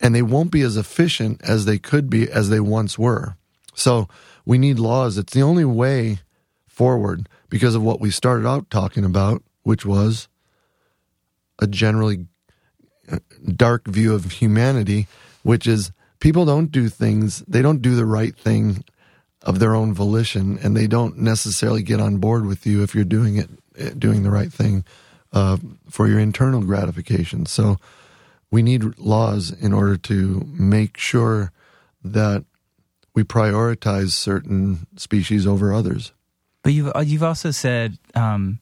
And 0.00 0.14
they 0.14 0.22
won't 0.22 0.50
be 0.50 0.62
as 0.62 0.76
efficient 0.76 1.40
as 1.44 1.64
they 1.64 1.78
could 1.78 2.10
be 2.10 2.28
as 2.28 2.48
they 2.48 2.58
once 2.58 2.98
were. 2.98 3.36
So 3.74 4.08
we 4.44 4.58
need 4.58 4.78
laws. 4.78 5.18
It's 5.18 5.32
the 5.32 5.42
only 5.42 5.64
way 5.64 6.20
forward 6.66 7.28
because 7.48 7.74
of 7.74 7.82
what 7.82 8.00
we 8.00 8.10
started 8.10 8.46
out 8.46 8.70
talking 8.70 9.04
about, 9.04 9.42
which 9.62 9.84
was 9.84 10.28
a 11.58 11.66
generally 11.66 12.26
dark 13.56 13.86
view 13.86 14.14
of 14.14 14.24
humanity, 14.32 15.06
which 15.42 15.66
is 15.66 15.92
people 16.20 16.44
don't 16.44 16.70
do 16.70 16.88
things, 16.88 17.40
they 17.48 17.62
don't 17.62 17.82
do 17.82 17.94
the 17.94 18.06
right 18.06 18.36
thing 18.36 18.84
of 19.42 19.58
their 19.58 19.74
own 19.74 19.92
volition, 19.92 20.58
and 20.62 20.76
they 20.76 20.86
don't 20.86 21.18
necessarily 21.18 21.82
get 21.82 22.00
on 22.00 22.18
board 22.18 22.46
with 22.46 22.66
you 22.66 22.82
if 22.82 22.94
you're 22.94 23.04
doing 23.04 23.36
it, 23.36 23.50
eh, 23.76 23.90
doing 23.98 24.22
the 24.22 24.30
right 24.30 24.52
thing 24.52 24.84
uh, 25.32 25.56
for 25.90 26.06
your 26.06 26.20
internal 26.20 26.60
gratification. 26.60 27.44
So 27.46 27.78
we 28.50 28.62
need 28.62 28.98
laws 28.98 29.50
in 29.50 29.72
order 29.72 29.96
to 29.96 30.46
make 30.46 30.96
sure 30.96 31.52
that 32.04 32.44
we 33.14 33.24
prioritize 33.24 34.10
certain 34.10 34.86
species 34.96 35.46
over 35.46 35.72
others. 35.72 36.12
But 36.62 36.72
you've 36.72 36.92
uh, 36.94 37.00
you've 37.00 37.22
also 37.22 37.50
said, 37.50 37.98
um, 38.14 38.60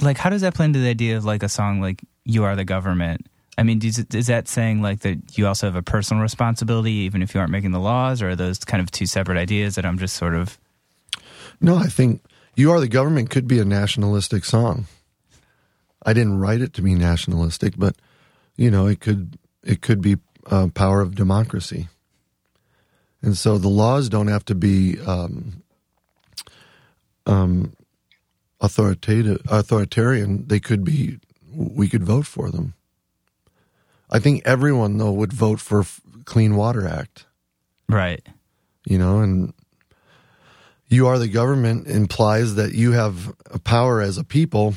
like, 0.00 0.18
how 0.18 0.30
does 0.30 0.40
that 0.40 0.54
play 0.54 0.66
into 0.66 0.78
the 0.78 0.88
idea 0.88 1.16
of 1.16 1.24
like 1.24 1.42
a 1.42 1.48
song 1.48 1.80
like 1.80 2.02
"You 2.24 2.44
Are 2.44 2.56
the 2.56 2.64
Government"? 2.64 3.26
I 3.58 3.62
mean, 3.62 3.84
is, 3.84 3.98
is 3.98 4.28
that 4.28 4.48
saying 4.48 4.80
like 4.80 5.00
that 5.00 5.36
you 5.36 5.46
also 5.46 5.66
have 5.66 5.76
a 5.76 5.82
personal 5.82 6.22
responsibility, 6.22 6.92
even 6.92 7.22
if 7.22 7.34
you 7.34 7.40
aren't 7.40 7.52
making 7.52 7.72
the 7.72 7.80
laws, 7.80 8.22
or 8.22 8.30
are 8.30 8.36
those 8.36 8.58
kind 8.58 8.82
of 8.82 8.90
two 8.90 9.06
separate 9.06 9.36
ideas 9.36 9.74
that 9.74 9.84
I'm 9.84 9.98
just 9.98 10.16
sort 10.16 10.34
of? 10.34 10.58
No, 11.60 11.76
I 11.76 11.86
think 11.86 12.22
"You 12.56 12.72
Are 12.72 12.80
the 12.80 12.88
Government" 12.88 13.28
could 13.28 13.46
be 13.46 13.58
a 13.58 13.64
nationalistic 13.64 14.44
song. 14.44 14.86
I 16.04 16.14
didn't 16.14 16.38
write 16.38 16.62
it 16.62 16.72
to 16.74 16.82
be 16.82 16.94
nationalistic, 16.94 17.74
but 17.76 17.96
you 18.56 18.70
know, 18.70 18.86
it 18.86 19.00
could 19.00 19.38
it 19.62 19.82
could 19.82 20.00
be 20.00 20.16
uh, 20.50 20.68
power 20.68 21.02
of 21.02 21.14
democracy, 21.14 21.88
and 23.22 23.36
so 23.36 23.58
the 23.58 23.68
laws 23.68 24.08
don't 24.08 24.28
have 24.28 24.44
to 24.46 24.54
be 24.54 24.98
um, 25.00 25.62
um, 27.26 27.74
authoritative 28.60 29.42
authoritarian. 29.48 30.46
They 30.46 30.60
could 30.60 30.84
be. 30.84 31.18
We 31.52 31.88
could 31.88 32.04
vote 32.04 32.26
for 32.26 32.50
them. 32.50 32.74
I 34.10 34.18
think 34.18 34.42
everyone 34.44 34.98
though 34.98 35.12
would 35.12 35.32
vote 35.32 35.60
for 35.60 35.84
Clean 36.24 36.56
Water 36.56 36.86
Act. 36.86 37.26
Right. 37.88 38.26
You 38.84 38.98
know, 38.98 39.20
and 39.20 39.52
you 40.88 41.06
are 41.06 41.18
the 41.18 41.28
government 41.28 41.86
implies 41.86 42.54
that 42.54 42.72
you 42.72 42.92
have 42.92 43.34
a 43.50 43.58
power 43.58 44.00
as 44.00 44.16
a 44.16 44.24
people 44.24 44.74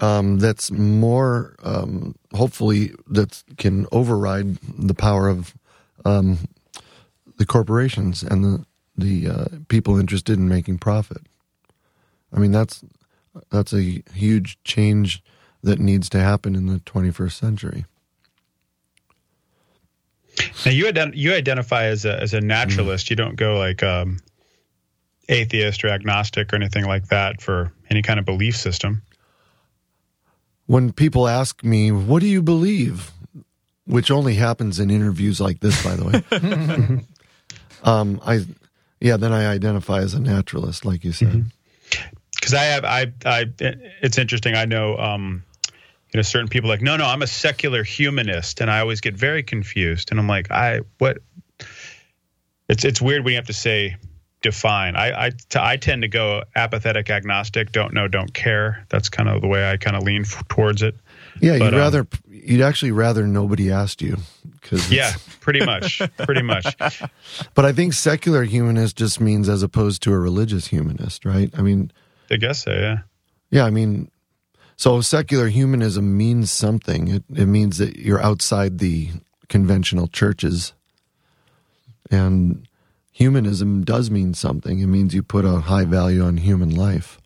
um, 0.00 0.38
that's 0.38 0.70
more 0.70 1.54
um, 1.62 2.14
hopefully 2.32 2.92
that 3.08 3.42
can 3.58 3.86
override 3.92 4.56
the 4.56 4.94
power 4.94 5.28
of 5.28 5.54
um, 6.04 6.38
the 7.40 7.46
corporations 7.46 8.22
and 8.22 8.44
the 8.44 8.64
the 8.98 9.26
uh, 9.26 9.44
people 9.68 9.98
interested 9.98 10.38
in 10.38 10.46
making 10.46 10.76
profit. 10.76 11.22
I 12.34 12.38
mean 12.38 12.52
that's 12.52 12.84
that's 13.50 13.72
a 13.72 14.02
huge 14.12 14.62
change 14.62 15.22
that 15.62 15.78
needs 15.78 16.10
to 16.10 16.20
happen 16.20 16.54
in 16.54 16.66
the 16.66 16.80
21st 16.80 17.32
century. 17.32 17.86
Now 20.66 20.70
you 20.72 20.84
ident- 20.84 21.16
you 21.16 21.32
identify 21.32 21.84
as 21.84 22.04
a 22.04 22.20
as 22.20 22.34
a 22.34 22.42
naturalist. 22.42 23.08
You 23.08 23.16
don't 23.16 23.36
go 23.36 23.58
like 23.58 23.82
um, 23.82 24.18
atheist 25.30 25.82
or 25.82 25.88
agnostic 25.88 26.52
or 26.52 26.56
anything 26.56 26.84
like 26.84 27.08
that 27.08 27.40
for 27.40 27.72
any 27.88 28.02
kind 28.02 28.20
of 28.20 28.26
belief 28.26 28.54
system. 28.54 29.00
when 30.66 30.92
people 30.92 31.26
ask 31.26 31.64
me, 31.64 31.90
"What 31.90 32.20
do 32.20 32.26
you 32.26 32.42
believe?" 32.42 33.12
which 33.86 34.10
only 34.10 34.34
happens 34.34 34.78
in 34.78 34.88
interviews 34.88 35.40
like 35.40 35.58
this, 35.60 35.82
by 35.82 35.96
the 35.96 36.04
way, 36.04 37.04
um, 37.84 38.20
I, 38.24 38.44
yeah, 39.00 39.16
then 39.16 39.32
I 39.32 39.46
identify 39.46 40.00
as 40.00 40.14
a 40.14 40.20
naturalist, 40.20 40.84
like 40.84 41.04
you 41.04 41.12
said. 41.12 41.44
because 42.34 42.54
I 42.54 42.64
have 42.64 42.84
I 42.84 43.12
I 43.24 43.44
it's 43.58 44.18
interesting. 44.18 44.54
I 44.54 44.64
know 44.64 44.96
um, 44.96 45.42
you 46.12 46.18
know 46.18 46.22
certain 46.22 46.48
people 46.48 46.68
like 46.68 46.82
no 46.82 46.96
no 46.96 47.04
I'm 47.06 47.22
a 47.22 47.26
secular 47.26 47.82
humanist, 47.82 48.60
and 48.60 48.70
I 48.70 48.80
always 48.80 49.00
get 49.00 49.14
very 49.14 49.42
confused. 49.42 50.10
And 50.10 50.20
I'm 50.20 50.28
like 50.28 50.50
I 50.50 50.80
what? 50.98 51.18
It's 52.68 52.84
it's 52.84 53.00
weird 53.00 53.24
when 53.24 53.32
you 53.32 53.38
have 53.38 53.46
to 53.46 53.52
say 53.52 53.96
define. 54.42 54.96
I 54.96 55.26
I, 55.26 55.30
t- 55.30 55.58
I 55.60 55.76
tend 55.76 56.02
to 56.02 56.08
go 56.08 56.42
apathetic, 56.54 57.10
agnostic, 57.10 57.72
don't 57.72 57.92
know, 57.92 58.08
don't 58.08 58.32
care. 58.32 58.86
That's 58.88 59.08
kind 59.08 59.28
of 59.28 59.40
the 59.40 59.48
way 59.48 59.68
I 59.70 59.76
kind 59.76 59.96
of 59.96 60.02
lean 60.02 60.22
f- 60.22 60.46
towards 60.48 60.82
it. 60.82 60.94
Yeah, 61.40 61.58
But, 61.58 61.64
you'd 61.66 61.74
um, 61.74 61.80
rather 61.80 62.06
you'd 62.28 62.60
actually 62.60 62.92
rather 62.92 63.26
nobody 63.26 63.70
asked 63.70 64.02
you 64.02 64.18
because 64.60 64.90
Yeah, 64.90 65.12
pretty 65.40 65.64
much, 65.64 66.02
pretty 66.18 66.42
much. 66.42 66.76
But 67.54 67.64
I 67.64 67.72
think 67.72 67.92
secular 67.92 68.44
humanist 68.44 68.96
just 68.96 69.20
means 69.20 69.48
as 69.48 69.62
opposed 69.62 70.02
to 70.02 70.12
a 70.12 70.18
religious 70.18 70.66
humanist, 70.68 71.24
right? 71.24 71.50
I 71.56 71.62
mean, 71.62 71.92
I 72.30 72.36
guess 72.36 72.62
so. 72.62 72.72
Yeah. 72.72 72.98
yeah, 73.50 73.64
I 73.64 73.70
mean, 73.70 74.10
so 74.76 75.00
secular 75.00 75.48
humanism 75.48 76.16
means 76.16 76.50
something. 76.50 77.08
It 77.08 77.24
it 77.34 77.46
means 77.46 77.78
that 77.78 77.96
you're 77.96 78.22
outside 78.22 78.78
the 78.78 79.10
conventional 79.48 80.06
churches, 80.06 80.72
and 82.10 82.66
humanism 83.10 83.84
does 83.84 84.10
mean 84.10 84.34
something. 84.34 84.80
It 84.80 84.86
means 84.86 85.14
you 85.14 85.22
put 85.22 85.44
a 85.44 85.60
high 85.60 85.84
value 85.84 86.22
on 86.22 86.38
human 86.38 86.74
life. 86.74 87.20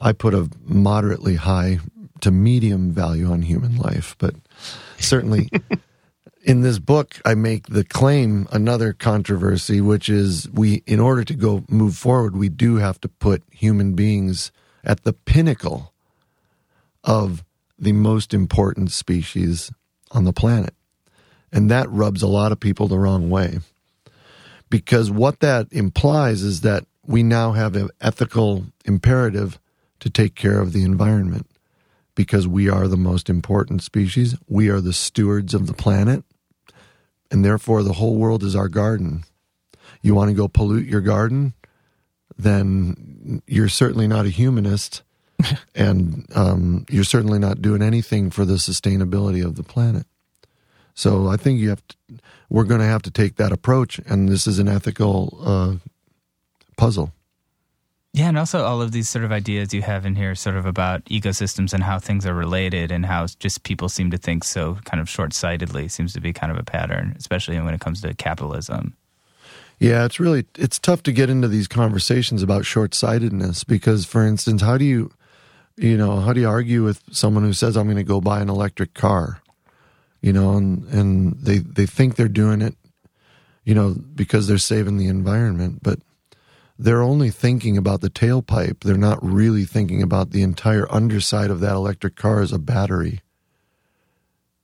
I 0.00 0.12
put 0.12 0.32
a 0.32 0.48
moderately 0.64 1.34
high 1.34 1.80
to 2.20 2.30
medium 2.30 2.90
value 2.90 3.30
on 3.30 3.42
human 3.42 3.76
life, 3.76 4.16
but 4.18 4.34
certainly 4.98 5.48
in 6.42 6.62
this 6.62 6.78
book 6.78 7.20
I 7.24 7.34
make 7.34 7.66
the 7.68 7.84
claim 7.84 8.46
another 8.52 8.92
controversy 8.92 9.80
which 9.80 10.08
is 10.08 10.48
we 10.50 10.82
in 10.86 11.00
order 11.00 11.24
to 11.24 11.34
go 11.34 11.64
move 11.68 11.96
forward 11.96 12.36
we 12.36 12.48
do 12.48 12.76
have 12.76 13.00
to 13.02 13.08
put 13.08 13.42
human 13.50 13.94
beings 13.94 14.52
at 14.84 15.04
the 15.04 15.12
pinnacle 15.12 15.92
of 17.04 17.44
the 17.78 17.92
most 17.92 18.34
important 18.34 18.90
species 18.90 19.70
on 20.10 20.24
the 20.24 20.32
planet. 20.32 20.74
And 21.52 21.70
that 21.70 21.90
rubs 21.90 22.22
a 22.22 22.26
lot 22.26 22.52
of 22.52 22.60
people 22.60 22.88
the 22.88 22.98
wrong 22.98 23.30
way. 23.30 23.58
Because 24.70 25.10
what 25.10 25.40
that 25.40 25.68
implies 25.70 26.42
is 26.42 26.60
that 26.62 26.84
we 27.06 27.22
now 27.22 27.52
have 27.52 27.74
an 27.76 27.88
ethical 28.00 28.66
imperative 28.84 29.58
to 30.00 30.10
take 30.10 30.34
care 30.34 30.60
of 30.60 30.72
the 30.72 30.84
environment 30.84 31.47
because 32.18 32.48
we 32.48 32.68
are 32.68 32.88
the 32.88 32.96
most 32.96 33.30
important 33.30 33.80
species. 33.80 34.36
We 34.48 34.68
are 34.70 34.80
the 34.80 34.92
stewards 34.92 35.54
of 35.54 35.68
the 35.68 35.72
planet. 35.72 36.24
And 37.30 37.44
therefore, 37.44 37.84
the 37.84 37.92
whole 37.92 38.16
world 38.16 38.42
is 38.42 38.56
our 38.56 38.68
garden. 38.68 39.22
You 40.02 40.16
want 40.16 40.28
to 40.28 40.34
go 40.34 40.48
pollute 40.48 40.88
your 40.88 41.00
garden? 41.00 41.54
Then 42.36 43.40
you're 43.46 43.68
certainly 43.68 44.08
not 44.08 44.26
a 44.26 44.30
humanist. 44.30 45.04
and 45.76 46.26
um, 46.34 46.86
you're 46.90 47.04
certainly 47.04 47.38
not 47.38 47.62
doing 47.62 47.82
anything 47.82 48.30
for 48.30 48.44
the 48.44 48.54
sustainability 48.54 49.44
of 49.44 49.54
the 49.54 49.62
planet. 49.62 50.04
So 50.94 51.28
I 51.28 51.36
think 51.36 51.60
you 51.60 51.68
have 51.68 51.86
to, 51.86 51.96
we're 52.50 52.64
going 52.64 52.80
to 52.80 52.86
have 52.86 53.02
to 53.02 53.12
take 53.12 53.36
that 53.36 53.52
approach. 53.52 54.00
And 54.08 54.28
this 54.28 54.48
is 54.48 54.58
an 54.58 54.66
ethical 54.66 55.38
uh, 55.40 55.74
puzzle. 56.76 57.12
Yeah, 58.14 58.28
and 58.28 58.38
also 58.38 58.64
all 58.64 58.80
of 58.80 58.92
these 58.92 59.08
sort 59.08 59.24
of 59.24 59.32
ideas 59.32 59.74
you 59.74 59.82
have 59.82 60.06
in 60.06 60.16
here, 60.16 60.34
sort 60.34 60.56
of 60.56 60.64
about 60.66 61.04
ecosystems 61.06 61.72
and 61.72 61.82
how 61.82 61.98
things 61.98 62.26
are 62.26 62.34
related, 62.34 62.90
and 62.90 63.04
how 63.04 63.26
just 63.38 63.62
people 63.62 63.88
seem 63.88 64.10
to 64.10 64.18
think 64.18 64.44
so 64.44 64.78
kind 64.84 65.00
of 65.00 65.08
short 65.08 65.32
sightedly 65.32 65.88
seems 65.88 66.14
to 66.14 66.20
be 66.20 66.32
kind 66.32 66.50
of 66.50 66.58
a 66.58 66.64
pattern, 66.64 67.14
especially 67.18 67.60
when 67.60 67.74
it 67.74 67.80
comes 67.80 68.00
to 68.00 68.14
capitalism. 68.14 68.96
Yeah, 69.78 70.04
it's 70.04 70.18
really 70.18 70.46
it's 70.56 70.78
tough 70.78 71.02
to 71.04 71.12
get 71.12 71.30
into 71.30 71.48
these 71.48 71.68
conversations 71.68 72.42
about 72.42 72.64
short-sightedness 72.64 73.64
because 73.64 74.04
for 74.04 74.26
instance, 74.26 74.62
how 74.62 74.78
do 74.78 74.84
you 74.84 75.10
you 75.76 75.96
know, 75.96 76.18
how 76.18 76.32
do 76.32 76.40
you 76.40 76.48
argue 76.48 76.82
with 76.82 77.00
someone 77.12 77.44
who 77.44 77.52
says 77.52 77.76
I'm 77.76 77.86
going 77.86 77.96
to 77.96 78.02
go 78.02 78.20
buy 78.20 78.40
an 78.40 78.48
electric 78.48 78.94
car? 78.94 79.42
You 80.20 80.32
know, 80.32 80.56
and 80.56 80.84
and 80.88 81.34
they 81.34 81.58
they 81.58 81.86
think 81.86 82.16
they're 82.16 82.26
doing 82.26 82.62
it 82.62 82.74
you 83.68 83.74
know, 83.74 83.94
because 84.14 84.46
they're 84.46 84.56
saving 84.56 84.96
the 84.96 85.08
environment, 85.08 85.80
but 85.82 85.98
they're 86.78 87.02
only 87.02 87.30
thinking 87.30 87.76
about 87.76 88.00
the 88.02 88.10
tailpipe. 88.10 88.80
They're 88.80 88.96
not 88.96 89.18
really 89.24 89.64
thinking 89.64 90.02
about 90.02 90.30
the 90.30 90.42
entire 90.42 90.86
underside 90.92 91.50
of 91.50 91.60
that 91.60 91.72
electric 91.74 92.14
car 92.16 92.40
as 92.40 92.52
a 92.52 92.58
battery. 92.58 93.20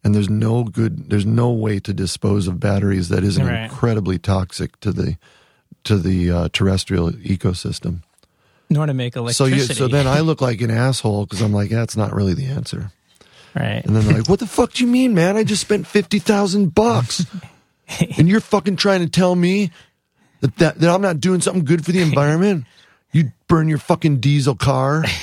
And 0.02 0.14
there's 0.14 0.28
no 0.30 0.64
good 0.64 1.08
there's 1.10 1.24
no 1.26 1.50
way 1.50 1.80
to 1.80 1.92
dispose 1.94 2.46
of 2.46 2.60
batteries 2.60 3.08
that 3.08 3.24
isn't 3.24 3.46
Right. 3.46 3.64
incredibly 3.64 4.18
toxic 4.18 4.78
to 4.80 4.92
the 4.92 5.16
to 5.84 5.96
the 5.98 6.30
uh, 6.30 6.48
terrestrial 6.52 7.10
ecosystem. 7.12 8.02
Nor 8.70 8.86
to 8.86 8.94
make 8.94 9.14
So 9.14 9.20
electricity. 9.20 9.56
you, 9.56 9.62
so 9.74 9.88
then 9.88 10.06
I 10.06 10.20
look 10.28 10.40
like 10.40 10.60
an 10.60 10.70
asshole 10.70 11.24
because 11.26 11.40
I'm 11.42 11.52
like, 11.52 11.70
that's 11.70 11.96
not 11.96 12.14
really 12.14 12.34
the 12.34 12.46
answer. 12.46 12.90
right. 13.54 13.82
And 13.84 13.94
then 13.96 14.04
they're 14.06 14.18
like, 14.18 14.28
"What 14.28 14.40
the 14.40 14.46
fuck 14.46 14.72
do 14.74 14.84
you 14.84 14.90
mean, 14.90 15.14
man? 15.14 15.36
I 15.36 15.44
just 15.44 15.62
spent 15.62 15.86
fifty 15.86 16.18
thousand 16.18 16.74
bucks, 16.74 17.24
and 18.18 18.28
you're 18.28 18.40
fucking 18.40 18.76
trying 18.76 19.00
to 19.00 19.08
tell 19.08 19.34
me 19.34 19.70
that, 20.44 20.56
that 20.58 20.78
that 20.78 20.90
I'm 20.90 21.00
not 21.00 21.20
doing 21.20 21.40
something 21.40 21.64
good 21.64 21.84
for 21.84 21.92
the 21.92 22.02
environment? 22.02 22.66
You 23.12 23.32
burn 23.48 23.68
your 23.68 23.78
fucking 23.78 24.20
diesel 24.20 24.54
car." 24.54 25.04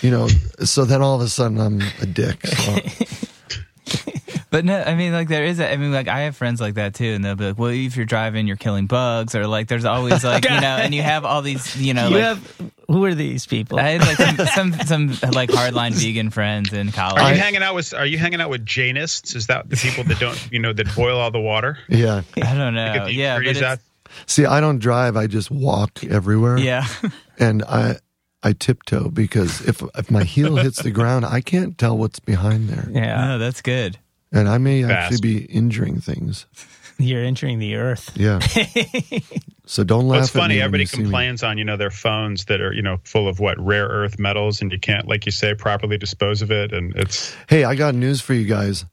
You 0.00 0.10
know, 0.12 0.28
so 0.64 0.84
then 0.84 1.02
all 1.02 1.16
of 1.16 1.22
a 1.22 1.28
sudden 1.28 1.60
I'm 1.60 1.80
a 2.00 2.06
dick. 2.06 2.46
So, 2.46 2.76
But 4.50 4.64
no, 4.64 4.80
I 4.80 4.94
mean, 4.94 5.12
like 5.12 5.28
there 5.28 5.44
is. 5.44 5.60
A, 5.60 5.70
I 5.70 5.76
mean, 5.76 5.92
like 5.92 6.08
I 6.08 6.20
have 6.20 6.36
friends 6.36 6.60
like 6.60 6.74
that 6.74 6.94
too, 6.94 7.12
and 7.12 7.22
they'll 7.24 7.36
be 7.36 7.48
like, 7.48 7.58
"Well, 7.58 7.70
if 7.70 7.96
you're 7.96 8.06
driving, 8.06 8.46
you're 8.46 8.56
killing 8.56 8.86
bugs," 8.86 9.34
or 9.34 9.46
like 9.46 9.68
there's 9.68 9.84
always 9.84 10.24
like 10.24 10.44
you 10.44 10.60
know, 10.60 10.76
and 10.78 10.94
you 10.94 11.02
have 11.02 11.24
all 11.26 11.42
these, 11.42 11.76
you 11.76 11.92
know, 11.92 12.08
you 12.08 12.14
like. 12.14 12.24
have 12.24 12.72
who 12.88 13.04
are 13.04 13.14
these 13.14 13.46
people? 13.46 13.78
I 13.78 13.90
had 13.90 14.00
like 14.00 14.48
some, 14.48 14.72
some 14.72 15.10
some 15.10 15.32
like 15.32 15.50
hardline 15.50 15.92
vegan 15.92 16.30
friends 16.30 16.72
in 16.72 16.92
college. 16.92 17.22
Are 17.22 17.32
you 17.32 17.38
hanging 17.38 17.62
out 17.62 17.74
with 17.74 17.92
Are 17.92 18.06
you 18.06 18.16
hanging 18.16 18.40
out 18.40 18.48
with 18.48 18.64
Jainists? 18.64 19.36
Is 19.36 19.48
that 19.48 19.68
the 19.68 19.76
people 19.76 20.04
that 20.04 20.18
don't 20.18 20.48
you 20.50 20.58
know 20.58 20.72
that 20.72 20.94
boil 20.96 21.18
all 21.18 21.30
the 21.30 21.40
water? 21.40 21.78
yeah. 21.88 22.22
I 22.36 22.54
don't 22.54 22.74
know. 22.74 23.04
the 23.04 23.12
Yeah, 23.12 23.36
but 23.36 23.46
impurities 23.46 23.62
it's, 23.62 23.82
See, 24.26 24.46
I 24.46 24.60
don't 24.60 24.78
drive. 24.78 25.16
I 25.16 25.26
just 25.26 25.50
walk 25.50 26.02
everywhere. 26.04 26.58
yeah. 26.58 26.86
and 27.38 27.62
I 27.64 27.96
I 28.42 28.52
tiptoe 28.52 29.10
because 29.10 29.60
if 29.68 29.82
if 29.94 30.10
my 30.10 30.24
heel 30.24 30.56
hits 30.56 30.82
the 30.82 30.90
ground, 30.90 31.26
I 31.26 31.40
can't 31.40 31.76
tell 31.76 31.98
what's 31.98 32.20
behind 32.20 32.68
there, 32.68 32.88
yeah, 32.90 33.34
Oh, 33.34 33.38
that's 33.38 33.60
good. 33.60 33.98
And 34.32 34.48
I 34.48 34.58
may 34.58 34.82
Fast. 34.82 34.92
actually 34.92 35.20
be 35.20 35.44
injuring 35.46 36.00
things. 36.00 36.46
you're 36.98 37.22
injuring 37.22 37.58
the 37.58 37.76
earth. 37.76 38.10
Yeah. 38.16 38.38
so 39.66 39.84
don't 39.84 40.08
laugh. 40.08 40.16
Well, 40.16 40.20
it's 40.20 40.36
at 40.36 40.38
funny. 40.38 40.54
me 40.54 40.58
when 40.58 40.64
Everybody 40.64 40.82
you 40.84 40.88
complains 40.88 41.42
on 41.42 41.58
you 41.58 41.64
know 41.64 41.76
their 41.76 41.90
phones 41.90 42.46
that 42.46 42.60
are 42.60 42.72
you 42.72 42.82
know 42.82 42.98
full 43.04 43.28
of 43.28 43.40
what 43.40 43.58
rare 43.58 43.86
earth 43.86 44.18
metals, 44.18 44.60
and 44.60 44.72
you 44.72 44.78
can't, 44.78 45.06
like 45.06 45.26
you 45.26 45.32
say, 45.32 45.54
properly 45.54 45.98
dispose 45.98 46.42
of 46.42 46.50
it. 46.50 46.72
And 46.72 46.94
it's 46.96 47.34
Hey, 47.48 47.64
I 47.64 47.74
got 47.74 47.94
news 47.94 48.20
for 48.20 48.34
you 48.34 48.46
guys. 48.46 48.84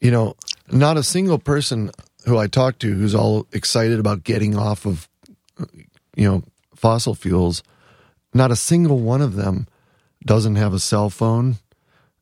You 0.00 0.10
know, 0.10 0.34
not 0.70 0.96
a 0.96 1.02
single 1.02 1.38
person 1.38 1.90
who 2.26 2.38
I 2.38 2.46
talk 2.46 2.78
to 2.80 2.92
who's 2.92 3.14
all 3.14 3.46
excited 3.52 3.98
about 3.98 4.24
getting 4.24 4.56
off 4.56 4.86
of, 4.86 5.08
you 6.16 6.28
know, 6.28 6.42
fossil 6.74 7.14
fuels. 7.14 7.62
Not 8.34 8.50
a 8.50 8.56
single 8.56 8.98
one 8.98 9.20
of 9.20 9.34
them 9.34 9.66
doesn't 10.24 10.56
have 10.56 10.72
a 10.72 10.78
cell 10.78 11.10
phone 11.10 11.56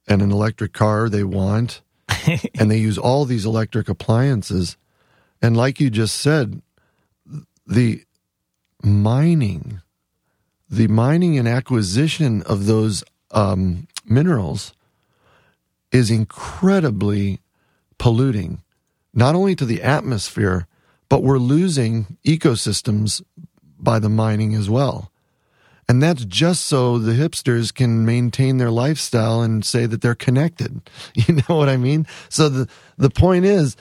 and 0.08 0.22
an 0.22 0.32
electric 0.32 0.72
car 0.72 1.08
they 1.08 1.22
want, 1.22 1.82
and 2.58 2.70
they 2.70 2.78
use 2.78 2.98
all 2.98 3.24
these 3.24 3.44
electric 3.44 3.88
appliances. 3.88 4.76
And 5.42 5.56
like 5.56 5.80
you 5.80 5.90
just 5.90 6.16
said, 6.16 6.60
the 7.66 8.04
mining, 8.82 9.80
the 10.68 10.88
mining 10.88 11.38
and 11.38 11.48
acquisition 11.48 12.42
of 12.42 12.66
those 12.66 13.04
um, 13.30 13.86
minerals 14.04 14.72
is 15.92 16.10
incredibly 16.10 17.40
polluting, 17.98 18.62
not 19.12 19.34
only 19.34 19.54
to 19.56 19.64
the 19.64 19.82
atmosphere, 19.82 20.66
but 21.08 21.22
we're 21.22 21.38
losing 21.38 22.16
ecosystems 22.24 23.22
by 23.78 23.98
the 23.98 24.08
mining 24.08 24.54
as 24.54 24.70
well. 24.70 25.10
And 25.90 26.00
that's 26.00 26.24
just 26.24 26.66
so 26.66 26.98
the 26.98 27.14
hipsters 27.14 27.74
can 27.74 28.04
maintain 28.04 28.58
their 28.58 28.70
lifestyle 28.70 29.42
and 29.42 29.64
say 29.64 29.86
that 29.86 30.02
they're 30.02 30.14
connected. 30.14 30.88
You 31.16 31.34
know 31.34 31.56
what 31.56 31.68
I 31.68 31.76
mean? 31.76 32.06
So 32.28 32.48
the 32.48 32.68
the 32.96 33.10
point 33.10 33.44
is, 33.44 33.76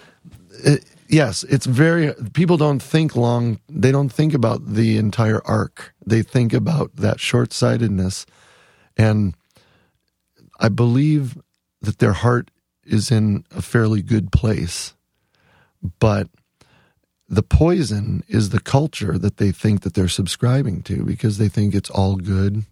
it, 0.65 0.85
yes, 1.07 1.43
it's 1.43 1.67
very. 1.67 2.15
People 2.33 2.57
don't 2.57 2.81
think 2.81 3.15
long. 3.15 3.59
They 3.69 3.91
don't 3.91 4.09
think 4.09 4.33
about 4.33 4.73
the 4.73 4.97
entire 4.97 5.39
arc. 5.45 5.93
They 6.03 6.23
think 6.23 6.51
about 6.51 6.95
that 6.95 7.19
short 7.19 7.53
sightedness, 7.53 8.25
and 8.97 9.35
I 10.59 10.69
believe 10.69 11.37
that 11.81 11.99
their 11.99 12.13
heart 12.13 12.49
is 12.85 13.11
in 13.11 13.45
a 13.51 13.61
fairly 13.61 14.01
good 14.01 14.31
place, 14.31 14.95
but 15.99 16.27
the 17.29 17.43
poison 17.43 18.23
is 18.27 18.49
the 18.49 18.59
culture 18.59 19.17
that 19.19 19.37
they 19.37 19.51
think 19.51 19.81
that 19.81 19.93
they're 19.93 20.07
subscribing 20.07 20.81
to 20.83 21.03
because 21.03 21.37
they 21.37 21.47
think 21.47 21.75
it's 21.75 21.89
all 21.89 22.15
good 22.15 22.65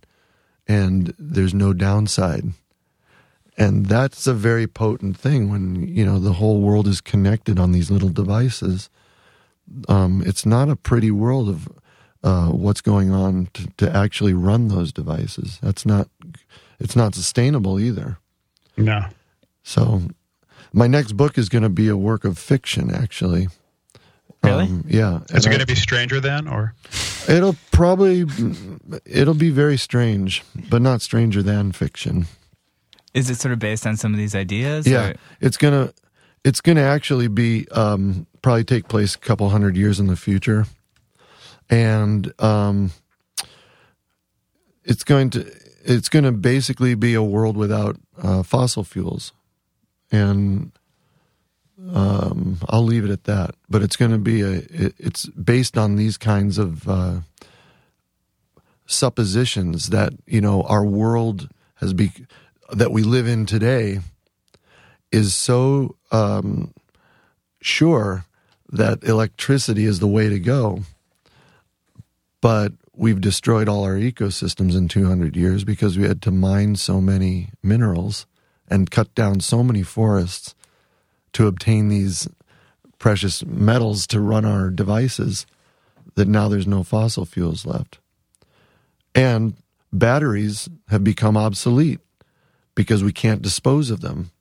and 0.67 1.13
there's 1.19 1.53
no 1.53 1.73
downside. 1.73 2.45
And 3.55 3.85
that's 3.85 4.25
a 4.25 4.33
very 4.33 4.67
potent 4.67 5.17
thing 5.17 5.49
when, 5.49 5.87
you 5.87 6.03
know, 6.03 6.19
the 6.19 6.33
whole 6.33 6.61
world 6.61 6.87
is 6.87 7.01
connected 7.01 7.59
on 7.59 7.71
these 7.71 7.91
little 7.91 8.09
devices. 8.09 8.89
Um, 9.87 10.23
it's 10.25 10.45
not 10.45 10.69
a 10.69 10.75
pretty 10.75 11.11
world 11.11 11.49
of 11.49 11.69
uh, 12.23 12.49
what's 12.49 12.81
going 12.81 13.11
on 13.11 13.49
to, 13.53 13.67
to 13.77 13.95
actually 13.95 14.33
run 14.33 14.69
those 14.69 14.91
devices. 14.91 15.59
That's 15.61 15.85
not, 15.85 16.09
it's 16.79 16.95
not 16.95 17.13
sustainable 17.15 17.79
either. 17.79 18.17
no. 18.75 19.05
So, 19.63 20.03
my 20.71 20.87
next 20.87 21.13
book 21.13 21.37
is 21.37 21.49
going 21.49 21.63
to 21.63 21.69
be 21.69 21.89
a 21.89 21.97
work 21.97 22.23
of 22.23 22.37
fiction, 22.37 22.93
actually. 22.93 23.49
Really? 24.43 24.65
Um, 24.65 24.85
yeah. 24.87 25.19
Is 25.31 25.45
it 25.45 25.49
going 25.49 25.59
to 25.59 25.65
be 25.65 25.75
Stranger 25.75 26.19
Than, 26.19 26.47
or 26.47 26.73
It'll 27.27 27.55
probably 27.71 28.25
it'll 29.05 29.33
be 29.33 29.49
very 29.49 29.77
strange, 29.77 30.43
but 30.69 30.81
not 30.81 31.01
stranger 31.01 31.43
than 31.43 31.71
fiction. 31.73 32.27
Is 33.13 33.29
it 33.29 33.35
sort 33.35 33.51
of 33.51 33.59
based 33.59 33.85
on 33.85 33.97
some 33.97 34.13
of 34.13 34.17
these 34.17 34.35
ideas? 34.35 34.87
Yeah, 34.87 35.09
or- 35.09 35.15
it's 35.41 35.57
gonna 35.57 35.93
it's 36.45 36.61
gonna 36.61 36.81
actually 36.81 37.27
be 37.27 37.67
um, 37.69 38.27
probably 38.41 38.63
take 38.63 38.87
place 38.87 39.15
a 39.15 39.17
couple 39.19 39.49
hundred 39.49 39.75
years 39.75 39.99
in 39.99 40.07
the 40.07 40.15
future, 40.15 40.65
and 41.69 42.31
um, 42.39 42.91
it's 44.85 45.03
going 45.03 45.29
to 45.31 45.51
it's 45.83 46.09
going 46.09 46.25
to 46.25 46.31
basically 46.31 46.95
be 46.95 47.13
a 47.13 47.23
world 47.23 47.57
without 47.57 47.97
uh, 48.21 48.43
fossil 48.43 48.83
fuels, 48.83 49.33
and 50.11 50.71
um, 51.93 52.57
I'll 52.67 52.83
leave 52.83 53.05
it 53.05 53.11
at 53.11 53.25
that. 53.25 53.55
But 53.69 53.83
it's 53.83 53.95
going 53.95 54.11
to 54.11 54.17
be 54.17 54.41
a 54.41 54.51
it, 54.69 54.95
it's 54.97 55.25
based 55.27 55.77
on 55.77 55.95
these 55.95 56.17
kinds 56.17 56.57
of 56.57 56.87
uh, 56.87 57.19
suppositions 58.85 59.89
that 59.89 60.13
you 60.25 60.41
know 60.41 60.63
our 60.63 60.85
world 60.85 61.49
has 61.75 61.93
be 61.93 62.11
that 62.71 62.91
we 62.91 63.03
live 63.03 63.27
in 63.27 63.45
today 63.45 63.99
is 65.11 65.35
so 65.35 65.95
um, 66.11 66.73
sure 67.61 68.25
that 68.69 69.03
electricity 69.03 69.85
is 69.85 69.99
the 69.99 70.07
way 70.07 70.27
to 70.27 70.39
go, 70.39 70.81
but 72.41 72.73
we've 72.93 73.21
destroyed 73.21 73.69
all 73.69 73.83
our 73.83 73.95
ecosystems 73.95 74.75
in 74.75 74.87
200 74.87 75.35
years 75.37 75.63
because 75.63 75.97
we 75.97 76.05
had 76.05 76.21
to 76.23 76.31
mine 76.31 76.75
so 76.75 76.99
many 76.99 77.51
minerals 77.63 78.25
and 78.67 78.91
cut 78.91 79.13
down 79.15 79.39
so 79.39 79.63
many 79.63 79.83
forests 79.83 80.55
to 81.37 81.45
obtain 81.45 81.87
these 81.87 82.27
precious 82.97 83.45
metals 83.45 84.07
to 84.07 84.19
run 84.19 84.43
our 84.43 84.71
devices 84.71 85.45
that 86.15 86.27
now 86.27 86.47
there's 86.47 86.65
no 86.65 86.81
fossil 86.81 87.25
fuels 87.25 87.63
left. 87.63 87.99
And 89.13 89.53
batteries 89.93 90.67
have 90.87 91.03
become 91.03 91.37
obsolete 91.37 91.99
because 92.73 93.03
we 93.03 93.13
can't 93.13 93.43
dispose 93.43 93.91
of 93.91 94.01
them 94.01 94.31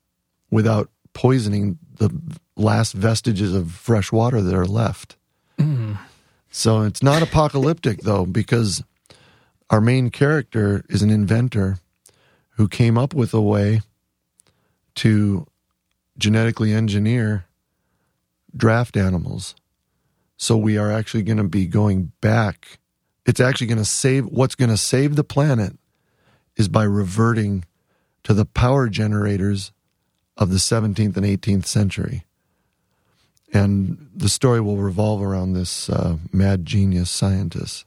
without 0.51 0.88
poisoning 1.12 1.76
the 1.97 2.09
last 2.57 2.94
vestiges 2.94 3.55
of 3.55 3.72
fresh 3.72 4.11
water 4.11 4.40
that 4.40 4.55
are 4.55 4.64
left. 4.64 5.16
Mm. 5.59 5.99
So 6.51 6.80
it's 6.84 7.03
not 7.03 7.20
apocalyptic 7.20 8.01
though, 8.01 8.24
because 8.24 8.82
our 9.68 9.82
main 9.82 10.09
character 10.09 10.82
is 10.88 11.03
an 11.03 11.11
inventor 11.11 11.76
who 12.53 12.68
came 12.68 12.97
up 12.97 13.12
with 13.12 13.34
a 13.34 13.42
way 13.42 13.82
to 14.94 15.47
genetically 16.19 16.73
engineer 16.73 17.47
draft 18.57 18.97
animals. 18.97 19.55
So 20.37 20.57
we 20.57 20.77
are 20.77 20.91
actually 20.91 21.23
going 21.23 21.39
to 21.39 21.45
be 21.45 21.67
going 21.67 22.12
back. 22.21 22.79
It's 23.25 23.41
actually 23.41 23.69
going 23.69 23.79
to 23.79 23.85
save 23.85 24.27
what's 24.27 24.55
going 24.55 24.71
to 24.71 24.77
save 24.77 25.17
the 25.17 25.25
planet 25.25 25.77
is 26.57 26.69
by 26.69 26.85
reverting 26.85 27.64
to 28.25 28.35
the 28.35 28.45
power 28.45 28.89
generators 28.89 29.73
of 30.37 30.51
the 30.51 30.57
17th 30.57 31.17
and 31.17 31.27
18th 31.27 31.67
century. 31.67 32.25
And 33.53 34.11
the 34.14 34.29
story 34.29 34.61
will 34.61 34.79
revolve 34.79 35.23
around 35.23 35.53
this 35.53 35.89
uh, 35.89 36.17
mad 36.33 36.67
genius 36.67 37.11
scientist. 37.11 37.85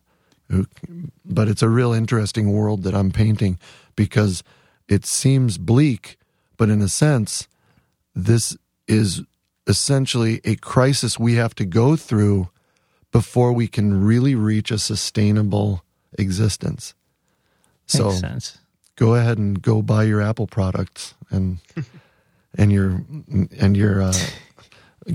Who, 0.50 0.66
but 1.24 1.48
it's 1.48 1.62
a 1.62 1.70
real 1.70 1.94
interesting 1.94 2.52
world 2.54 2.84
that 2.84 2.96
I'm 2.96 3.12
painting 3.12 3.60
because 3.96 4.44
it 4.88 5.06
seems 5.06 5.60
bleak, 5.60 6.18
but 6.58 6.70
in 6.70 6.82
a 6.82 6.88
sense, 6.88 7.48
this 8.16 8.58
is 8.88 9.22
essentially 9.68 10.42
a 10.44 10.56
crisis 10.56 11.20
we 11.20 11.36
have 11.36 11.54
to 11.56 11.66
go 11.66 11.96
through 11.96 12.50
before 13.12 13.52
we 13.54 13.68
can 13.68 14.04
really 14.04 14.36
reach 14.36 14.72
a 14.72 14.78
sustainable 14.80 15.84
existence. 16.18 16.94
So 17.86 18.12
sense. 18.12 18.58
go 18.96 19.16
ahead 19.16 19.38
and 19.38 19.62
go 19.62 19.82
buy 19.82 20.04
your 20.04 20.22
Apple 20.22 20.48
products 20.48 21.14
and 21.30 21.58
and 22.58 22.72
your 22.72 23.04
and 23.60 23.76
your 23.76 24.02
uh, 24.02 24.14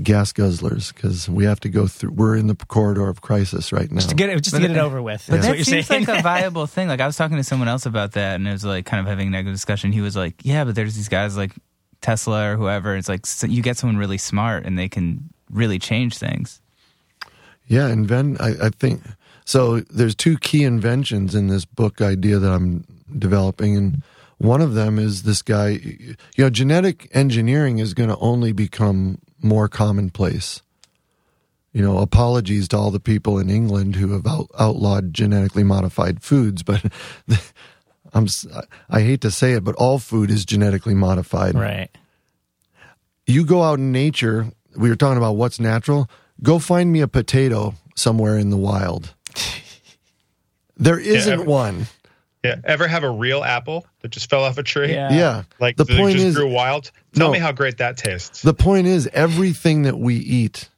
gas 0.03 0.33
guzzlers 0.33 0.93
because 0.93 1.29
we 1.29 1.45
have 1.45 1.59
to 1.61 1.69
go 1.69 1.87
through. 1.87 2.11
We're 2.11 2.35
in 2.35 2.47
the 2.47 2.55
corridor 2.55 3.07
of 3.07 3.21
crisis 3.21 3.71
right 3.71 3.89
now. 3.89 3.97
Just 3.97 4.09
to 4.09 4.15
get 4.15 4.29
it, 4.29 4.41
just 4.41 4.55
to 4.55 4.61
get 4.61 4.71
it 4.71 4.77
it- 4.77 4.79
over 4.79 5.01
with. 5.01 5.25
But 5.27 5.35
That's 5.35 5.45
that 5.45 5.51
what 5.51 5.57
you're 5.57 5.65
seems 5.65 5.87
saying. 5.87 6.05
like 6.05 6.19
a 6.19 6.21
viable 6.23 6.67
thing. 6.67 6.87
Like 6.89 6.99
I 7.01 7.05
was 7.07 7.15
talking 7.15 7.37
to 7.37 7.43
someone 7.43 7.67
else 7.69 7.85
about 7.85 8.13
that, 8.13 8.35
and 8.35 8.47
it 8.47 8.51
was 8.51 8.65
like 8.65 8.85
kind 8.85 8.99
of 8.99 9.07
having 9.07 9.27
a 9.27 9.31
negative 9.31 9.53
discussion. 9.53 9.91
He 9.93 10.01
was 10.01 10.15
like, 10.17 10.35
"Yeah, 10.43 10.65
but 10.65 10.75
there's 10.75 10.95
these 10.95 11.09
guys 11.09 11.37
like 11.37 11.51
Tesla 12.05 12.51
or 12.51 12.55
whoever. 12.55 12.95
It's 12.95 13.09
like 13.09 13.25
so 13.25 13.47
you 13.47 13.63
get 13.63 13.77
someone 13.77 13.97
really 13.97 14.19
smart, 14.19 14.65
and 14.65 14.77
they 14.77 14.87
can 14.87 15.29
really 15.49 15.79
change 15.79 16.17
things." 16.17 16.61
Yeah, 17.67 17.89
invent. 17.89 18.39
I, 18.39 18.67
I 18.67 18.69
think 18.69 19.01
so. 19.43 19.79
There's 19.79 20.13
two 20.13 20.37
key 20.37 20.63
inventions 20.63 21.33
in 21.33 21.47
this 21.47 21.65
book 21.65 22.01
idea 22.01 22.37
that 22.37 22.51
I'm 22.51 22.85
developing, 23.17 23.75
and 23.75 24.03
one 24.37 24.61
of 24.61 24.75
them 24.75 24.99
is 24.99 25.23
this 25.23 25.41
guy. 25.41 25.69
You 25.69 26.15
know, 26.37 26.49
genetic 26.51 27.09
engineering 27.11 27.79
is 27.79 27.95
going 27.95 28.09
to 28.09 28.17
only 28.17 28.51
become 28.51 29.17
more 29.41 29.67
commonplace. 29.67 30.61
You 31.73 31.81
know, 31.81 31.97
apologies 31.97 32.67
to 32.69 32.77
all 32.77 32.91
the 32.91 33.01
people 33.01 33.39
in 33.39 33.49
England 33.49 33.95
who 33.95 34.13
have 34.13 34.27
out, 34.27 34.49
outlawed 34.57 35.13
genetically 35.13 35.63
modified 35.63 36.21
foods, 36.21 36.63
but 36.63 36.85
I'm 38.15 38.23
s- 38.23 38.47
I 38.89 39.01
hate 39.01 39.21
to 39.21 39.29
say 39.31 39.53
it, 39.53 39.63
but 39.63 39.75
all 39.75 39.99
food 39.99 40.31
is 40.31 40.43
genetically 40.45 40.95
modified 40.95 41.53
right. 41.55 41.89
you 43.27 43.45
go 43.45 43.61
out 43.61 43.77
in 43.77 43.91
nature, 43.91 44.51
we 44.75 44.89
were 44.89 44.95
talking 44.95 45.17
about 45.17 45.35
what's 45.35 45.59
natural, 45.59 46.09
go 46.41 46.57
find 46.57 46.91
me 46.91 47.01
a 47.01 47.07
potato 47.07 47.75
somewhere 47.95 48.37
in 48.37 48.49
the 48.49 48.57
wild. 48.57 49.13
There 50.77 50.99
isn't 50.99 51.31
ever- 51.31 51.43
one. 51.43 51.87
yeah, 52.43 52.55
ever 52.65 52.85
have 52.87 53.03
a 53.03 53.09
real 53.09 53.43
apple 53.43 53.85
that 54.01 54.09
just 54.09 54.29
fell 54.29 54.43
off 54.43 54.57
a 54.57 54.63
tree? 54.63 54.91
Yeah. 54.91 55.13
yeah. 55.13 55.43
like 55.59 55.77
the 55.77 55.85
that 55.85 55.97
point 55.97 56.15
just 56.15 56.25
is 56.27 56.35
grew 56.35 56.51
wild. 56.51 56.91
Tell 57.13 57.27
No. 57.27 57.31
me 57.33 57.39
how 57.39 57.51
great 57.53 57.77
that 57.77 57.95
tastes. 57.97 58.41
the 58.41 58.53
point 58.53 58.85
is 58.87 59.07
everything 59.13 59.83
that 59.83 59.97
we 59.97 60.15
eat 60.17 60.69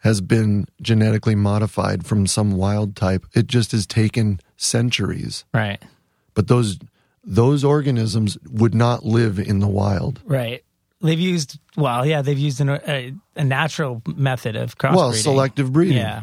has 0.00 0.20
been 0.20 0.66
genetically 0.82 1.34
modified 1.36 2.04
from 2.04 2.26
some 2.26 2.52
wild 2.56 2.96
type. 2.96 3.24
It 3.32 3.46
just 3.46 3.70
has 3.72 3.86
taken 3.86 4.40
centuries. 4.56 5.44
Right. 5.54 5.80
But 6.36 6.46
those 6.46 6.78
those 7.24 7.64
organisms 7.64 8.38
would 8.48 8.74
not 8.74 9.04
live 9.04 9.40
in 9.40 9.58
the 9.58 9.66
wild. 9.66 10.20
Right. 10.24 10.62
They've 11.02 11.18
used 11.18 11.58
well, 11.76 12.06
yeah, 12.06 12.22
they've 12.22 12.38
used 12.38 12.60
an, 12.60 12.68
a, 12.68 13.12
a 13.34 13.44
natural 13.44 14.02
method 14.14 14.54
of 14.54 14.78
crossbreeding. 14.78 14.96
Well, 14.96 15.12
selective 15.12 15.72
breeding. 15.72 15.96
Yeah. 15.96 16.22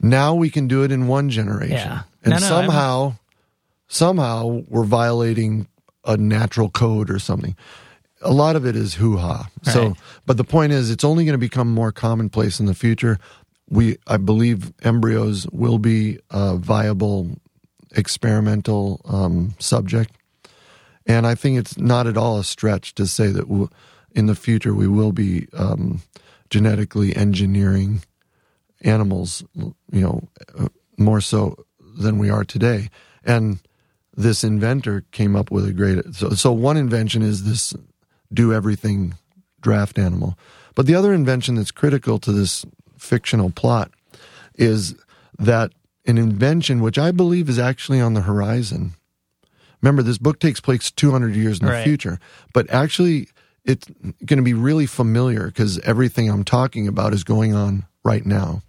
Now 0.00 0.34
we 0.34 0.50
can 0.50 0.66
do 0.66 0.82
it 0.82 0.90
in 0.90 1.06
one 1.06 1.30
generation. 1.30 1.76
Yeah. 1.76 2.02
And 2.24 2.32
No, 2.32 2.38
no, 2.38 2.46
somehow, 2.46 3.14
somehow 3.86 4.62
we're 4.68 4.84
violating 4.84 5.68
a 6.04 6.16
natural 6.16 6.70
code 6.70 7.10
or 7.10 7.18
something. 7.18 7.56
A 8.20 8.32
lot 8.32 8.56
of 8.56 8.66
it 8.66 8.74
is 8.74 8.94
hoo 8.94 9.16
ha. 9.16 9.48
So, 9.62 9.94
but 10.26 10.36
the 10.36 10.44
point 10.44 10.72
is, 10.72 10.90
it's 10.90 11.04
only 11.04 11.24
going 11.24 11.34
to 11.34 11.38
become 11.38 11.70
more 11.72 11.92
commonplace 11.92 12.58
in 12.58 12.66
the 12.66 12.74
future. 12.74 13.18
We, 13.68 13.98
I 14.06 14.16
believe, 14.16 14.72
embryos 14.82 15.46
will 15.52 15.78
be 15.78 16.18
a 16.30 16.56
viable 16.56 17.30
experimental 17.92 19.00
um, 19.04 19.54
subject, 19.58 20.12
and 21.06 21.26
I 21.26 21.34
think 21.34 21.58
it's 21.58 21.78
not 21.78 22.06
at 22.06 22.16
all 22.16 22.38
a 22.38 22.44
stretch 22.44 22.94
to 22.96 23.06
say 23.06 23.28
that 23.28 23.68
in 24.12 24.26
the 24.26 24.34
future 24.34 24.74
we 24.74 24.88
will 24.88 25.12
be 25.12 25.48
um, 25.54 26.02
genetically 26.50 27.16
engineering 27.16 28.02
animals, 28.82 29.42
you 29.54 29.74
know, 29.90 30.28
uh, 30.58 30.68
more 30.98 31.20
so 31.20 31.56
than 31.98 32.18
we 32.18 32.30
are 32.30 32.44
today. 32.44 32.90
And 33.24 33.58
this 34.16 34.44
inventor 34.44 35.04
came 35.12 35.36
up 35.36 35.50
with 35.50 35.66
a 35.66 35.72
great. 35.72 36.14
So, 36.14 36.30
so 36.30 36.52
one 36.52 36.76
invention 36.76 37.22
is 37.22 37.44
this 37.44 37.74
do 38.32 38.52
everything 38.52 39.14
draft 39.60 39.98
animal. 39.98 40.38
But 40.74 40.86
the 40.86 40.94
other 40.94 41.12
invention 41.12 41.54
that's 41.54 41.70
critical 41.70 42.18
to 42.20 42.32
this 42.32 42.64
fictional 42.98 43.50
plot 43.50 43.90
is 44.54 44.94
that 45.38 45.72
an 46.08 46.18
invention 46.18 46.80
which 46.80 46.98
I 46.98 47.12
believe 47.12 47.48
is 47.48 47.58
actually 47.58 48.00
on 48.00 48.14
the 48.14 48.22
horizon. 48.22 48.94
Remember, 49.82 50.02
this 50.02 50.18
book 50.18 50.40
takes 50.40 50.58
place 50.58 50.90
200 50.90 51.36
years 51.36 51.60
in 51.60 51.66
the 51.66 51.72
Right. 51.72 51.84
future, 51.84 52.18
but 52.52 52.68
actually, 52.70 53.28
it's 53.64 53.86
going 54.24 54.38
to 54.38 54.42
be 54.42 54.54
really 54.54 54.86
familiar 54.86 55.46
because 55.46 55.78
everything 55.80 56.28
I'm 56.30 56.42
talking 56.44 56.88
about 56.88 57.12
is 57.12 57.22
going 57.22 57.54
on 57.54 57.84
right 58.02 58.24
now. 58.24 58.62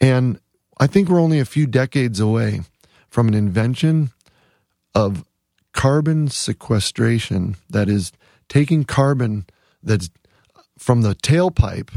And 0.00 0.38
I 0.78 0.86
think 0.86 1.08
we're 1.08 1.20
only 1.20 1.40
a 1.40 1.44
few 1.44 1.66
decades 1.66 2.20
away 2.20 2.60
from 3.08 3.28
an 3.28 3.34
invention 3.34 4.10
of 4.94 5.24
carbon 5.72 6.28
sequestration 6.28 7.56
that 7.68 7.88
is 7.88 8.12
taking 8.48 8.84
carbon 8.84 9.46
that's 9.82 10.10
from 10.78 11.02
the 11.02 11.14
tailpipe 11.14 11.90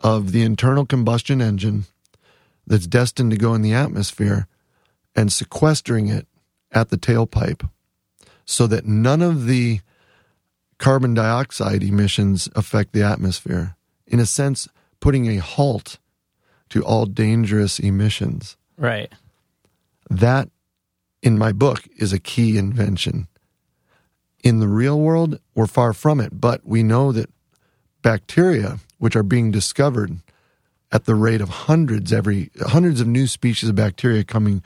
of 0.00 0.32
the 0.32 0.42
internal 0.42 0.84
combustion 0.86 1.40
engine 1.40 1.84
that's 2.66 2.86
destined 2.86 3.30
to 3.30 3.36
go 3.36 3.54
in 3.54 3.62
the 3.62 3.74
atmosphere 3.74 4.46
and 5.14 5.32
sequestering 5.32 6.08
it 6.08 6.26
at 6.72 6.90
the 6.90 6.98
tailpipe 6.98 7.68
so 8.44 8.66
that 8.66 8.86
none 8.86 9.22
of 9.22 9.46
the 9.46 9.80
carbon 10.78 11.14
dioxide 11.14 11.82
emissions 11.82 12.48
affect 12.54 12.92
the 12.92 13.02
atmosphere. 13.02 13.76
In 14.06 14.20
a 14.20 14.26
sense, 14.26 14.68
putting 15.00 15.26
a 15.26 15.38
halt 15.38 15.98
to 16.68 16.84
all 16.84 17.06
dangerous 17.06 17.78
emissions. 17.78 18.56
Right. 18.76 19.12
That, 20.10 20.48
in 21.22 21.38
my 21.38 21.52
book, 21.52 21.84
is 21.96 22.12
a 22.12 22.20
key 22.20 22.58
invention. 22.58 23.26
In 24.44 24.60
the 24.60 24.68
real 24.68 25.00
world, 25.00 25.40
we're 25.54 25.66
far 25.66 25.92
from 25.92 26.20
it, 26.20 26.40
but 26.40 26.64
we 26.64 26.82
know 26.82 27.10
that 27.12 27.30
bacteria, 28.02 28.78
which 28.98 29.16
are 29.16 29.24
being 29.24 29.50
discovered 29.50 30.18
at 30.92 31.04
the 31.04 31.14
rate 31.14 31.40
of 31.40 31.48
hundreds 31.48 32.12
every 32.12 32.50
hundreds 32.60 33.00
of 33.00 33.06
new 33.06 33.26
species 33.26 33.68
of 33.68 33.74
bacteria 33.74 34.24
coming 34.24 34.62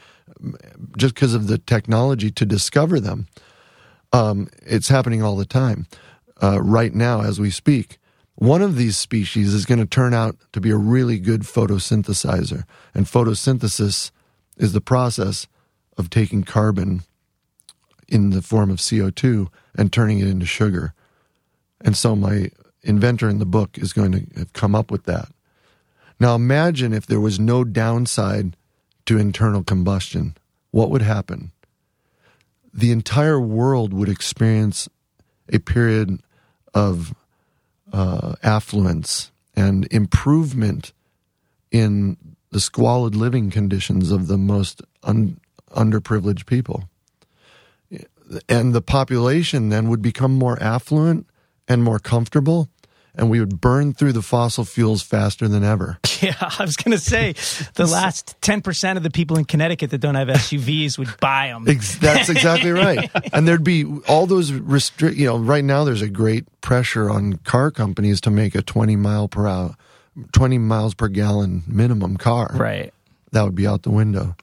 just 0.97 1.15
because 1.15 1.35
of 1.35 1.47
the 1.47 1.59
technology 1.59 2.31
to 2.31 2.47
discover 2.47 3.01
them. 3.01 3.27
Um, 4.13 4.49
it's 4.63 4.89
happening 4.89 5.23
all 5.23 5.37
the 5.37 5.45
time. 5.45 5.87
Uh, 6.43 6.61
right 6.63 6.95
now, 6.95 7.23
as 7.23 7.39
we 7.39 7.51
speak, 7.51 7.99
one 8.35 8.63
of 8.63 8.77
these 8.77 8.97
species 8.97 9.53
is 9.53 9.67
going 9.67 9.81
to 9.81 9.87
turn 9.87 10.15
out 10.15 10.37
to 10.53 10.61
be 10.61 10.71
a 10.71 10.77
really 10.77 11.19
good 11.19 11.43
photosynthesizer. 11.43 12.65
And 12.95 13.05
photosynthesis 13.05 14.11
is 14.57 14.73
the 14.73 14.81
process 14.81 15.47
of 15.99 16.09
taking 16.09 16.45
carbon 16.45 17.03
in 18.09 18.31
the 18.31 18.43
form 18.43 18.71
of 18.71 18.79
CO2 18.79 19.49
and 19.77 19.93
turning 19.93 20.19
it 20.21 20.27
into 20.27 20.47
sugar. 20.47 20.95
And 21.83 21.97
so 21.97 22.17
my 22.17 22.51
inventor 22.83 23.29
in 23.29 23.39
the 23.39 23.47
book 23.47 23.79
is 23.79 23.93
going 23.93 24.13
to 24.13 24.47
come 24.55 24.75
up 24.75 24.91
with 24.91 25.05
that. 25.05 25.29
Now 26.21 26.35
imagine 26.35 26.93
if 26.93 27.07
there 27.07 27.19
was 27.19 27.41
no 27.41 27.65
downside 27.65 28.55
to 29.07 29.19
internal 29.19 29.65
combustion. 29.65 30.37
What 30.71 30.91
would 30.91 31.03
happen? 31.03 31.53
The 32.73 32.93
entire 32.93 33.41
world 33.41 33.93
would 33.95 34.11
experience 34.11 34.89
a 35.53 35.59
period 35.59 36.21
of 36.75 37.15
uh, 37.93 38.35
affluence 38.43 39.33
and 39.57 39.89
improvement 39.91 40.93
in 41.73 42.17
the 42.51 42.61
squalid 42.61 43.15
living 43.15 43.51
conditions 43.51 44.11
of 44.11 44.27
the 44.27 44.39
most 44.39 44.83
un- 45.03 45.41
underprivileged 45.71 46.47
people. 46.47 46.89
And 48.49 48.73
the 48.73 48.83
population 48.83 49.71
then 49.71 49.89
would 49.89 50.03
become 50.03 50.33
more 50.33 50.61
affluent 50.63 51.27
and 51.67 51.83
more 51.83 51.99
comfortable, 51.99 52.69
and 53.15 53.31
we 53.31 53.41
would 53.41 53.61
burn 53.61 53.93
through 53.93 54.13
the 54.13 54.23
fossil 54.23 54.65
fuels 54.65 55.03
faster 55.03 55.49
than 55.49 55.65
ever. 55.65 55.99
Yeah, 56.21 56.35
I 56.39 56.67
was 56.67 56.77
going 56.77 56.93
to 56.93 57.03
say 57.03 57.33
the 57.77 57.87
last 57.87 58.39
10% 58.43 58.99
of 58.99 59.03
the 59.03 59.09
people 59.09 59.39
in 59.39 59.47
Connecticut 59.47 59.89
that 59.89 60.03
don't 60.03 60.17
have 60.17 60.29
SUVs 60.29 60.99
would 60.99 61.19
buy 61.19 61.47
them. 61.47 61.65
That's 61.65 62.29
exactly 62.29 62.73
right. 62.73 63.11
And 63.33 63.49
there'd 63.49 63.65
be 63.65 63.87
all 64.07 64.27
those 64.27 64.53
restrict, 64.53 65.17
you 65.17 65.25
know, 65.25 65.39
right 65.39 65.65
now 65.65 65.85
there's 65.85 66.03
a 66.03 66.11
great 66.11 66.45
pressure 66.61 67.09
on 67.09 67.39
car 67.39 67.71
companies 67.71 68.21
to 68.21 68.31
make 68.31 68.55
a 68.55 68.61
20 68.61 68.97
mile 68.97 69.29
per 69.29 69.47
hour, 69.47 69.77
20 70.33 70.59
miles 70.59 70.93
per 70.93 71.09
gallon 71.09 71.63
minimum 71.67 72.19
car. 72.19 72.51
Right. 72.53 72.93
That 73.33 73.45
would 73.45 73.55
be 73.55 73.67
out 73.67 73.83
the 73.83 73.91
window. 73.91 74.37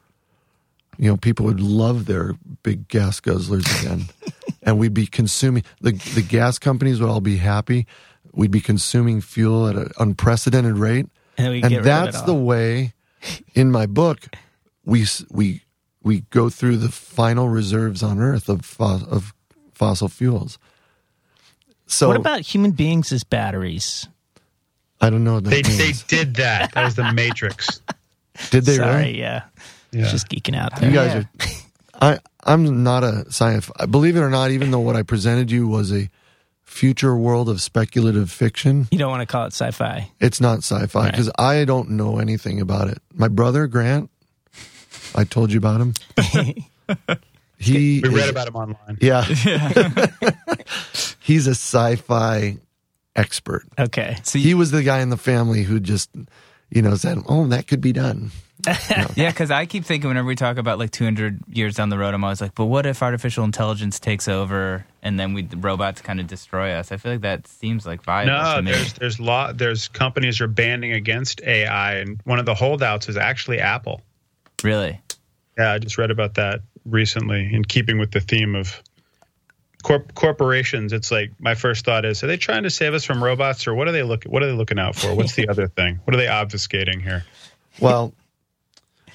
You 0.98 1.12
know, 1.12 1.18
people 1.18 1.46
would 1.46 1.60
love 1.60 2.06
their 2.06 2.34
big 2.64 2.88
gas 2.88 3.20
guzzlers 3.20 3.84
again. 3.84 4.06
and 4.64 4.80
we'd 4.80 4.94
be 4.94 5.06
consuming, 5.06 5.64
the, 5.80 5.92
the 6.16 6.24
gas 6.24 6.58
companies 6.58 7.00
would 7.00 7.10
all 7.10 7.22
be 7.22 7.38
happy. 7.38 7.86
We'd 8.38 8.52
be 8.52 8.62
consuming 8.62 9.20
fuel 9.22 9.68
at 9.68 9.76
an 9.76 9.92
unprecedented 10.00 10.78
rate. 10.78 11.08
And, 11.40 11.54
And 11.56 11.62
get 11.64 11.70
rid 11.70 11.76
of 11.80 11.82
it 11.82 11.84
that's 11.84 12.22
the 12.22 12.36
way, 12.36 12.94
in 13.56 13.72
my 13.72 13.88
book, 13.88 14.28
we 14.86 15.06
we 15.32 15.64
we 16.04 16.22
go 16.30 16.50
through 16.50 16.78
the 16.78 16.90
final 16.90 17.50
reserves 17.50 18.04
on 18.04 18.20
Earth 18.20 18.48
of 18.48 18.64
fo- 18.64 19.06
of 19.10 19.34
fossil 19.74 20.08
fuels. 20.08 20.60
So 21.88 22.08
What 22.10 22.18
about 22.18 22.42
human 22.42 22.72
beings 22.72 23.12
as 23.12 23.24
batteries? 23.24 24.08
I 25.02 25.10
don't 25.10 25.24
know 25.24 25.36
what 25.36 25.46
that 25.46 25.50
They 25.50 25.62
they 25.64 25.94
did 26.08 26.36
that. 26.36 26.74
That 26.74 26.84
was 26.86 26.96
the 26.96 27.12
Matrix. 27.12 27.82
Did 28.52 28.66
they 28.66 28.76
Sorry, 28.76 28.96
really? 28.98 29.20
yeah. 29.20 29.44
Yeah. 29.92 30.10
Just 30.12 30.30
geeking 30.30 30.56
out 30.56 30.80
there. 30.80 30.88
You 30.90 30.96
guys 30.96 31.16
are. 31.24 31.30
I 32.02 32.20
I'm 32.44 32.84
not 32.84 33.04
a 33.04 33.32
science. 33.32 33.70
Believe 33.90 34.16
it 34.16 34.20
or 34.20 34.30
not, 34.30 34.52
even 34.52 34.70
though 34.70 34.80
what 34.80 34.96
I 34.96 35.02
presented 35.02 35.50
you 35.50 35.68
was 35.68 35.92
a 35.92 36.08
future 36.68 37.16
world 37.18 37.50
of 37.50 37.60
speculative 37.62 38.30
fiction, 38.30 38.88
You 38.92 39.00
don't 39.00 39.10
want 39.10 39.22
to 39.22 39.26
call 39.26 39.46
it 39.46 39.54
sci-fi. 39.54 40.12
it's 40.20 40.40
not 40.40 40.60
sci-fi 40.60 41.00
Right. 41.06 41.12
because 41.12 41.32
I 41.40 41.66
don't 41.66 41.92
know 41.92 42.20
anything 42.20 42.62
about 42.62 42.88
it. 42.90 43.00
My 43.16 43.30
brother 43.30 43.66
Grant, 43.68 44.12
I 45.16 45.24
told 45.24 45.52
you 45.52 45.58
about 45.58 45.82
him. 45.82 45.94
He 47.60 48.02
We 48.04 48.10
is- 48.10 48.14
read 48.14 48.30
about 48.30 48.48
him 48.48 48.56
online. 48.56 48.98
Yeah. 49.02 49.24
He's 51.20 51.48
a 51.48 51.52
sci-fi 51.56 52.58
expert. 53.16 53.64
Okay. 53.80 54.18
So 54.24 54.38
He 54.38 54.54
was 54.54 54.70
the 54.70 54.84
guy 54.84 55.00
in 55.00 55.10
the 55.10 55.18
family 55.18 55.64
who 55.64 55.80
just, 55.80 56.10
you 56.70 56.82
know, 56.84 56.96
said, 56.96 57.18
"Oh, 57.28 57.48
that 57.48 57.66
could 57.68 57.82
be 57.82 57.92
done." 57.94 58.30
Yeah, 59.16 59.30
because 59.30 59.52
I 59.52 59.66
keep 59.66 59.86
thinking 59.86 60.08
whenever 60.10 60.28
we 60.28 60.36
talk 60.36 60.58
about 60.58 60.80
like 60.80 60.92
200 60.92 61.40
years 61.50 61.76
down 61.76 61.90
the 61.90 61.98
road, 61.98 62.14
I'm 62.14 62.24
always 62.24 62.42
like, 62.42 62.56
but 62.56 62.66
what 62.66 62.86
if 62.86 63.02
artificial 63.02 63.44
intelligence 63.44 64.00
takes 64.00 64.28
over 64.28 64.86
and 65.02 65.20
then 65.20 65.34
we 65.34 65.44
the 65.44 65.58
robots 65.58 66.02
kind 66.02 66.20
of 66.20 66.28
destroy 66.28 66.72
us? 66.74 66.92
I 66.92 66.98
feel 66.98 67.14
like 67.14 67.22
that 67.22 67.48
seems 67.48 67.86
like 67.86 68.04
viable 68.04 68.34
No, 68.34 68.56
to 68.58 68.62
me. 68.62 68.72
there's 68.72 68.94
there's 68.94 69.20
law 69.20 69.52
there's 69.54 69.88
companies 69.88 70.42
are 70.42 70.48
banding 70.48 70.92
against 70.92 71.42
AI, 71.42 71.96
and 71.96 72.20
one 72.26 72.40
of 72.40 72.46
the 72.46 72.56
holdouts 72.56 73.08
is 73.10 73.18
actually 73.18 73.60
Apple. 73.60 74.02
Really? 74.64 75.02
Yeah, 75.58 75.74
I 75.74 75.80
just 75.80 75.98
read 75.98 76.12
about 76.12 76.36
that 76.36 76.62
recently. 76.86 77.54
In 77.54 77.64
keeping 77.64 77.98
with 78.00 78.12
the 78.12 78.20
theme 78.20 78.56
of 78.56 78.82
corp- 79.84 80.14
corporations, 80.14 80.94
it's 80.94 81.12
like 81.12 81.32
my 81.40 81.56
first 81.56 81.86
thought 81.86 82.06
is: 82.06 82.24
Are 82.24 82.28
they 82.28 82.38
trying 82.38 82.64
to 82.64 82.70
save 82.70 82.94
us 82.94 83.04
from 83.04 83.24
robots, 83.24 83.68
or 83.68 83.74
what 83.76 83.88
are 83.88 83.92
they 83.92 84.04
look 84.04 84.24
What 84.26 84.44
are 84.44 84.48
they 84.48 84.54
looking 84.58 84.80
out 84.80 84.96
for? 84.96 85.14
What's 85.16 85.36
the 85.36 85.48
other 85.50 85.68
thing? 85.68 86.00
What 86.04 86.14
are 86.16 86.18
they 86.18 86.26
obfuscating 86.28 87.02
here? 87.02 87.24
Well, 87.80 88.14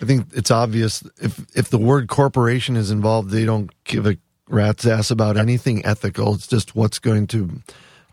I 0.02 0.04
think 0.04 0.26
it's 0.34 0.50
obvious 0.50 1.02
if 1.20 1.38
if 1.56 1.70
the 1.70 1.78
word 1.78 2.08
corporation 2.08 2.76
is 2.76 2.90
involved, 2.90 3.30
they 3.30 3.44
don't 3.44 3.70
give 3.84 4.04
a 4.06 4.16
rat's 4.48 4.84
ass 4.86 5.10
about 5.12 5.36
anything 5.36 5.86
ethical. 5.86 6.34
It's 6.34 6.48
just 6.48 6.74
what's 6.74 6.98
going 6.98 7.28
to 7.28 7.62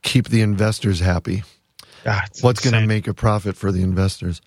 keep 0.04 0.30
the 0.30 0.42
investors 0.42 1.00
happy. 1.00 1.44
Ah, 2.06 2.24
What's 2.42 2.62
going 2.62 2.80
to 2.80 2.88
make 2.88 3.08
a 3.08 3.14
profit 3.14 3.58
for 3.58 3.72
the 3.74 3.82
investors. 3.82 4.40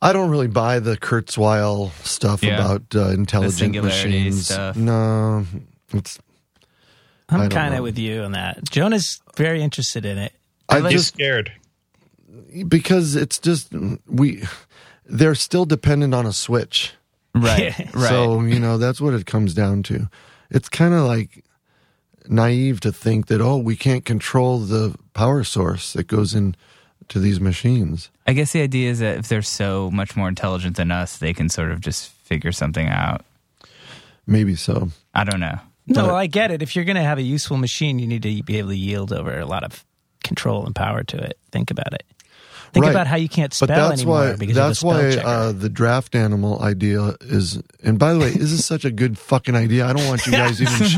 I 0.00 0.14
don't 0.14 0.30
really 0.30 0.46
buy 0.48 0.78
the 0.78 0.96
Kurzweil 0.96 1.90
stuff 2.06 2.42
Yeah. 2.42 2.54
about 2.54 2.82
uh, 2.94 3.10
intelligent 3.10 3.58
singularity 3.58 4.08
machines. 4.08 4.46
stuff. 4.46 4.74
No, 4.76 5.44
it's 5.92 6.18
I 7.28 7.36
I'm 7.44 7.50
kind 7.50 7.74
of 7.74 7.82
with 7.82 7.98
you 7.98 8.22
on 8.22 8.32
that. 8.32 8.70
Jonah's 8.70 9.20
very 9.36 9.62
interested 9.62 10.06
in 10.06 10.16
it. 10.16 10.32
I'm 10.70 10.88
just 10.90 11.08
scared. 11.08 11.52
because 12.66 13.16
it's 13.16 13.38
just 13.38 13.74
we 14.08 14.42
they're 15.10 15.34
still 15.34 15.64
dependent 15.64 16.14
on 16.14 16.26
a 16.26 16.32
switch. 16.32 16.94
Right. 17.34 17.78
right. 17.94 18.08
So, 18.08 18.40
you 18.42 18.58
know, 18.58 18.78
that's 18.78 19.00
what 19.00 19.14
it 19.14 19.26
comes 19.26 19.54
down 19.54 19.82
to. 19.84 20.08
It's 20.50 20.68
kind 20.68 20.94
of 20.94 21.02
like 21.02 21.44
naive 22.28 22.80
to 22.80 22.92
think 22.92 23.26
that 23.26 23.40
oh, 23.40 23.56
we 23.58 23.76
can't 23.76 24.04
control 24.04 24.58
the 24.58 24.94
power 25.14 25.44
source 25.44 25.92
that 25.92 26.06
goes 26.06 26.34
in 26.34 26.54
to 27.08 27.18
these 27.18 27.40
machines. 27.40 28.10
I 28.26 28.32
guess 28.32 28.52
the 28.52 28.62
idea 28.62 28.90
is 28.90 29.00
that 29.00 29.18
if 29.18 29.28
they're 29.28 29.42
so 29.42 29.90
much 29.90 30.16
more 30.16 30.28
intelligent 30.28 30.76
than 30.76 30.90
us, 30.90 31.18
they 31.18 31.32
can 31.32 31.48
sort 31.48 31.72
of 31.72 31.80
just 31.80 32.10
figure 32.10 32.52
something 32.52 32.88
out. 32.88 33.24
Maybe 34.26 34.54
so. 34.54 34.90
I 35.14 35.24
don't 35.24 35.40
know. 35.40 35.58
No, 35.86 36.02
But- 36.02 36.06
well, 36.06 36.14
I 36.16 36.26
get 36.26 36.52
it. 36.52 36.62
If 36.62 36.76
you're 36.76 36.84
going 36.84 36.96
to 36.96 37.02
have 37.02 37.18
a 37.18 37.22
useful 37.22 37.56
machine, 37.56 37.98
you 37.98 38.06
need 38.06 38.22
to 38.22 38.42
be 38.44 38.58
able 38.58 38.68
to 38.70 38.76
yield 38.76 39.12
over 39.12 39.38
a 39.38 39.46
lot 39.46 39.64
of 39.64 39.84
control 40.22 40.64
and 40.64 40.74
power 40.74 41.02
to 41.02 41.16
it. 41.16 41.36
Think 41.50 41.70
about 41.70 41.92
it. 41.92 42.04
Think 42.72 42.84
Right. 42.84 42.92
about 42.92 43.06
how 43.08 43.16
you 43.16 43.28
can't 43.28 43.52
spell 43.52 43.66
But 43.66 43.74
that's 43.88 44.00
anymore 44.02 44.16
why 44.20 44.36
because 44.36 44.54
that's 44.54 44.82
of 44.82 44.88
the 44.88 44.94
spell 44.94 45.02
why 45.08 45.14
checker. 45.16 45.26
uh, 45.26 45.52
the 45.52 45.68
draft 45.68 46.14
animal 46.14 46.62
idea 46.62 47.14
is. 47.20 47.60
And 47.82 47.98
by 47.98 48.12
the 48.12 48.20
way, 48.20 48.30
this 48.30 48.52
is 48.52 48.64
such 48.64 48.84
a 48.84 48.90
good 48.92 49.18
fucking 49.18 49.56
idea. 49.56 49.86
I 49.86 49.92
don't 49.92 50.06
want 50.06 50.24
you 50.26 50.32
guys 50.32 50.62
even. 50.62 50.86
Sh- 50.86 50.96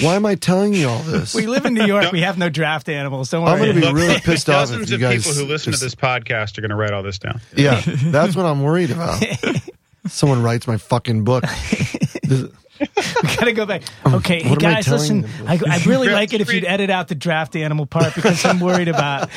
why 0.00 0.14
am 0.16 0.24
I 0.24 0.34
telling 0.34 0.72
you 0.72 0.88
all 0.88 1.00
this? 1.00 1.34
we 1.34 1.46
live 1.46 1.66
in 1.66 1.74
New 1.74 1.84
York. 1.84 2.10
we 2.10 2.20
have 2.22 2.38
no 2.38 2.48
draft 2.48 2.88
animals. 2.88 3.28
Don't 3.30 3.46
I'm 3.46 3.58
gonna 3.58 3.74
be 3.74 3.92
really 3.92 4.18
pissed 4.20 4.48
off 4.48 4.68
Dozens 4.70 4.82
if 4.84 4.88
you 4.90 4.94
of 4.96 5.00
guys. 5.12 5.26
people 5.26 5.42
who 5.42 5.46
listen 5.46 5.72
to 5.74 5.78
this 5.78 5.94
podcast 5.94 6.56
are 6.56 6.62
going 6.62 6.70
to 6.70 6.76
write 6.76 6.92
all 6.92 7.02
this 7.02 7.18
down. 7.18 7.40
Yeah, 7.54 7.82
that's 7.84 8.34
what 8.34 8.46
I'm 8.46 8.62
worried 8.62 8.90
about. 8.90 9.22
Someone 10.08 10.42
writes 10.42 10.66
my 10.66 10.76
fucking 10.78 11.24
book. 11.24 11.44
This- 12.22 12.48
we 12.80 13.36
gotta 13.36 13.52
go 13.52 13.66
back. 13.66 13.82
Okay, 14.04 14.42
hey 14.42 14.50
what 14.50 14.64
I 14.64 14.74
guys, 14.74 14.88
listen. 14.88 15.26
I, 15.46 15.60
I'd 15.70 15.86
really 15.86 16.08
like 16.08 16.32
it 16.32 16.40
if 16.40 16.52
you'd 16.52 16.64
edit 16.64 16.90
out 16.90 17.06
the 17.08 17.14
draft 17.14 17.54
animal 17.54 17.86
part 17.86 18.14
because 18.16 18.44
I'm 18.44 18.58
worried 18.58 18.88
about. 18.88 19.30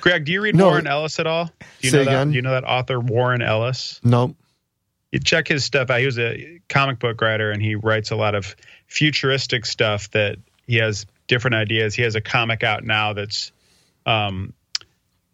Greg, 0.00 0.24
do 0.24 0.32
you 0.32 0.40
read 0.40 0.54
No. 0.54 0.66
Warren 0.68 0.86
Ellis 0.86 1.18
at 1.20 1.26
all? 1.26 1.46
Do 1.46 1.52
you 1.80 1.90
Say 1.90 1.98
know 1.98 2.04
that? 2.04 2.10
again? 2.10 2.28
Do 2.30 2.36
you 2.36 2.42
know 2.42 2.52
that 2.52 2.64
author 2.64 2.98
Warren 3.00 3.42
Ellis? 3.42 4.00
nope. 4.04 4.34
you 5.12 5.20
check 5.20 5.48
his 5.48 5.64
stuff 5.64 5.90
out. 5.90 6.00
He 6.00 6.06
was 6.06 6.18
a 6.18 6.60
comic 6.68 6.98
book 6.98 7.20
writer 7.20 7.50
and 7.50 7.62
he 7.62 7.74
writes 7.74 8.10
a 8.10 8.16
lot 8.16 8.34
of 8.34 8.54
futuristic 8.86 9.66
stuff 9.66 10.10
that 10.12 10.36
he 10.66 10.76
has 10.76 11.06
different 11.28 11.54
ideas. 11.56 11.94
He 11.94 12.02
has 12.02 12.14
a 12.14 12.20
comic 12.20 12.62
out 12.64 12.84
now 12.84 13.12
that's 13.12 13.52
um, 14.06 14.52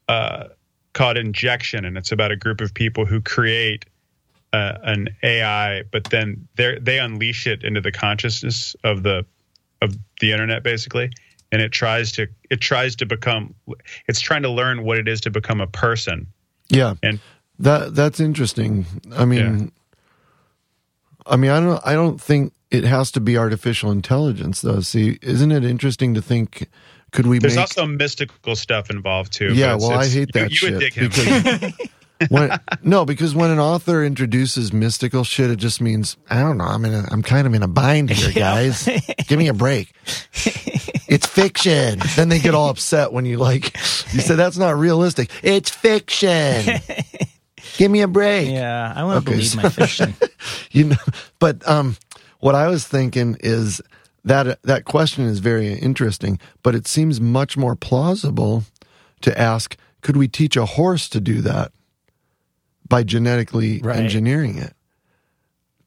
uh, 0.08 0.48
called 0.92 1.16
Injection, 1.16 1.84
and 1.84 1.96
it's 1.96 2.12
about 2.12 2.32
a 2.32 2.36
group 2.36 2.60
of 2.60 2.74
people 2.74 3.06
who 3.06 3.20
create 3.20 3.84
uh, 4.52 4.74
an 4.82 5.08
AI, 5.22 5.82
but 5.90 6.04
then 6.04 6.46
they 6.56 6.78
they 6.80 6.98
unleash 6.98 7.46
it 7.46 7.64
into 7.64 7.80
the 7.80 7.92
consciousness 7.92 8.76
of 8.84 9.02
the 9.02 9.24
of 9.80 9.96
the 10.20 10.32
internet, 10.32 10.62
basically. 10.62 11.10
And 11.52 11.62
it 11.62 11.70
tries 11.70 12.10
to 12.12 12.26
it 12.50 12.60
tries 12.60 12.96
to 12.96 13.06
become 13.06 13.54
it's 14.08 14.20
trying 14.20 14.42
to 14.42 14.48
learn 14.50 14.82
what 14.82 14.98
it 14.98 15.06
is 15.06 15.20
to 15.20 15.30
become 15.30 15.60
a 15.60 15.66
person. 15.68 16.26
Yeah, 16.68 16.94
And 17.02 17.20
that 17.60 17.94
that's 17.94 18.18
interesting. 18.18 18.86
I 19.14 19.24
mean, 19.26 19.58
Yeah. 19.58 19.66
I 21.26 21.36
mean, 21.36 21.50
I 21.52 21.60
don't 21.60 21.80
I 21.86 21.92
don't 21.92 22.20
think 22.20 22.52
it 22.70 22.84
has 22.84 23.10
to 23.12 23.20
be 23.20 23.36
artificial 23.38 23.92
intelligence 23.92 24.60
though. 24.62 24.80
See, 24.80 25.18
isn't 25.22 25.52
it 25.52 25.64
interesting 25.64 26.14
to 26.14 26.22
think? 26.22 26.68
Could 27.12 27.26
we 27.26 27.36
be 27.38 27.42
there's 27.42 27.56
make? 27.56 27.62
also 27.64 27.86
mystical 27.86 28.56
stuff 28.56 28.88
involved 28.90 29.32
too. 29.34 29.52
yeah, 29.54 29.76
well, 29.76 29.92
I 29.92 30.06
hate 30.06 30.14
you- 30.34 30.40
that 30.40 30.50
you, 30.50 30.56
shit 30.56 30.72
would 30.72 30.80
dig 30.80 30.94
him. 30.94 31.08
because 31.10 31.72
when, 32.28 32.58
no, 32.82 33.04
because 33.04 33.34
when 33.34 33.50
an 33.50 33.58
author 33.58 34.04
introduces 34.04 34.72
mystical 34.72 35.24
shit, 35.24 35.50
it 35.50 35.56
just 35.56 35.80
means 35.80 36.16
I 36.30 36.40
don't 36.40 36.58
know. 36.58 36.64
I'm 36.64 36.84
in 36.84 36.94
a, 36.94 37.04
I'm 37.10 37.22
kind 37.22 37.46
of 37.46 37.54
in 37.54 37.62
a 37.62 37.68
bind 37.68 38.10
here, 38.10 38.32
guys. 38.34 38.88
Give 39.28 39.38
me 39.38 39.48
a 39.48 39.54
break. 39.54 39.92
It's 41.08 41.26
fiction. 41.26 42.00
Then 42.16 42.28
they 42.28 42.38
get 42.38 42.54
all 42.54 42.70
upset 42.70 43.12
when 43.12 43.24
you 43.26 43.38
like 43.38 43.74
you 44.12 44.20
said 44.20 44.36
that's 44.36 44.56
not 44.58 44.76
realistic. 44.76 45.30
It's 45.42 45.70
fiction. 45.70 46.80
Give 47.76 47.90
me 47.90 48.02
a 48.02 48.08
break. 48.08 48.50
Yeah, 48.50 48.92
I 48.94 49.04
want 49.04 49.24
to 49.24 49.30
Okay, 49.30 49.36
believe 49.38 49.50
so- 49.50 49.60
my 49.62 49.68
fiction. 49.68 50.14
you 50.72 50.84
know 50.84 50.96
but 51.38 51.66
um 51.68 51.96
what 52.40 52.54
i 52.54 52.66
was 52.66 52.86
thinking 52.86 53.36
is 53.40 53.80
that 54.24 54.60
that 54.62 54.84
question 54.84 55.24
is 55.24 55.38
very 55.38 55.72
interesting 55.74 56.38
but 56.62 56.74
it 56.74 56.86
seems 56.88 57.20
much 57.20 57.56
more 57.56 57.76
plausible 57.76 58.64
to 59.20 59.38
ask 59.38 59.76
could 60.00 60.16
we 60.16 60.26
teach 60.26 60.56
a 60.56 60.64
horse 60.66 61.08
to 61.08 61.20
do 61.20 61.40
that 61.42 61.70
by 62.92 63.02
genetically 63.02 63.80
Right. 63.80 63.96
engineering 63.96 64.58
it 64.58 64.74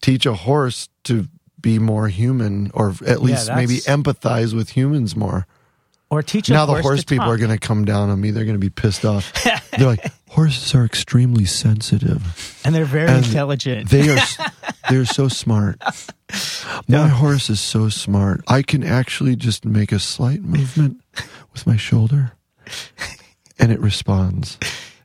teach 0.01 0.25
a 0.25 0.33
horse 0.33 0.89
to 1.03 1.27
be 1.61 1.77
more 1.79 2.07
human 2.09 2.71
or 2.73 2.93
at 3.05 3.21
least 3.21 3.49
maybe 3.55 3.77
empathize 3.85 4.53
with 4.53 4.69
humans 4.69 5.15
more 5.15 5.45
Or 6.09 6.21
teach 6.23 6.49
a 6.49 6.53
now 6.53 6.65
the 6.65 6.73
horse 6.73 6.83
horse 6.83 6.99
to 7.01 7.05
people 7.05 7.25
talk. 7.25 7.33
are 7.35 7.37
going 7.37 7.51
to 7.51 7.67
come 7.67 7.85
down 7.85 8.09
on 8.09 8.19
me 8.19 8.31
they're 8.31 8.45
going 8.45 8.59
to 8.59 8.67
be 8.69 8.69
pissed 8.69 9.05
off 9.05 9.31
they're 9.77 9.87
like 9.87 10.05
horses 10.29 10.73
are 10.75 10.83
extremely 10.85 11.45
sensitive 11.45 12.21
and 12.65 12.73
they're 12.75 12.85
very 12.85 13.07
and 13.09 13.25
intelligent. 13.25 13.89
they 13.89 14.09
are. 14.09 14.25
they're 14.89 15.05
so 15.05 15.27
smart. 15.27 15.79
My 16.87 17.07
horse 17.07 17.49
is 17.49 17.59
so 17.61 17.89
smart. 17.89 18.43
I 18.47 18.61
can 18.63 18.83
actually 18.83 19.35
just 19.35 19.63
make 19.65 19.91
a 19.91 19.99
slight 19.99 20.41
movement 20.43 21.01
with 21.53 21.65
my 21.65 21.77
shoulder 21.77 22.33
and 23.59 23.71
it 23.71 23.79
responds. 23.79 24.57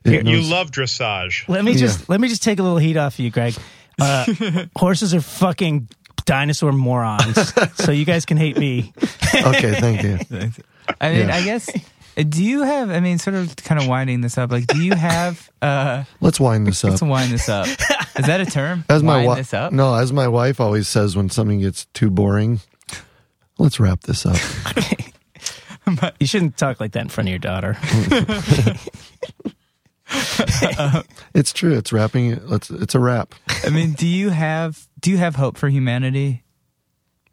It 0.03 0.25
you 0.25 0.41
love 0.41 0.71
dressage. 0.71 1.47
let 1.47 1.63
me 1.63 1.75
just 1.75 2.09
let 2.09 2.19
me 2.19 2.27
just 2.27 2.41
take 2.43 2.59
a 2.59 2.63
little 2.63 2.77
heat 2.79 2.97
off 2.97 3.19
you, 3.19 3.29
Greg. 3.29 3.53
Uh, 3.99 4.25
horses 4.75 5.13
are 5.13 5.21
fucking 5.21 5.87
dinosaur 6.25 6.71
morons. 6.71 7.53
so 7.75 7.91
you 7.91 8.05
guys 8.05 8.25
can 8.25 8.37
hate 8.37 8.57
me. 8.57 8.93
Okay, 9.33 9.73
thank 9.79 10.03
you. 10.03 10.19
I 11.01 11.11
mean, 11.11 11.27
Yeah. 11.27 11.35
I 11.35 11.43
guess. 11.43 11.69
uh, 12.17 12.23
Do 12.23 12.43
you 12.43 12.63
have? 12.63 12.89
I 12.91 12.99
mean, 12.99 13.17
sort 13.17 13.35
of, 13.35 13.55
kind 13.55 13.79
of 13.81 13.87
winding 13.87 14.19
this 14.21 14.37
up. 14.37 14.51
Like, 14.51 14.67
do 14.67 14.83
you 14.83 14.93
have? 14.93 15.49
uh 15.61 16.03
Let's 16.19 16.37
wind 16.39 16.67
this 16.67 16.83
up. 16.83 16.89
Let's 16.91 17.01
wind 17.01 17.31
this 17.31 17.47
up. 17.47 17.67
Is 17.67 18.25
that 18.25 18.41
a 18.41 18.45
term? 18.45 18.83
As 18.89 19.03
my 19.03 19.17
wind 19.17 19.27
wife, 19.27 19.37
this 19.37 19.53
up. 19.53 19.71
no, 19.71 19.95
as 19.95 20.11
my 20.11 20.27
wife 20.27 20.59
always 20.59 20.89
says 20.89 21.15
when 21.15 21.29
something 21.29 21.59
gets 21.61 21.85
too 21.93 22.09
boring, 22.09 22.59
let's 23.57 23.79
wrap 23.79 24.01
this 24.01 24.25
up. 24.25 24.37
You 26.19 26.27
shouldn't 26.27 26.57
talk 26.57 26.79
like 26.81 26.91
that 26.91 27.01
in 27.03 27.09
front 27.09 27.29
of 27.29 27.31
your 27.31 27.39
daughter. 27.39 27.77
It's 31.33 31.53
true. 31.53 31.77
It's 31.77 31.93
wrapping. 31.93 32.31
it- 32.31 32.49
Let's. 32.49 32.69
It's 32.69 32.95
a 32.95 32.99
wrap. 32.99 33.33
I 33.65 33.69
mean, 33.69 33.93
do 33.93 34.05
you 34.07 34.29
have? 34.29 34.87
Do 34.99 35.09
you 35.11 35.17
have 35.17 35.35
hope 35.35 35.57
for 35.57 35.69
humanity? 35.69 36.43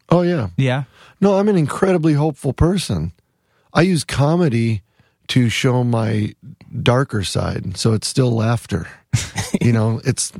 Oh 0.09 0.21
yeah. 0.21 0.49
Yeah. 0.57 0.83
No, 1.21 1.35
I'm 1.37 1.47
an 1.49 1.57
incredibly 1.57 2.13
hopeful 2.13 2.53
person. 2.53 3.11
I 3.73 3.81
use 3.81 4.03
comedy 4.03 4.81
to 5.27 5.49
show 5.49 5.83
my 5.83 6.33
darker 6.81 7.23
side, 7.23 7.77
so 7.77 7.93
it's 7.93 8.07
still 8.07 8.31
laughter. 8.31 8.87
you 9.61 9.71
know, 9.73 10.01
it's 10.05 10.31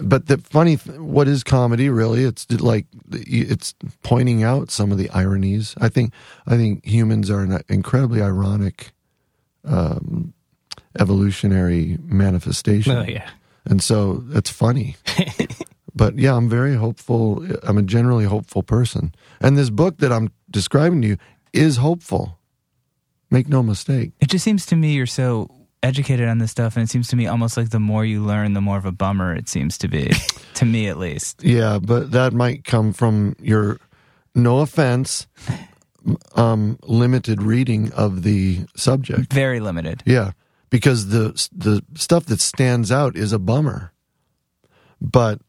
but 0.00 0.26
the 0.26 0.38
funny 0.38 0.76
th- 0.76 0.98
what 0.98 1.26
is 1.26 1.42
comedy 1.42 1.88
really? 1.88 2.24
It's 2.24 2.48
like 2.60 2.86
it's 3.10 3.74
pointing 4.02 4.42
out 4.44 4.70
some 4.70 4.92
of 4.92 4.98
the 4.98 5.10
ironies. 5.10 5.74
I 5.80 5.88
think 5.88 6.12
I 6.46 6.56
think 6.56 6.84
humans 6.84 7.30
are 7.30 7.40
an 7.40 7.62
incredibly 7.68 8.22
ironic 8.22 8.92
um, 9.64 10.32
evolutionary 10.98 11.98
manifestation. 12.02 12.96
oh 12.96 13.04
yeah. 13.04 13.28
And 13.64 13.82
so 13.82 14.24
it's 14.32 14.50
funny. 14.50 14.96
but 15.94 16.18
yeah, 16.18 16.34
I'm 16.34 16.48
very 16.48 16.74
hopeful. 16.74 17.46
I'm 17.62 17.78
a 17.78 17.82
generally 17.82 18.24
hopeful 18.24 18.62
person. 18.62 19.14
And 19.40 19.56
this 19.56 19.70
book 19.70 19.98
that 19.98 20.12
I'm 20.12 20.32
describing 20.50 21.02
to 21.02 21.08
you 21.08 21.16
is 21.52 21.76
hopeful. 21.76 22.38
Make 23.30 23.48
no 23.48 23.62
mistake. 23.62 24.12
It 24.20 24.28
just 24.28 24.44
seems 24.44 24.66
to 24.66 24.76
me 24.76 24.92
you're 24.94 25.06
so 25.06 25.48
educated 25.82 26.28
on 26.28 26.38
this 26.38 26.50
stuff, 26.50 26.76
and 26.76 26.82
it 26.82 26.90
seems 26.90 27.08
to 27.08 27.16
me 27.16 27.26
almost 27.26 27.56
like 27.56 27.70
the 27.70 27.80
more 27.80 28.04
you 28.04 28.22
learn, 28.22 28.54
the 28.54 28.60
more 28.60 28.76
of 28.76 28.84
a 28.84 28.92
bummer 28.92 29.34
it 29.34 29.48
seems 29.48 29.78
to 29.78 29.88
be. 29.88 30.10
to 30.54 30.64
me, 30.64 30.88
at 30.88 30.98
least. 30.98 31.42
Yeah, 31.42 31.78
but 31.80 32.10
that 32.12 32.32
might 32.32 32.64
come 32.64 32.92
from 32.92 33.36
your, 33.40 33.78
no 34.34 34.60
offense, 34.60 35.26
um, 36.34 36.78
limited 36.82 37.42
reading 37.42 37.92
of 37.92 38.22
the 38.22 38.66
subject. 38.76 39.32
Very 39.32 39.60
limited. 39.60 40.02
Yeah, 40.04 40.32
because 40.70 41.08
the 41.08 41.48
the 41.52 41.82
stuff 41.94 42.26
that 42.26 42.40
stands 42.40 42.90
out 42.90 43.16
is 43.16 43.32
a 43.32 43.38
bummer. 43.38 43.92
But 45.00 45.40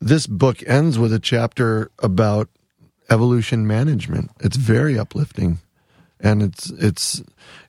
this 0.00 0.26
book 0.26 0.62
ends 0.66 0.98
with 0.98 1.12
a 1.12 1.18
chapter 1.18 1.90
about 1.98 2.48
evolution 3.10 3.66
management. 3.66 4.30
It's 4.40 4.56
very 4.56 4.98
uplifting. 4.98 5.58
And 6.20 6.42
it's 6.42 6.70
it's 6.70 7.22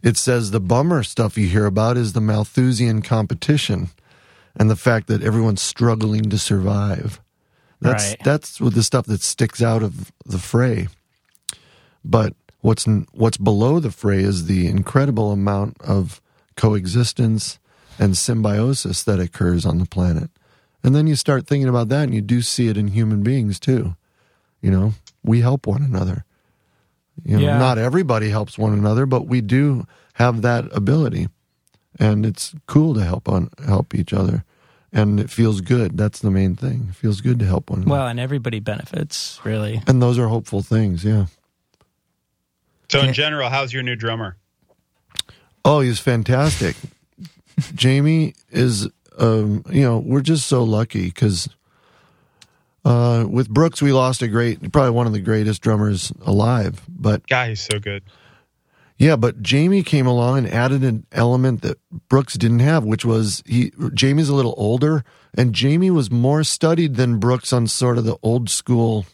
it 0.04 0.18
says 0.18 0.52
the 0.52 0.60
bummer 0.60 1.04
stuff 1.04 1.38
you 1.38 1.48
hear 1.48 1.66
about 1.66 1.98
is 1.98 2.14
the 2.14 2.22
Malthusian 2.22 3.02
competition 3.02 3.90
and 4.56 4.70
the 4.70 4.76
fact 4.76 5.08
that 5.08 5.24
everyone's 5.24 5.62
struggling 5.62 6.30
to 6.30 6.38
survive. 6.38 7.20
That's 7.82 8.10
Right. 8.10 8.24
that's 8.24 8.58
the 8.58 8.84
stuff 8.84 9.06
that 9.08 9.22
sticks 9.22 9.62
out 9.62 9.84
of 9.84 10.12
the 10.26 10.40
fray. 10.40 10.88
But 12.04 12.34
what's 12.62 12.86
what's 13.12 13.38
below 13.38 13.80
the 13.80 13.92
fray 13.92 14.20
is 14.20 14.46
the 14.46 14.68
incredible 14.68 15.32
amount 15.32 15.78
of 15.82 16.22
coexistence 16.56 17.60
and 18.00 18.18
symbiosis 18.18 19.04
that 19.04 19.20
occurs 19.20 19.66
on 19.66 19.78
the 19.80 19.86
planet. 19.86 20.30
And 20.84 20.96
then 20.96 21.08
you 21.08 21.16
start 21.16 21.48
thinking 21.48 21.68
about 21.70 21.90
that 21.90 22.04
and 22.04 22.14
you 22.14 22.22
do 22.22 22.42
see 22.42 22.68
it 22.68 22.78
in 22.78 22.90
human 22.90 23.24
beings 23.24 23.60
too. 23.60 23.96
You 24.62 24.72
know, 24.72 24.94
we 25.24 25.42
help 25.42 25.66
one 25.68 25.82
another. 25.84 26.26
You 27.24 27.38
know, 27.38 27.44
Yeah. 27.46 27.58
not 27.58 27.78
everybody 27.78 28.30
helps 28.30 28.58
one 28.58 28.74
another, 28.74 29.06
but 29.06 29.28
we 29.28 29.42
do 29.42 29.88
have 30.14 30.42
that 30.42 30.66
ability. 30.76 31.30
And 31.98 32.26
it's 32.26 32.54
cool 32.68 32.94
to 32.96 33.04
help 33.06 33.30
on 33.30 33.50
help 33.66 33.96
each 33.96 34.12
other. 34.14 34.44
And 34.92 35.20
it 35.20 35.30
feels 35.30 35.62
good. 35.62 35.98
That's 35.98 36.20
the 36.20 36.32
main 36.32 36.56
thing. 36.56 36.88
It 36.90 36.96
feels 36.96 37.22
good 37.22 37.40
to 37.40 37.46
help 37.46 37.70
one 37.70 37.80
another. 37.84 37.92
Well, 38.00 38.08
and 38.08 38.20
everybody 38.20 38.60
benefits, 38.60 39.40
really. 39.44 39.82
and 39.88 40.02
those 40.02 40.18
are 40.20 40.28
hopeful 40.28 40.62
things, 40.62 41.04
yeah. 41.04 41.26
So 42.90 43.00
in 43.02 43.14
general, 43.14 43.50
how's 43.50 43.74
your 43.74 43.84
new 43.84 43.96
drummer? 43.96 44.38
Oh, 45.66 45.80
he's 45.82 46.00
fantastic. 46.00 46.76
Jamie 47.74 48.36
is, 48.52 48.88
um, 49.18 49.64
you 49.70 49.82
know, 49.82 49.98
we're 49.98 50.22
just 50.22 50.46
so 50.48 50.64
lucky 50.64 51.06
because 51.08 51.50
uh, 52.86 53.26
with 53.28 53.50
Brooks, 53.50 53.82
we 53.82 53.92
lost 53.92 54.22
a 54.22 54.28
great, 54.28 54.72
probably 54.72 54.92
one 54.92 55.08
of 55.08 55.14
the 55.14 55.22
greatest 55.22 55.62
drummers 55.64 56.12
alive. 56.22 56.82
But 56.88 57.28
Guy, 57.28 57.50
he's 57.50 57.62
so 57.62 57.80
good. 57.80 58.04
yeah, 59.00 59.16
but 59.16 59.42
Jamie 59.42 59.82
came 59.82 60.06
along 60.06 60.38
and 60.40 60.48
added 60.48 60.84
an 60.84 61.08
element 61.12 61.62
that 61.64 61.80
Brooks 62.10 62.36
didn't 62.36 62.60
have, 62.60 62.84
which 62.84 63.04
was 63.04 63.42
he. 63.48 63.72
Jamie's 63.94 64.30
a 64.30 64.36
little 64.36 64.54
older, 64.58 65.04
and 65.36 65.54
Jamie 65.56 65.90
was 65.92 66.12
more 66.12 66.44
studied 66.44 66.96
than 66.96 67.18
Brooks 67.20 67.52
on 67.52 67.66
sort 67.66 67.98
of 67.98 68.04
the 68.04 68.18
old 68.22 68.50
school 68.52 69.06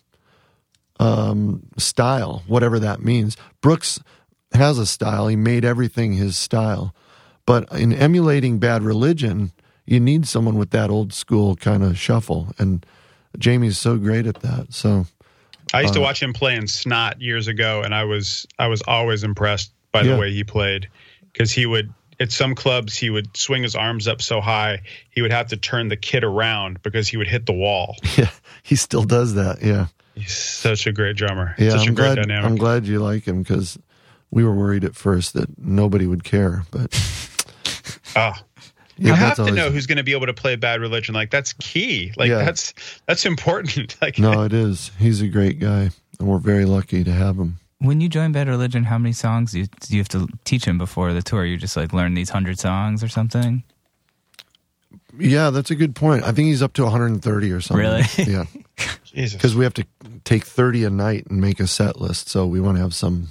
um, 0.99 1.63
style, 1.77 2.43
whatever 2.47 2.77
that 2.79 3.01
means. 3.01 3.37
Brooks 3.61 3.99
has 4.53 4.77
a 4.77 4.85
style; 4.85 5.27
he 5.27 5.35
made 5.35 5.63
everything 5.65 6.13
his 6.13 6.37
style. 6.37 6.93
But 7.45 7.71
in 7.71 7.91
emulating 7.93 8.59
Bad 8.59 8.83
Religion, 8.83 9.51
you 9.85 9.99
need 9.99 10.27
someone 10.27 10.57
with 10.57 10.69
that 10.71 10.89
old 10.89 11.13
school 11.13 11.55
kind 11.55 11.83
of 11.83 11.97
shuffle, 11.97 12.53
and 12.57 12.85
Jamie's 13.37 13.77
so 13.77 13.97
great 13.97 14.27
at 14.27 14.41
that. 14.41 14.67
So 14.73 15.05
I 15.73 15.81
used 15.81 15.93
to 15.95 15.99
Uh, 15.99 16.03
watch 16.03 16.21
him 16.21 16.33
play 16.33 16.55
in 16.55 16.67
Snot 16.67 17.19
years 17.21 17.47
ago, 17.47 17.81
and 17.83 17.93
I 17.95 18.03
was 18.03 18.45
I 18.59 18.67
was 18.67 18.81
always 18.87 19.23
impressed 19.23 19.71
by 19.91 20.01
Yeah. 20.03 20.13
the 20.13 20.19
way 20.19 20.31
he 20.31 20.43
played 20.43 20.87
because 21.33 21.51
he 21.51 21.65
would 21.65 21.91
at 22.19 22.31
some 22.31 22.53
clubs 22.53 22.95
he 22.95 23.09
would 23.09 23.35
swing 23.35 23.63
his 23.63 23.73
arms 23.75 24.07
up 24.07 24.21
so 24.21 24.39
high 24.41 24.79
he 25.09 25.21
would 25.23 25.31
have 25.31 25.47
to 25.47 25.57
turn 25.57 25.87
the 25.87 25.97
kit 25.97 26.23
around 26.23 26.81
because 26.83 27.07
he 27.07 27.17
would 27.17 27.27
hit 27.27 27.45
the 27.47 27.53
wall. 27.53 27.95
yeah, 28.17 28.29
he 28.61 28.75
still 28.75 29.03
does 29.03 29.33
that. 29.33 29.63
Yeah. 29.63 29.87
He's 30.13 30.31
such 30.35 30.85
a 30.85 30.91
great 30.91 31.15
drummer. 31.15 31.55
Yeah, 31.57 31.71
such 31.71 31.85
a 31.87 31.89
I'm 31.89 31.95
great 31.95 32.13
glad. 32.13 32.27
dynamic. 32.27 32.49
I'm 32.51 32.57
glad 32.57 32.85
you 32.85 32.99
like 32.99 33.25
him 33.27 33.41
because 33.41 33.79
we 34.31 34.43
were 34.43 34.53
worried 34.55 34.83
at 34.83 34.95
first 34.95 35.33
that 35.33 35.57
nobody 35.59 36.07
would 36.07 36.23
care, 36.23 36.63
but 36.71 36.91
Ah. 38.15 38.41
yeah, 38.97 39.07
you 39.09 39.13
have 39.13 39.35
to 39.35 39.41
always- 39.43 39.55
know 39.55 39.69
who's 39.69 39.85
going 39.87 39.97
to 39.97 40.03
be 40.03 40.13
able 40.13 40.25
to 40.27 40.33
play 40.33 40.55
Bad 40.55 40.81
Religion. 40.81 41.13
Like 41.15 41.29
that's 41.31 41.53
key. 41.53 42.11
Like 42.17 42.29
Yeah. 42.29 42.43
that's 42.43 42.73
that's 43.07 43.25
important. 43.25 43.95
Like 44.01 44.17
No, 44.19 44.43
it 44.43 44.53
is. 44.53 44.91
He's 44.99 45.21
a 45.21 45.27
great 45.27 45.59
guy, 45.59 45.89
and 46.19 46.27
we're 46.27 46.37
very 46.39 46.65
lucky 46.65 47.03
to 47.03 47.11
have 47.11 47.37
him. 47.37 47.57
when 47.79 47.99
you 48.01 48.09
join 48.09 48.31
Bad 48.31 48.47
Religion, 48.47 48.83
how 48.83 48.97
many 48.97 49.13
songs 49.13 49.51
do 49.53 49.59
you, 49.59 49.65
do 49.67 49.95
you 49.95 49.99
have 49.99 50.09
to 50.09 50.27
teach 50.45 50.65
him 50.65 50.77
before 50.77 51.13
the 51.13 51.21
tour? 51.21 51.45
You 51.45 51.57
just 51.57 51.75
like 51.77 51.93
learn 51.93 52.13
these 52.13 52.29
hundred 52.29 52.59
songs 52.59 53.03
or 53.03 53.07
something? 53.07 53.63
Yeah, 55.19 55.49
that's 55.49 55.71
a 55.71 55.75
good 55.75 55.93
point. 55.95 56.23
I 56.23 56.31
think 56.31 56.47
he's 56.47 56.61
up 56.61 56.73
to 56.73 56.83
130 56.83 57.51
or 57.51 57.59
something. 57.61 57.85
Really? 57.85 58.03
Yeah. 58.17 58.45
Jesus. 59.05 59.33
Because 59.35 59.55
we 59.55 59.65
have 59.65 59.73
to 59.75 59.85
take 60.23 60.45
30 60.45 60.85
a 60.85 60.89
night 60.89 61.27
and 61.27 61.41
make 61.41 61.59
a 61.59 61.67
set 61.67 61.99
list, 61.99 62.29
so 62.29 62.45
we 62.47 62.61
want 62.61 62.77
to 62.77 62.81
have 62.81 62.93
some 62.93 63.27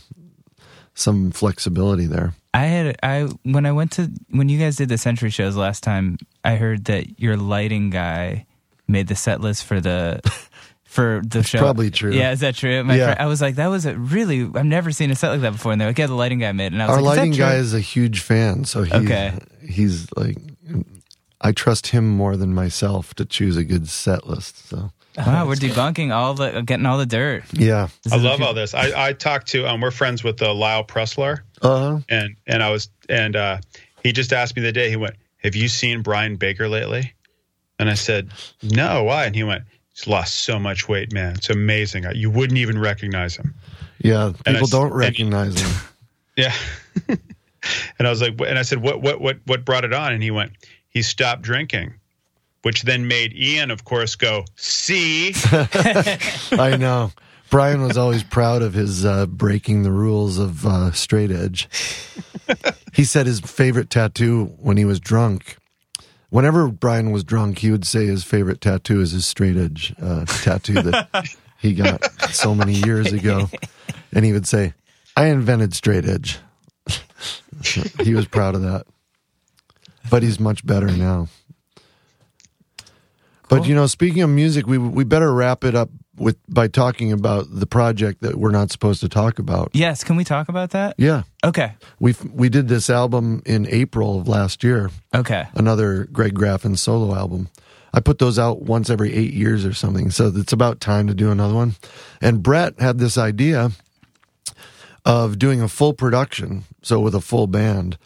some 1.01 1.31
flexibility 1.33 2.07
there. 2.07 2.35
I 2.53 2.65
had 2.67 2.97
I 3.03 3.29
when 3.45 3.65
I 3.67 3.73
went 3.73 3.93
to 3.93 4.11
when 4.31 4.49
you 4.49 4.59
guys 4.59 4.77
did 4.77 4.89
the 4.89 4.99
Century 4.99 5.31
shows 5.31 5.57
last 5.57 5.83
time, 5.83 6.19
I 6.45 6.57
heard 6.57 6.85
that 6.87 7.21
your 7.21 7.37
lighting 7.37 7.91
guy 7.91 8.47
made 8.89 9.07
the 9.09 9.15
set 9.17 9.41
list 9.41 9.65
for 9.65 9.81
the 9.81 10.21
for 10.85 11.23
the 11.25 11.43
show. 11.45 11.59
probably 11.61 11.91
true. 11.91 12.13
Yeah, 12.13 12.33
is 12.33 12.41
that 12.41 12.57
true? 12.57 12.83
My 12.83 12.97
Yeah. 12.97 13.05
friend, 13.07 13.21
I 13.21 13.27
was 13.27 13.41
like, 13.41 13.55
that 13.55 13.69
was 13.69 13.87
a 13.87 13.97
really. 13.97 14.43
I've 14.43 14.65
never 14.65 14.91
seen 14.91 15.11
a 15.13 15.15
set 15.15 15.31
like 15.31 15.43
that 15.43 15.53
before. 15.53 15.71
And 15.73 15.81
they're 15.81 15.89
like, 15.89 15.99
yeah, 15.99 16.07
the 16.09 16.15
lighting 16.15 16.41
guy 16.41 16.51
made. 16.51 16.67
it. 16.67 16.73
And 16.73 16.83
I 16.83 16.87
was 16.87 16.97
Our 16.97 17.03
like, 17.03 17.17
lighting 17.19 17.33
is 17.33 17.39
guy 17.39 17.55
is 17.55 17.73
a 17.75 17.81
huge 17.81 18.21
fan, 18.21 18.65
so 18.65 18.83
he, 18.83 18.93
Okay. 18.95 19.33
he's 19.63 20.09
like, 20.17 20.37
I 21.41 21.53
trust 21.53 21.87
him 21.89 22.09
more 22.09 22.37
than 22.37 22.53
myself 22.53 23.15
to 23.15 23.25
choose 23.25 23.57
a 23.57 23.65
good 23.65 23.89
set 23.89 24.27
list. 24.27 24.69
So 24.69 24.91
Wow, 25.17 25.47
we're 25.47 25.55
debunking 25.55 26.13
all 26.15 26.35
the 26.35 26.63
getting 26.63 26.87
all 26.87 26.99
the 26.99 27.07
dirt. 27.07 27.45
yeah, 27.53 27.89
I 28.11 28.17
love 28.17 28.41
what 28.41 28.49
all 28.49 28.55
this. 28.55 28.75
I, 28.75 29.09
I 29.09 29.13
talked 29.13 29.49
to 29.49 29.67
um, 29.69 29.81
we're 29.81 29.91
friends 29.91 30.23
with 30.23 30.41
uh, 30.41 30.55
Lyle 30.55 30.85
Preslar, 30.85 31.41
uh, 31.63 32.01
and 32.09 32.37
and 32.47 32.63
I 32.63 32.71
was 32.71 32.89
and 33.09 33.35
uh, 33.37 33.59
he 34.03 34.13
just 34.13 34.33
asked 34.33 34.55
me 34.57 34.63
the 34.63 34.73
day 34.73 34.89
he 34.89 34.97
went, 34.97 35.17
"Have 35.43 35.57
you 35.57 35.69
seen 35.69 36.03
Brian 36.03 36.37
Baker 36.37 36.69
lately?" 36.69 37.13
And 37.79 37.91
I 37.91 37.95
said, 37.95 38.31
"No, 38.63 39.03
why?" 39.05 39.27
And 39.27 39.35
he 39.35 39.43
went, 39.43 39.65
"He's 39.93 40.07
lost 40.07 40.35
so 40.45 40.59
much 40.59 40.89
weight, 40.89 41.13
man. 41.13 41.35
It's 41.37 41.51
amazing. 41.51 42.05
You 42.15 42.31
wouldn't 42.31 42.59
even 42.59 42.79
recognize 42.79 43.37
him." 43.37 43.55
yeah. 43.99 44.27
And 44.47 44.57
I 44.57 44.61
People 44.61 44.69
don't 44.69 44.87
and- 44.93 44.97
recognize 44.97 45.61
him. 45.61 45.71
Yeah. 46.37 46.55
and 47.09 48.07
I 48.07 48.09
was 48.09 48.23
like, 48.23 48.41
and 48.41 48.59
I 48.59 48.63
said, 48.63 48.81
what, 48.81 49.03
what, 49.03 49.21
what, 49.21 49.41
what 49.45 49.65
brought 49.67 49.85
it 49.85 49.93
on? 49.93 50.15
And 50.15 50.23
he 50.23 50.31
went, 50.31 50.53
he 50.89 51.03
stopped 51.03 51.43
drinking, 51.43 51.93
which 52.63 52.83
then 52.83 53.09
made 53.09 53.33
Ian, 53.35 53.71
of 53.71 53.85
course, 53.85 54.17
go, 54.17 54.45
see, 54.57 55.33
I 56.53 56.77
know. 56.79 57.13
Brian 57.51 57.83
was 57.83 57.99
always 57.99 58.23
proud 58.23 58.63
of 58.63 58.75
his 58.75 59.05
uh, 59.05 59.27
breaking 59.27 59.83
the 59.83 59.91
rules 59.91 60.39
of 60.39 60.65
uh, 60.65 60.93
straight 60.93 61.33
edge. 61.33 61.69
He 62.93 63.05
said 63.05 63.27
his 63.27 63.41
favorite 63.41 63.91
tattoo 63.91 64.55
when 64.59 64.77
he 64.77 64.85
was 64.85 65.01
drunk. 65.01 65.57
Whenever 66.29 66.69
Brian 66.69 67.11
was 67.11 67.25
drunk, 67.25 67.59
he 67.59 67.73
would 67.73 67.85
say 67.85 68.07
his 68.07 68.23
favorite 68.23 68.61
tattoo 68.61 69.01
is 69.01 69.11
his 69.11 69.27
straight 69.27 69.57
edge 69.57 69.93
uh, 70.01 70.25
tattoo 70.27 70.75
that 70.75 71.29
he 71.59 71.75
got 71.75 72.05
so 72.31 72.55
many 72.55 72.75
years 72.75 73.13
ago. 73.13 73.51
And 74.13 74.25
he 74.25 74.33
would 74.33 74.47
say, 74.47 74.75
I 75.17 75.27
invented 75.27 75.75
straight 75.75 76.05
edge. 76.05 76.39
he 78.01 78.15
was 78.15 78.27
proud 78.27 78.55
of 78.55 78.63
that. 78.63 78.87
But 80.09 80.23
he's 80.23 80.39
much 80.39 80.65
better 80.65 80.87
now. 80.87 81.29
But 83.51 83.63
oh. 83.63 83.65
you 83.65 83.75
know, 83.75 83.87
speaking 83.89 84.23
of 84.23 84.31
music, 84.31 84.67
we 84.67 84.79
we 84.79 85.03
better 85.03 85.35
wrap 85.35 85.65
it 85.65 85.75
up 85.75 85.91
with 86.17 86.39
by 86.49 86.69
talking 86.69 87.13
about 87.13 87.47
the 87.51 87.67
project 87.67 88.23
that 88.23 88.37
we're 88.37 88.53
not 88.53 88.71
supposed 88.71 89.01
to 89.01 89.09
talk 89.09 89.41
about. 89.41 89.71
Yes, 89.73 90.05
can 90.05 90.15
we 90.15 90.23
talk 90.23 90.49
about 90.49 90.71
that? 90.71 90.95
Yeah, 90.97 91.25
Okay, 91.45 91.75
we 91.99 92.15
we 92.33 92.49
did 92.49 92.69
this 92.69 92.89
album 92.89 93.43
in 93.45 93.67
April 93.67 94.21
of 94.21 94.29
last 94.29 94.63
year, 94.63 94.91
okay. 95.13 95.49
another 95.55 96.05
Greg 96.05 96.35
Graffin 96.35 96.79
solo 96.79 97.15
album. 97.15 97.49
I 97.93 97.99
put 97.99 98.21
those 98.21 98.39
out 98.39 98.63
once 98.63 98.89
every 98.89 99.13
eight 99.13 99.33
years 99.33 99.65
or 99.65 99.73
something, 99.73 100.13
so 100.13 100.33
it's 100.33 100.53
about 100.53 100.81
time 100.81 101.09
to 101.09 101.15
do 101.15 101.33
another 101.33 101.55
one. 101.55 101.75
And 102.21 102.41
Brett 102.41 102.79
had 102.79 102.99
this 102.99 103.19
idea 103.19 103.73
of 105.05 105.41
doing 105.41 105.61
a 105.61 105.67
full 105.67 105.93
production, 105.93 106.65
so 106.83 107.01
with 107.01 107.17
a 107.17 107.21
full 107.21 107.49
band. 107.49 107.99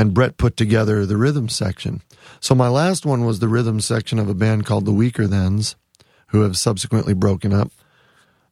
And 0.00 0.14
Brett 0.14 0.38
put 0.38 0.56
together 0.56 1.04
the 1.04 1.18
rhythm 1.18 1.50
section. 1.50 2.00
So 2.40 2.54
my 2.54 2.68
last 2.68 3.04
one 3.04 3.26
was 3.26 3.38
the 3.38 3.48
rhythm 3.48 3.82
section 3.82 4.18
of 4.18 4.30
a 4.30 4.34
band 4.34 4.64
called 4.64 4.86
the 4.86 4.92
Weakerthans, 4.92 5.74
who 6.28 6.40
have 6.40 6.56
subsequently 6.56 7.12
broken 7.12 7.52
up. 7.52 7.70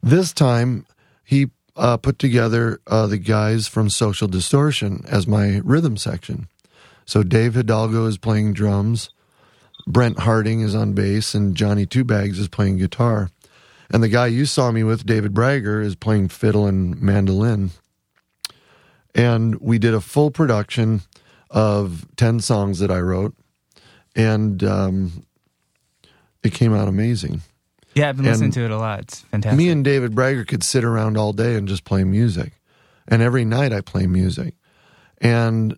This 0.02 0.34
time, 0.34 0.84
he 1.24 1.46
uh, 1.74 1.96
put 1.96 2.18
together 2.18 2.82
uh, 2.86 3.06
the 3.06 3.16
guys 3.16 3.66
from 3.66 3.88
Social 3.88 4.28
Distortion 4.28 5.02
as 5.08 5.26
my 5.26 5.62
rhythm 5.64 5.96
section. 5.96 6.48
So 7.06 7.22
Dave 7.22 7.54
Hidalgo 7.54 8.04
is 8.04 8.18
playing 8.18 8.52
drums, 8.52 9.08
Brent 9.86 10.18
Harding 10.18 10.60
is 10.60 10.74
on 10.74 10.92
bass, 10.92 11.34
and 11.34 11.56
Johnny 11.56 11.86
Two 11.86 12.04
Bags 12.04 12.38
is 12.38 12.48
playing 12.48 12.76
guitar. 12.76 13.30
And 13.88 14.02
the 14.02 14.10
guy 14.10 14.26
you 14.26 14.44
saw 14.44 14.70
me 14.70 14.84
with, 14.84 15.06
David 15.06 15.32
Bragger, 15.32 15.80
is 15.80 15.96
playing 15.96 16.28
fiddle 16.28 16.66
and 16.66 17.00
mandolin. 17.00 17.70
And 19.14 19.58
we 19.62 19.78
did 19.78 19.94
a 19.94 20.02
full 20.02 20.30
production 20.30 21.00
of 21.50 22.06
10 22.16 22.40
songs 22.40 22.78
that 22.80 22.90
I 22.90 23.00
wrote. 23.00 23.34
And 24.14 24.62
um, 24.64 25.24
it 26.42 26.52
came 26.52 26.74
out 26.74 26.88
amazing. 26.88 27.42
Yeah, 27.94 28.10
I've 28.10 28.16
been 28.16 28.26
listening 28.26 28.52
to 28.52 28.64
it 28.64 28.70
a 28.70 28.76
lot. 28.76 29.00
It's 29.00 29.20
fantastic. 29.22 29.58
Me 29.58 29.70
and 29.70 29.84
David 29.84 30.14
Bragger 30.14 30.44
could 30.44 30.62
sit 30.62 30.84
around 30.84 31.16
all 31.16 31.32
day 31.32 31.54
and 31.54 31.66
just 31.66 31.84
play 31.84 32.04
music. 32.04 32.52
And 33.06 33.22
every 33.22 33.44
night 33.44 33.72
I 33.72 33.80
play 33.80 34.06
music. 34.06 34.54
And 35.20 35.76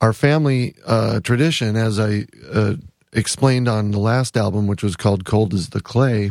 our 0.00 0.12
family 0.12 0.74
uh, 0.86 1.20
tradition, 1.20 1.76
as 1.76 2.00
I 2.00 2.26
uh, 2.52 2.74
explained 3.12 3.68
on 3.68 3.90
the 3.90 3.98
last 3.98 4.36
album, 4.36 4.66
which 4.66 4.82
was 4.82 4.96
called 4.96 5.24
Cold 5.24 5.54
as 5.54 5.68
the 5.68 5.80
Clay, 5.80 6.30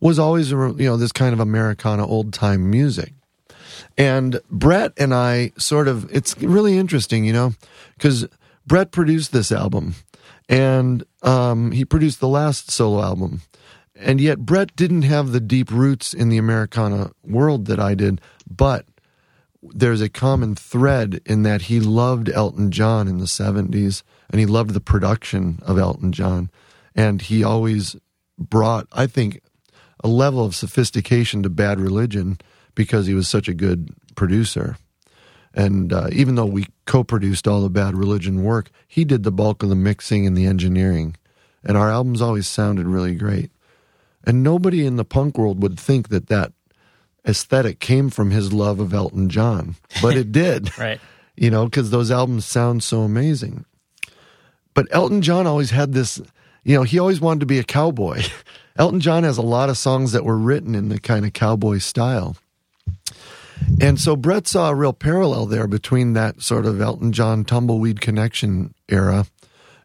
was 0.00 0.18
always 0.18 0.50
you 0.50 0.74
know 0.78 0.96
this 0.96 1.12
kind 1.12 1.32
of 1.32 1.40
Americana 1.40 2.06
old 2.06 2.32
time 2.32 2.70
music. 2.70 3.14
And 3.96 4.40
Brett 4.50 4.92
and 4.96 5.14
I 5.14 5.52
sort 5.56 5.88
of 5.88 6.10
it's 6.14 6.36
really 6.38 6.78
interesting, 6.78 7.24
you 7.24 7.32
know, 7.32 7.54
because 7.96 8.26
Brett 8.66 8.92
produced 8.92 9.32
this 9.32 9.52
album, 9.52 9.94
and 10.48 11.04
um, 11.22 11.72
he 11.72 11.84
produced 11.84 12.20
the 12.20 12.28
last 12.28 12.70
solo 12.70 13.02
album, 13.02 13.42
and 13.94 14.20
yet 14.20 14.40
Brett 14.40 14.74
didn't 14.76 15.02
have 15.02 15.32
the 15.32 15.40
deep 15.40 15.70
roots 15.70 16.14
in 16.14 16.28
the 16.28 16.38
Americana 16.38 17.10
world 17.22 17.66
that 17.66 17.78
I 17.78 17.94
did, 17.94 18.20
but 18.48 18.86
there's 19.72 20.00
a 20.00 20.08
common 20.08 20.54
thread 20.54 21.20
in 21.24 21.42
that 21.42 21.62
he 21.62 21.80
loved 21.80 22.28
Elton 22.28 22.70
John 22.70 23.08
in 23.08 23.18
the 23.18 23.24
70s 23.24 24.02
and 24.30 24.38
he 24.38 24.46
loved 24.46 24.70
the 24.70 24.80
production 24.80 25.58
of 25.62 25.78
Elton 25.78 26.12
John. 26.12 26.50
And 26.94 27.22
he 27.22 27.42
always 27.42 27.96
brought, 28.38 28.86
I 28.92 29.06
think, 29.06 29.40
a 30.02 30.08
level 30.08 30.44
of 30.44 30.54
sophistication 30.54 31.42
to 31.42 31.48
Bad 31.48 31.80
Religion 31.80 32.38
because 32.74 33.06
he 33.06 33.14
was 33.14 33.28
such 33.28 33.48
a 33.48 33.54
good 33.54 33.90
producer. 34.14 34.76
And 35.54 35.92
uh, 35.92 36.08
even 36.12 36.34
though 36.34 36.46
we 36.46 36.66
co 36.86 37.04
produced 37.04 37.46
all 37.46 37.62
the 37.62 37.70
Bad 37.70 37.96
Religion 37.96 38.42
work, 38.42 38.70
he 38.88 39.04
did 39.04 39.22
the 39.22 39.30
bulk 39.30 39.62
of 39.62 39.68
the 39.68 39.76
mixing 39.76 40.26
and 40.26 40.36
the 40.36 40.46
engineering. 40.46 41.16
And 41.62 41.76
our 41.76 41.90
albums 41.90 42.20
always 42.20 42.48
sounded 42.48 42.86
really 42.86 43.14
great. 43.14 43.50
And 44.24 44.42
nobody 44.42 44.84
in 44.84 44.96
the 44.96 45.04
punk 45.04 45.38
world 45.38 45.62
would 45.62 45.78
think 45.78 46.08
that 46.08 46.28
that 46.28 46.52
aesthetic 47.26 47.78
came 47.78 48.10
from 48.10 48.30
his 48.30 48.52
love 48.52 48.80
of 48.80 48.92
Elton 48.92 49.28
John, 49.28 49.76
but 50.02 50.16
it 50.16 50.32
did. 50.32 50.76
Right. 50.78 51.00
You 51.36 51.50
know, 51.50 51.64
because 51.64 51.90
those 51.90 52.10
albums 52.10 52.44
sound 52.44 52.82
so 52.82 53.00
amazing. 53.00 53.64
But 54.72 54.88
Elton 54.90 55.22
John 55.22 55.46
always 55.46 55.70
had 55.70 55.92
this, 55.92 56.20
you 56.64 56.76
know, 56.76 56.82
he 56.82 56.98
always 56.98 57.20
wanted 57.20 57.40
to 57.40 57.46
be 57.46 57.58
a 57.58 57.64
cowboy. 57.64 58.22
Elton 58.76 59.00
John 59.00 59.22
has 59.22 59.38
a 59.38 59.42
lot 59.42 59.68
of 59.68 59.78
songs 59.78 60.12
that 60.12 60.24
were 60.24 60.36
written 60.36 60.74
in 60.74 60.88
the 60.88 60.98
kind 60.98 61.24
of 61.24 61.32
cowboy 61.32 61.78
style. 61.78 62.36
And 63.80 64.00
so 64.00 64.16
Brett 64.16 64.46
saw 64.46 64.70
a 64.70 64.74
real 64.74 64.92
parallel 64.92 65.46
there 65.46 65.66
between 65.66 66.12
that 66.12 66.42
sort 66.42 66.66
of 66.66 66.80
Elton 66.80 67.12
John 67.12 67.44
tumbleweed 67.44 68.00
connection 68.00 68.74
era 68.88 69.26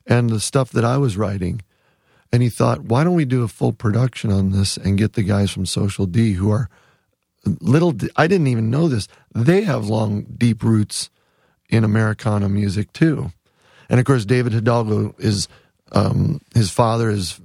and 0.05 0.29
the 0.29 0.39
stuff 0.39 0.71
that 0.71 0.85
I 0.85 0.97
was 0.97 1.17
writing. 1.17 1.61
And 2.31 2.43
he 2.43 2.49
thought, 2.49 2.83
why 2.83 3.03
don't 3.03 3.15
we 3.15 3.25
do 3.25 3.43
a 3.43 3.47
full 3.47 3.73
production 3.73 4.31
on 4.31 4.51
this 4.51 4.77
and 4.77 4.97
get 4.97 5.13
the 5.13 5.23
guys 5.23 5.51
from 5.51 5.65
Social 5.65 6.05
D 6.05 6.33
who 6.33 6.51
are 6.51 6.69
little, 7.45 7.95
I 8.15 8.27
didn't 8.27 8.47
even 8.47 8.69
know 8.69 8.87
this. 8.87 9.07
They 9.33 9.61
have 9.61 9.87
long, 9.87 10.25
deep 10.37 10.63
roots 10.63 11.09
in 11.69 11.83
Americana 11.83 12.49
music 12.49 12.91
too. 12.93 13.31
And 13.89 13.99
of 13.99 14.05
course, 14.05 14.25
David 14.25 14.53
Hidalgo 14.53 15.15
is, 15.17 15.47
um, 15.91 16.41
his 16.53 16.69
father 16.69 17.09
is, 17.09 17.39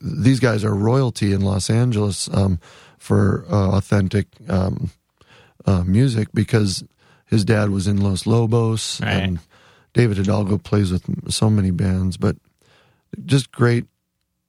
these 0.00 0.38
guys 0.38 0.64
are 0.64 0.74
royalty 0.74 1.32
in 1.32 1.40
Los 1.40 1.68
Angeles 1.68 2.28
um, 2.32 2.60
for 3.02 3.44
uh, 3.50 3.76
authentic 3.76 4.26
um, 4.48 4.90
uh, 5.66 5.82
music 5.84 6.28
because 6.32 6.84
his 7.26 7.44
dad 7.44 7.70
was 7.70 7.86
in 7.88 8.00
Los 8.00 8.26
Lobos 8.26 9.00
Right. 9.00 9.10
and 9.22 9.38
David 9.92 10.16
Hidalgo 10.18 10.56
plays 10.58 10.92
with 10.92 11.04
so 11.32 11.50
many 11.50 11.70
bands, 11.72 12.16
but 12.16 12.36
just 13.26 13.50
great 13.50 13.86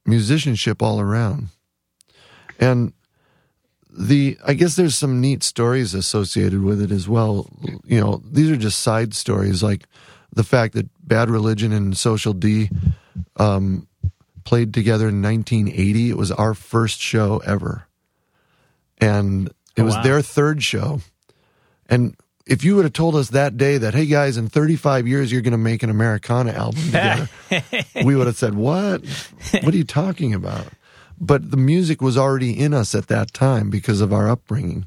musicianship 0.06 0.82
all 0.82 1.00
around. 1.00 1.48
And 2.60 2.92
the 3.90 4.38
I 4.46 4.54
guess 4.54 4.76
there's 4.76 4.96
some 4.96 5.20
neat 5.20 5.42
stories 5.42 5.94
associated 5.94 6.62
with 6.62 6.80
it 6.80 6.90
as 6.92 7.08
well. 7.08 7.48
You 7.84 8.00
know, 8.00 8.22
these 8.24 8.50
are 8.50 8.56
just 8.56 8.80
side 8.80 9.14
stories 9.14 9.62
like 9.62 9.84
the 10.32 10.44
fact 10.44 10.74
that 10.74 10.86
Bad 11.06 11.28
Religion 11.30 11.72
and 11.72 11.96
Social 11.96 12.32
D 12.32 12.70
um, 13.36 13.86
played 14.44 14.72
together 14.74 15.08
in 15.08 15.22
1980. 15.22 16.10
It 16.10 16.16
was 16.16 16.32
our 16.32 16.54
first 16.54 17.00
show 17.00 17.38
ever, 17.46 17.86
and 19.00 19.48
it 19.76 19.82
Oh, 19.82 19.84
was 19.84 19.94
wow. 19.96 20.02
their 20.02 20.22
third 20.22 20.62
show. 20.62 21.00
And 21.88 22.16
if 22.46 22.64
you 22.64 22.76
would 22.76 22.84
have 22.84 22.92
told 22.92 23.16
us 23.16 23.30
that 23.30 23.56
day 23.56 23.78
that, 23.78 23.94
hey 23.94 24.06
guys, 24.06 24.36
in 24.36 24.48
35 24.48 25.06
years 25.08 25.32
you're 25.32 25.40
going 25.42 25.52
to 25.52 25.58
make 25.58 25.82
an 25.82 25.90
Americana 25.90 26.52
album 26.52 26.82
together, 26.84 27.28
we 28.04 28.14
would 28.16 28.26
have 28.26 28.36
said, 28.36 28.54
what? 28.54 29.02
What 29.62 29.74
are 29.74 29.76
you 29.76 29.84
talking 29.84 30.32
about? 30.34 30.66
But 31.20 31.50
the 31.50 31.56
music 31.56 32.00
was 32.02 32.16
already 32.18 32.58
in 32.58 32.74
us 32.74 32.94
at 32.94 33.06
that 33.08 33.32
time 33.32 33.70
because 33.70 34.00
of 34.00 34.12
our 34.12 34.28
upbringing. 34.28 34.86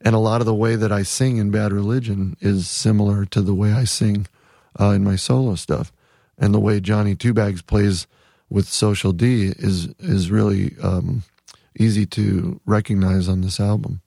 And 0.00 0.14
a 0.14 0.18
lot 0.18 0.40
of 0.40 0.46
the 0.46 0.54
way 0.54 0.76
that 0.76 0.92
I 0.92 1.02
sing 1.02 1.38
in 1.38 1.50
Bad 1.50 1.72
Religion 1.72 2.36
is 2.40 2.68
similar 2.68 3.24
to 3.26 3.40
the 3.40 3.54
way 3.54 3.72
I 3.72 3.84
sing 3.84 4.26
uh, 4.78 4.90
in 4.90 5.02
my 5.04 5.16
solo 5.16 5.54
stuff. 5.54 5.90
And 6.38 6.52
the 6.54 6.60
way 6.60 6.80
Johnny 6.80 7.14
Two 7.14 7.32
Bags 7.32 7.62
plays 7.62 8.06
with 8.50 8.68
Social 8.68 9.12
D 9.12 9.46
is 9.56 9.86
is 9.98 10.30
really 10.30 10.76
um, 10.82 11.22
easy 11.78 12.06
to 12.06 12.60
recognize 12.66 13.28
on 13.28 13.40
this 13.40 13.60
album. 13.60 14.00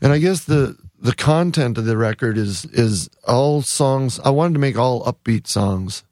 And 0.00 0.12
I 0.12 0.18
guess 0.18 0.44
the 0.44 0.76
the 1.02 1.14
content 1.14 1.78
of 1.78 1.84
the 1.84 1.96
record 1.96 2.38
is 2.38 2.64
is 2.66 3.10
all 3.26 3.62
songs. 3.62 4.20
I 4.20 4.30
wanted 4.30 4.54
to 4.54 4.60
make 4.60 4.78
all 4.78 5.04
upbeat 5.04 5.46
songs. 5.46 6.04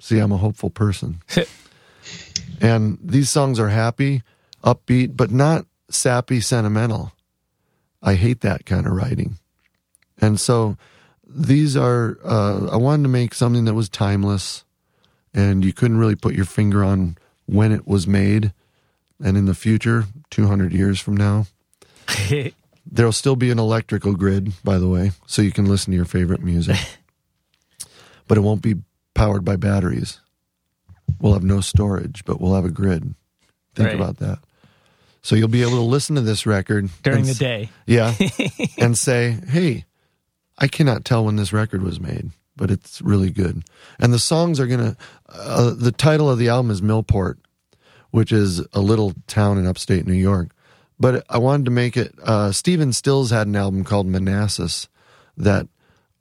See, 0.00 0.18
I'm 0.18 0.32
a 0.32 0.36
hopeful 0.36 0.70
person, 0.70 1.22
and 2.60 2.98
these 3.02 3.30
songs 3.30 3.58
are 3.58 3.68
happy, 3.68 4.22
upbeat, 4.62 5.16
but 5.16 5.30
not 5.30 5.66
sappy, 5.90 6.40
sentimental. 6.40 7.12
I 8.00 8.14
hate 8.14 8.42
that 8.42 8.64
kind 8.64 8.86
of 8.86 8.92
writing, 8.92 9.38
and 10.20 10.38
so 10.38 10.76
these 11.26 11.76
are. 11.76 12.18
Uh, 12.24 12.68
I 12.70 12.76
wanted 12.76 13.04
to 13.04 13.08
make 13.08 13.34
something 13.34 13.64
that 13.64 13.74
was 13.74 13.88
timeless, 13.88 14.64
and 15.34 15.64
you 15.64 15.72
couldn't 15.72 15.98
really 15.98 16.16
put 16.16 16.34
your 16.34 16.44
finger 16.44 16.84
on 16.84 17.16
when 17.46 17.72
it 17.72 17.88
was 17.88 18.06
made, 18.06 18.52
and 19.22 19.36
in 19.36 19.46
the 19.46 19.54
future, 19.54 20.04
200 20.30 20.72
years 20.72 21.00
from 21.00 21.16
now. 21.16 21.46
There'll 22.90 23.12
still 23.12 23.36
be 23.36 23.50
an 23.50 23.58
electrical 23.58 24.14
grid, 24.14 24.52
by 24.64 24.78
the 24.78 24.88
way, 24.88 25.12
so 25.26 25.42
you 25.42 25.52
can 25.52 25.66
listen 25.66 25.90
to 25.90 25.96
your 25.96 26.06
favorite 26.06 26.42
music. 26.42 26.76
but 28.28 28.38
it 28.38 28.42
won't 28.42 28.62
be 28.62 28.76
powered 29.14 29.44
by 29.44 29.56
batteries. 29.56 30.20
We'll 31.20 31.34
have 31.34 31.42
no 31.44 31.60
storage, 31.60 32.24
but 32.24 32.40
we'll 32.40 32.54
have 32.54 32.64
a 32.64 32.70
grid. 32.70 33.14
Think 33.74 33.88
Right. 33.88 33.94
about 33.94 34.18
that. 34.18 34.38
So 35.22 35.36
you'll 35.36 35.48
be 35.48 35.62
able 35.62 35.72
to 35.72 35.80
listen 35.82 36.14
to 36.16 36.22
this 36.22 36.46
record 36.46 36.88
During 37.02 37.20
and 37.20 37.28
the 37.28 37.34
day. 37.34 37.70
Yeah. 37.86 38.14
and 38.78 38.96
say, 38.96 39.36
hey, 39.48 39.84
I 40.56 40.68
cannot 40.68 41.04
tell 41.04 41.24
when 41.24 41.36
this 41.36 41.52
record 41.52 41.82
was 41.82 42.00
made, 42.00 42.30
but 42.56 42.70
it's 42.70 43.02
really 43.02 43.30
good. 43.30 43.62
And 43.98 44.12
the 44.14 44.18
songs 44.18 44.58
are 44.60 44.66
going 44.66 44.80
to, 44.94 44.96
uh, 45.28 45.74
the 45.74 45.92
title 45.92 46.30
of 46.30 46.38
the 46.38 46.48
album 46.48 46.70
is 46.70 46.80
Millport, 46.80 47.36
which 48.10 48.32
is 48.32 48.64
a 48.72 48.80
little 48.80 49.14
town 49.26 49.58
in 49.58 49.66
upstate 49.66 50.06
New 50.06 50.12
York. 50.12 50.50
But 51.00 51.24
I 51.28 51.38
wanted 51.38 51.64
to 51.66 51.70
make 51.70 51.96
it, 51.96 52.14
uh, 52.22 52.52
Stephen 52.52 52.92
Stills 52.92 53.30
had 53.30 53.46
an 53.46 53.56
album 53.56 53.84
called 53.84 54.06
Manassas 54.06 54.88
that 55.36 55.68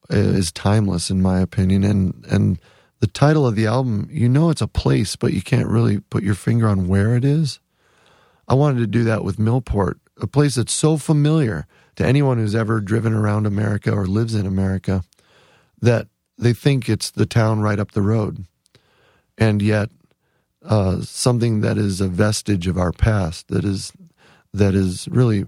is 0.09 0.51
timeless 0.51 1.09
in 1.09 1.21
my 1.21 1.39
opinion. 1.39 1.83
And, 1.83 2.25
and 2.29 2.59
the 2.99 3.07
title 3.07 3.45
of 3.45 3.55
the 3.55 3.65
album, 3.65 4.07
you 4.11 4.29
know, 4.29 4.49
it's 4.49 4.61
a 4.61 4.67
place, 4.67 5.15
but 5.15 5.33
you 5.33 5.41
can't 5.41 5.67
really 5.67 5.99
put 5.99 6.23
your 6.23 6.35
finger 6.35 6.67
on 6.67 6.87
where 6.87 7.15
it 7.15 7.25
is. 7.25 7.59
I 8.47 8.53
wanted 8.53 8.79
to 8.79 8.87
do 8.87 9.03
that 9.05 9.23
with 9.23 9.37
Millport, 9.37 9.95
a 10.21 10.27
place 10.27 10.55
that's 10.55 10.73
so 10.73 10.97
familiar 10.97 11.67
to 11.95 12.05
anyone 12.05 12.37
who's 12.37 12.55
ever 12.55 12.79
driven 12.79 13.13
around 13.13 13.45
America 13.45 13.91
or 13.91 14.05
lives 14.05 14.35
in 14.35 14.45
America 14.45 15.03
that 15.81 16.07
they 16.37 16.53
think 16.53 16.87
it's 16.87 17.11
the 17.11 17.25
town 17.25 17.59
right 17.59 17.79
up 17.79 17.91
the 17.91 18.01
road. 18.01 18.45
And 19.37 19.61
yet, 19.61 19.89
uh, 20.63 21.01
something 21.01 21.61
that 21.61 21.77
is 21.77 22.01
a 22.01 22.07
vestige 22.07 22.67
of 22.67 22.77
our 22.77 22.91
past, 22.91 23.47
that 23.49 23.65
is, 23.65 23.93
that 24.53 24.73
is 24.75 25.07
really 25.09 25.45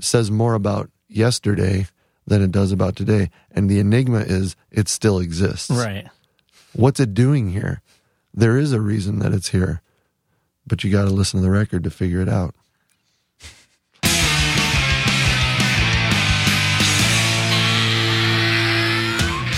says 0.00 0.30
more 0.30 0.54
about 0.54 0.90
yesterday 1.08 1.86
than 2.26 2.42
it 2.42 2.50
does 2.50 2.72
about 2.72 2.96
today. 2.96 3.30
And 3.50 3.70
the 3.70 3.78
enigma 3.78 4.20
is 4.20 4.56
it 4.70 4.88
still 4.88 5.18
exists. 5.18 5.70
Right. 5.70 6.08
What's 6.72 7.00
it 7.00 7.14
doing 7.14 7.50
here? 7.50 7.80
There 8.32 8.58
is 8.58 8.72
a 8.72 8.80
reason 8.80 9.20
that 9.20 9.32
it's 9.32 9.50
here, 9.50 9.80
but 10.66 10.82
you 10.82 10.90
got 10.90 11.04
to 11.04 11.10
listen 11.10 11.40
to 11.40 11.44
the 11.44 11.52
record 11.52 11.84
to 11.84 11.90
figure 11.90 12.20
it 12.20 12.28
out. 12.28 12.54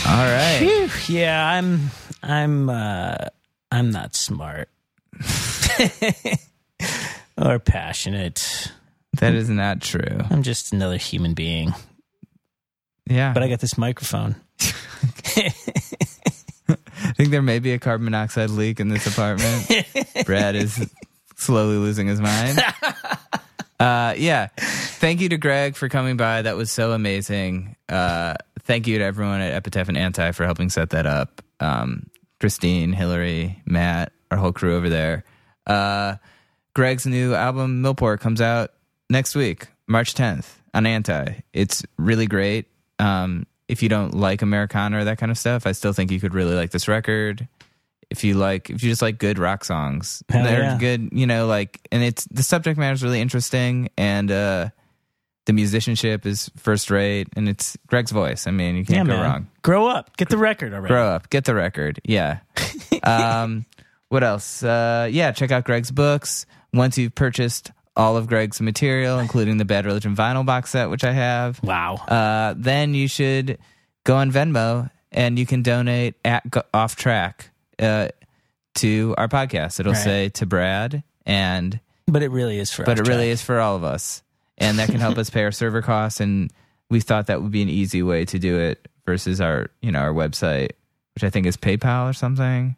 All 0.09 0.25
right. 0.25 0.89
Yeah, 1.09 1.49
I'm 1.49 1.91
I'm 2.23 2.69
uh 2.69 3.17
I'm 3.71 3.91
not 3.91 4.15
smart. 4.15 4.69
or 7.39 7.59
passionate. 7.59 8.73
That 9.15 9.35
is 9.35 9.49
not 9.49 9.81
true. 9.81 10.21
I'm 10.31 10.43
just 10.43 10.73
another 10.73 10.97
human 10.97 11.35
being. 11.35 11.75
Yeah. 13.07 13.33
But 13.33 13.43
I 13.43 13.49
got 13.49 13.61
this 13.61 13.79
microphone. 13.79 14.37
I 14.61 15.51
think 17.17 17.31
there 17.31 17.43
may 17.43 17.59
be 17.59 17.73
a 17.73 17.79
carbon 17.79 18.05
monoxide 18.05 18.51
leak 18.51 18.81
in 18.81 18.89
this 18.89 19.07
apartment. 19.07 19.87
Brad 20.27 20.55
is 20.55 20.91
slowly 21.37 21.77
losing 21.77 22.07
his 22.07 22.21
mind. 22.21 22.61
Uh, 23.79 24.15
yeah. 24.17 24.49
Thank 24.57 25.21
you 25.21 25.29
to 25.31 25.37
Greg 25.39 25.77
for 25.77 25.89
coming 25.89 26.17
by. 26.17 26.43
That 26.43 26.57
was 26.57 26.71
so 26.71 26.93
amazing. 26.93 27.77
Uh, 27.89 28.35
thank 28.61 28.87
you 28.87 28.99
to 28.99 29.05
everyone 29.05 29.41
at 29.41 29.53
Epitaph 29.53 29.89
and 29.89 29.97
Anti 29.97 30.33
for 30.33 30.45
helping 30.45 30.71
set 30.71 30.91
that 30.91 31.07
up. 31.07 31.43
Um, 31.61 32.07
Christine, 32.41 32.93
Hillary, 32.93 33.63
Matt, 33.67 34.13
our 34.31 34.39
whole 34.39 34.53
crew 34.53 34.77
over 34.77 34.89
there. 34.89 35.25
Uh, 35.67 36.17
Greg's 36.75 37.07
new 37.07 37.35
album, 37.35 37.83
Millport, 37.83 38.21
comes 38.21 38.41
out 38.41 38.73
next 39.09 39.35
week, 39.35 39.69
March 39.87 40.15
10th 40.15 40.57
on 40.75 40.87
Anti. 40.87 41.41
It's 41.53 41.85
really 41.97 42.27
great. 42.27 42.67
Um, 42.99 43.47
if 43.69 43.83
you 43.83 43.89
don't 43.89 44.15
like 44.15 44.43
Americana 44.43 44.99
or 44.99 45.05
that 45.05 45.19
kind 45.19 45.33
of 45.33 45.39
stuff, 45.39 45.67
I 45.67 45.73
still 45.73 45.93
think 45.93 46.11
you 46.11 46.21
could 46.21 46.35
really 46.35 46.55
like 46.55 46.71
this 46.71 46.87
record. 46.87 47.49
If 48.11 48.23
you 48.23 48.35
like, 48.35 48.71
if 48.71 48.83
you 48.85 48.91
just 48.91 49.03
like 49.03 49.19
good 49.19 49.39
rock 49.39 49.65
songs, 49.65 50.23
Hell 50.29 50.45
they're 50.45 50.61
yeah. 50.61 50.79
good, 50.79 51.09
you 51.13 51.27
know, 51.27 51.47
like, 51.47 51.87
and 51.91 52.05
it's 52.05 52.25
the 52.27 52.43
subject 52.43 52.79
matter 52.79 52.93
is 52.93 53.03
really 53.03 53.21
interesting 53.21 53.89
and, 53.97 54.31
uh, 54.31 54.69
the 55.47 55.53
musicianship 55.53 56.27
is 56.27 56.51
first 56.57 56.91
rate 56.91 57.29
and 57.37 57.49
it's 57.49 57.77
Greg's 57.87 58.11
voice. 58.13 58.47
I 58.47 58.51
mean, 58.51 58.77
you 58.77 58.85
can't 58.85 59.09
go 59.09 59.15
man. 59.15 59.23
wrong. 59.23 59.47
Grow 59.63 59.87
up. 59.87 60.17
Get 60.17 60.29
the 60.29 60.37
record 60.39 60.73
already. 60.75 60.93
Grow 60.93 61.09
up, 61.09 61.31
get 61.31 61.45
the 61.45 61.55
record. 61.55 62.01
Yeah. 62.05 62.41
um, 63.03 63.65
what 64.09 64.23
else? 64.23 64.63
Uh, 64.63 65.09
yeah, 65.11 65.33
check 65.33 65.51
out 65.51 65.65
Greg's 65.65 65.91
books. 65.91 66.47
Once 66.73 66.99
you've 66.99 67.15
purchased 67.15 67.71
all 67.97 68.17
of 68.17 68.27
Greg's 68.27 68.61
material, 68.61 69.19
including 69.19 69.57
the 69.57 69.65
Bad 69.65 69.87
Religion 69.87 70.15
vinyl 70.15 70.45
box 70.45 70.71
set, 70.71 70.91
which 70.91 71.03
I 71.05 71.13
have, 71.13 71.63
Wow. 71.63 71.95
uh, 71.95 72.55
then 72.57 72.93
you 72.95 73.09
should 73.09 73.59
go 74.05 74.17
on 74.17 74.31
Venmo 74.31 74.91
and 75.13 75.39
you 75.39 75.47
can 75.47 75.63
donate 75.63 76.15
at 76.25 76.49
Go- 76.51 76.63
off 76.75 76.95
track 76.97 77.51
uh, 77.79 78.09
to 78.77 79.15
our 79.17 79.29
podcast. 79.29 79.81
It'll 79.81 79.93
Right. 79.95 80.03
say 80.05 80.29
to 80.31 80.45
Brad 80.47 81.03
and 81.25 81.81
but 82.07 82.23
it 82.23 82.31
really 82.31 82.59
is 82.59 82.71
for 82.71 82.85
but 82.85 82.99
it 83.01 83.09
really 83.09 83.31
is 83.31 83.43
for 83.43 83.59
all 83.59 83.75
of 83.77 83.83
us, 83.83 84.23
and 84.59 84.79
that 84.79 84.89
can 84.89 85.01
help 85.01 85.19
us 85.19 85.31
pay 85.31 85.45
our 85.45 85.53
server 85.53 85.83
costs. 85.83 86.21
And 86.21 86.51
we 86.91 87.01
thought 87.01 87.27
that 87.27 87.43
would 87.43 87.51
be 87.53 87.63
an 87.63 87.69
easy 87.69 88.03
way 88.03 88.25
to 88.27 88.39
do 88.39 88.59
it 88.59 88.87
versus 89.05 89.41
our 89.41 89.71
you 89.83 89.93
know 89.93 90.01
our 90.01 90.13
website, 90.13 90.71
which 91.15 91.25
I 91.25 91.31
think 91.31 91.47
is 91.47 91.57
PayPal 91.57 92.09
or 92.09 92.13
something. 92.13 92.77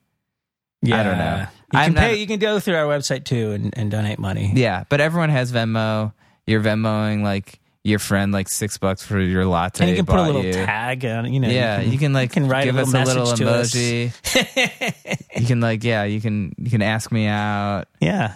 Yeah. 0.82 1.00
I 1.00 1.02
don't 1.02 1.18
know. 1.18 1.46
You 1.72 1.78
I'm 1.80 1.94
can 1.94 2.00
pay 2.02 2.10
not- 2.12 2.18
you 2.20 2.26
can 2.26 2.38
go 2.38 2.60
through 2.60 2.76
our 2.76 2.86
website 2.86 3.24
too 3.24 3.52
and, 3.52 3.76
and 3.76 3.90
donate 3.90 4.18
money. 4.18 4.52
Yeah, 4.54 4.84
but 4.88 5.00
everyone 5.00 5.30
has 5.30 5.50
Venmo. 5.52 6.12
You're 6.46 6.62
Venmoing 6.62 7.22
like 7.22 7.60
your 7.84 7.98
friend 7.98 8.32
like 8.32 8.48
six 8.48 8.76
bucks 8.78 9.02
for 9.04 9.18
your 9.20 9.44
latte. 9.46 9.82
And 9.84 9.90
you 9.90 9.96
can 9.96 10.06
put 10.06 10.18
a 10.18 10.22
little 10.22 10.44
you. 10.44 10.52
tag 10.52 11.04
on 11.04 11.32
you 11.32 11.40
know. 11.40 11.48
Yeah, 11.48 11.80
you 11.80 11.98
can 11.98 12.12
like 12.12 12.30
you 12.30 12.42
can 12.42 12.48
write 12.48 12.64
give 12.64 12.76
a 12.76 12.82
us 12.82 12.94
a 12.94 13.02
little 13.04 13.24
message 13.24 13.38
to 13.38 13.50
us. 13.50 13.70
emoji. 13.74 15.30
you 15.40 15.46
can 15.46 15.60
like 15.60 15.84
yeah, 15.84 16.04
you 16.04 16.20
can 16.20 16.54
you 16.58 16.70
can 16.70 16.80
ask 16.82 17.10
me 17.12 17.26
out, 17.26 17.84
Yeah. 18.00 18.34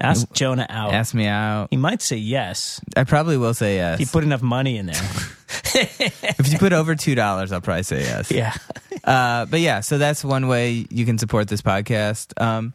Ask 0.00 0.32
Jonah 0.32 0.66
out. 0.68 0.92
ask 0.92 1.14
me 1.14 1.26
out. 1.26 1.68
he 1.70 1.76
might 1.76 2.02
say 2.02 2.16
yes. 2.16 2.80
I 2.96 3.04
probably 3.04 3.36
will 3.36 3.54
say 3.54 3.76
yes. 3.76 3.94
If 3.94 4.00
you 4.00 4.06
put 4.12 4.24
enough 4.24 4.42
money 4.42 4.76
in 4.76 4.86
there. 4.86 4.96
if 5.74 6.52
you 6.52 6.58
put 6.58 6.72
over 6.72 6.94
two 6.96 7.14
dollars, 7.14 7.52
I'll 7.52 7.60
probably 7.60 7.84
say 7.84 8.00
yes. 8.00 8.30
yeah. 8.30 8.54
Uh, 9.04 9.44
but 9.44 9.60
yeah, 9.60 9.80
so 9.80 9.98
that's 9.98 10.24
one 10.24 10.48
way 10.48 10.86
you 10.88 11.04
can 11.04 11.18
support 11.18 11.46
this 11.46 11.60
podcast. 11.60 12.40
Um, 12.40 12.72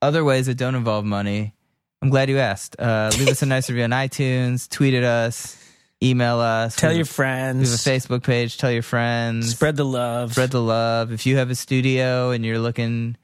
other 0.00 0.22
ways 0.22 0.46
that 0.46 0.54
don't 0.54 0.76
involve 0.76 1.04
money. 1.04 1.52
I'm 2.00 2.10
glad 2.10 2.28
you 2.28 2.38
asked. 2.38 2.78
Uh, 2.78 3.10
leave 3.18 3.26
us 3.28 3.42
a 3.42 3.46
nice 3.46 3.68
review 3.68 3.82
on 3.82 3.90
iTunes. 4.06 4.68
Tweet 4.70 4.94
at 4.94 5.02
us. 5.02 5.56
Email 6.00 6.38
us. 6.38 6.76
Tell 6.76 6.92
your 6.92 7.06
friends. 7.06 7.56
We 7.62 7.66
have 7.66 7.74
a 7.74 8.00
Facebook 8.00 8.22
page. 8.22 8.56
Tell 8.56 8.70
your 8.70 8.82
friends. 8.82 9.50
Spread 9.50 9.74
the 9.76 9.84
love. 9.84 10.32
spread 10.32 10.52
the 10.52 10.60
love. 10.60 11.10
If 11.10 11.26
you 11.26 11.38
have 11.38 11.50
a 11.50 11.54
studio 11.56 12.30
and 12.30 12.44
you're 12.44 12.60
looking 12.60 13.16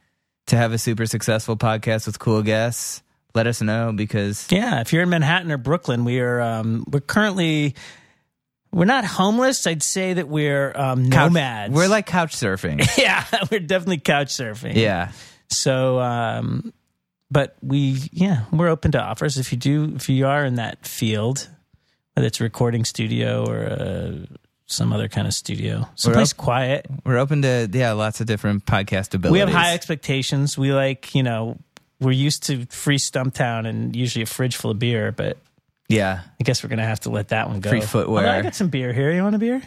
to 0.47 0.57
have 0.57 0.73
a 0.73 0.79
super 0.79 1.07
successful 1.07 1.57
podcast 1.57 2.07
with 2.07 2.19
cool 2.19 2.43
guests, 2.43 3.03
let 3.35 3.47
us 3.47 3.61
know 3.62 3.93
because 3.93 4.47
Yeah, 4.51 4.81
if 4.81 4.93
you're 4.93 5.02
in 5.02 5.09
Manhattan 5.11 5.51
or 5.52 5.57
Brooklyn, 5.59 6.05
we 6.05 6.20
are 6.20 6.40
um, 6.40 6.85
we're 6.90 7.01
currently 7.01 7.74
we're 8.73 8.85
not 8.85 9.05
homeless. 9.05 9.66
I'd 9.66 9.82
say 9.82 10.12
that 10.15 10.28
we're 10.28 10.73
um, 10.77 11.11
couch- 11.11 11.32
nomads. 11.32 11.74
we're 11.74 11.89
like 11.89 12.07
couch 12.07 12.36
surfing. 12.36 12.86
yeah, 12.98 13.24
we're 13.51 13.61
definitely 13.61 13.98
couch 13.98 14.28
surfing. 14.28 14.74
yeah. 14.77 15.12
So, 15.48 15.98
um, 16.01 16.73
but 17.31 17.57
we 17.62 17.98
yeah 18.12 18.44
we're 18.52 18.69
open 18.69 18.93
to 18.93 19.01
offers. 19.02 19.39
If 19.39 19.52
you 19.52 19.59
do, 19.59 19.93
if 19.97 20.09
you 20.09 20.27
are 20.27 20.44
in 20.44 20.55
that 20.57 20.86
field, 20.86 21.48
whether 22.15 22.27
it's 22.27 22.40
a 22.40 22.44
recording 22.44 22.85
studio 22.85 23.44
or 23.48 23.65
uh, 23.66 24.12
some 24.66 24.93
other 24.93 25.09
kind 25.09 25.27
of 25.27 25.35
studio. 25.35 25.89
Someplace 25.97 26.31
up- 26.32 26.36
quiet. 26.39 26.86
We're 27.05 27.19
open 27.19 27.43
to 27.43 27.69
yeah, 27.73 27.93
lots 27.93 28.20
of 28.20 28.27
different 28.28 28.66
podcast 28.66 29.15
abilities. 29.15 29.32
We 29.32 29.39
have 29.40 29.48
high 29.51 29.74
expectations. 29.74 30.57
We 30.57 30.73
like, 30.73 31.12
you 31.15 31.24
know, 31.24 31.59
we're 32.01 32.10
used 32.12 32.44
to 32.44 32.66
free 32.66 32.98
Stumptown 32.98 33.66
and 33.66 33.94
usually 33.94 34.22
a 34.22 34.27
fridge 34.27 34.56
full 34.56 34.70
of 34.70 34.78
beer, 34.78 35.12
but 35.12 35.36
yeah, 35.89 36.20
I 36.40 36.44
guess 36.44 36.62
we're 36.62 36.70
gonna 36.70 36.86
have 36.86 37.01
to 37.01 37.10
let 37.10 37.28
that 37.28 37.48
one 37.48 37.60
go. 37.60 37.70
Free 37.70 37.81
footwear. 37.81 38.24
Although 38.27 38.39
I 38.39 38.43
got 38.43 38.55
some 38.55 38.68
beer 38.68 38.93
here. 38.93 39.12
You 39.12 39.22
want 39.22 39.35
a 39.35 39.39
beer? 39.39 39.62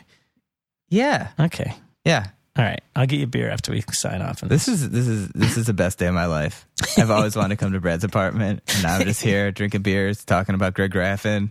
yeah, 0.89 1.30
Okay. 1.39 1.73
yeah. 2.05 2.27
All 2.55 2.64
right. 2.64 2.81
I'll 2.95 3.07
get 3.07 3.18
you 3.18 3.23
a 3.23 3.27
beer 3.27 3.49
after 3.49 3.72
we 3.72 3.81
sign 3.93 4.22
off. 4.22 4.43
And 4.43 4.51
This 4.51 4.68
is 4.68 4.88
this 4.91 5.07
is 5.07 5.27
this 5.30 5.57
is 5.57 5.65
the 5.65 5.73
best 5.73 5.97
day 5.97 6.05
of 6.05 6.14
my 6.14 6.27
life. 6.27 6.68
I've 6.99 7.10
always 7.18 7.35
wanted 7.35 7.57
to 7.57 7.65
come 7.65 7.73
to 7.73 7.80
Brad's 7.80 8.03
apartment, 8.03 8.61
and 8.68 8.84
now 8.84 8.97
I'm 8.97 9.05
just 9.05 9.23
here 9.23 9.51
drinking 9.60 9.81
beers, 9.81 10.23
talking 10.23 10.53
about 10.53 10.76
Greg 10.76 10.91
Graffin. 10.93 11.49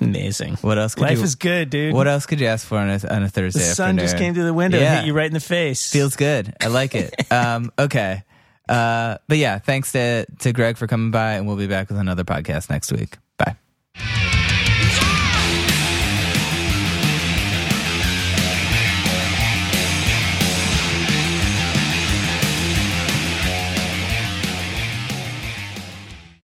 amazing. 0.00 0.54
What 0.60 0.78
else? 0.78 0.94
Could 0.94 1.02
Life 1.02 1.18
you, 1.18 1.24
is 1.24 1.34
good, 1.34 1.70
dude. 1.70 1.92
What 1.92 2.06
else 2.06 2.26
could 2.26 2.38
you 2.40 2.46
ask 2.46 2.64
for 2.64 2.78
on 2.78 2.88
a, 2.88 3.00
on 3.12 3.24
a 3.24 3.28
Thursday 3.28 3.58
the 3.58 3.64
sun 3.64 3.98
just 3.98 4.16
came 4.16 4.32
through 4.34 4.44
the 4.44 4.54
window 4.54 4.78
Yeah. 4.78 4.90
and 4.92 4.98
hit 5.00 5.06
you 5.08 5.12
right 5.14 5.26
in 5.26 5.32
the 5.34 5.40
face. 5.40 5.90
Feels 5.90 6.14
good. 6.14 6.54
I 6.60 6.68
like 6.68 6.94
it. 6.94 7.12
um, 7.32 7.72
okay. 7.76 8.22
Uh, 8.68 9.18
but 9.28 9.38
yeah, 9.38 9.58
thanks 9.58 9.92
to, 9.92 10.26
to 10.40 10.52
Greg 10.52 10.76
for 10.76 10.86
coming 10.86 11.10
by, 11.10 11.34
and 11.34 11.46
we'll 11.46 11.56
be 11.56 11.66
back 11.66 11.88
with 11.88 11.98
another 11.98 12.24
podcast 12.24 12.70
next 12.70 12.92
week. 12.92 13.18
Bye. 13.36 14.23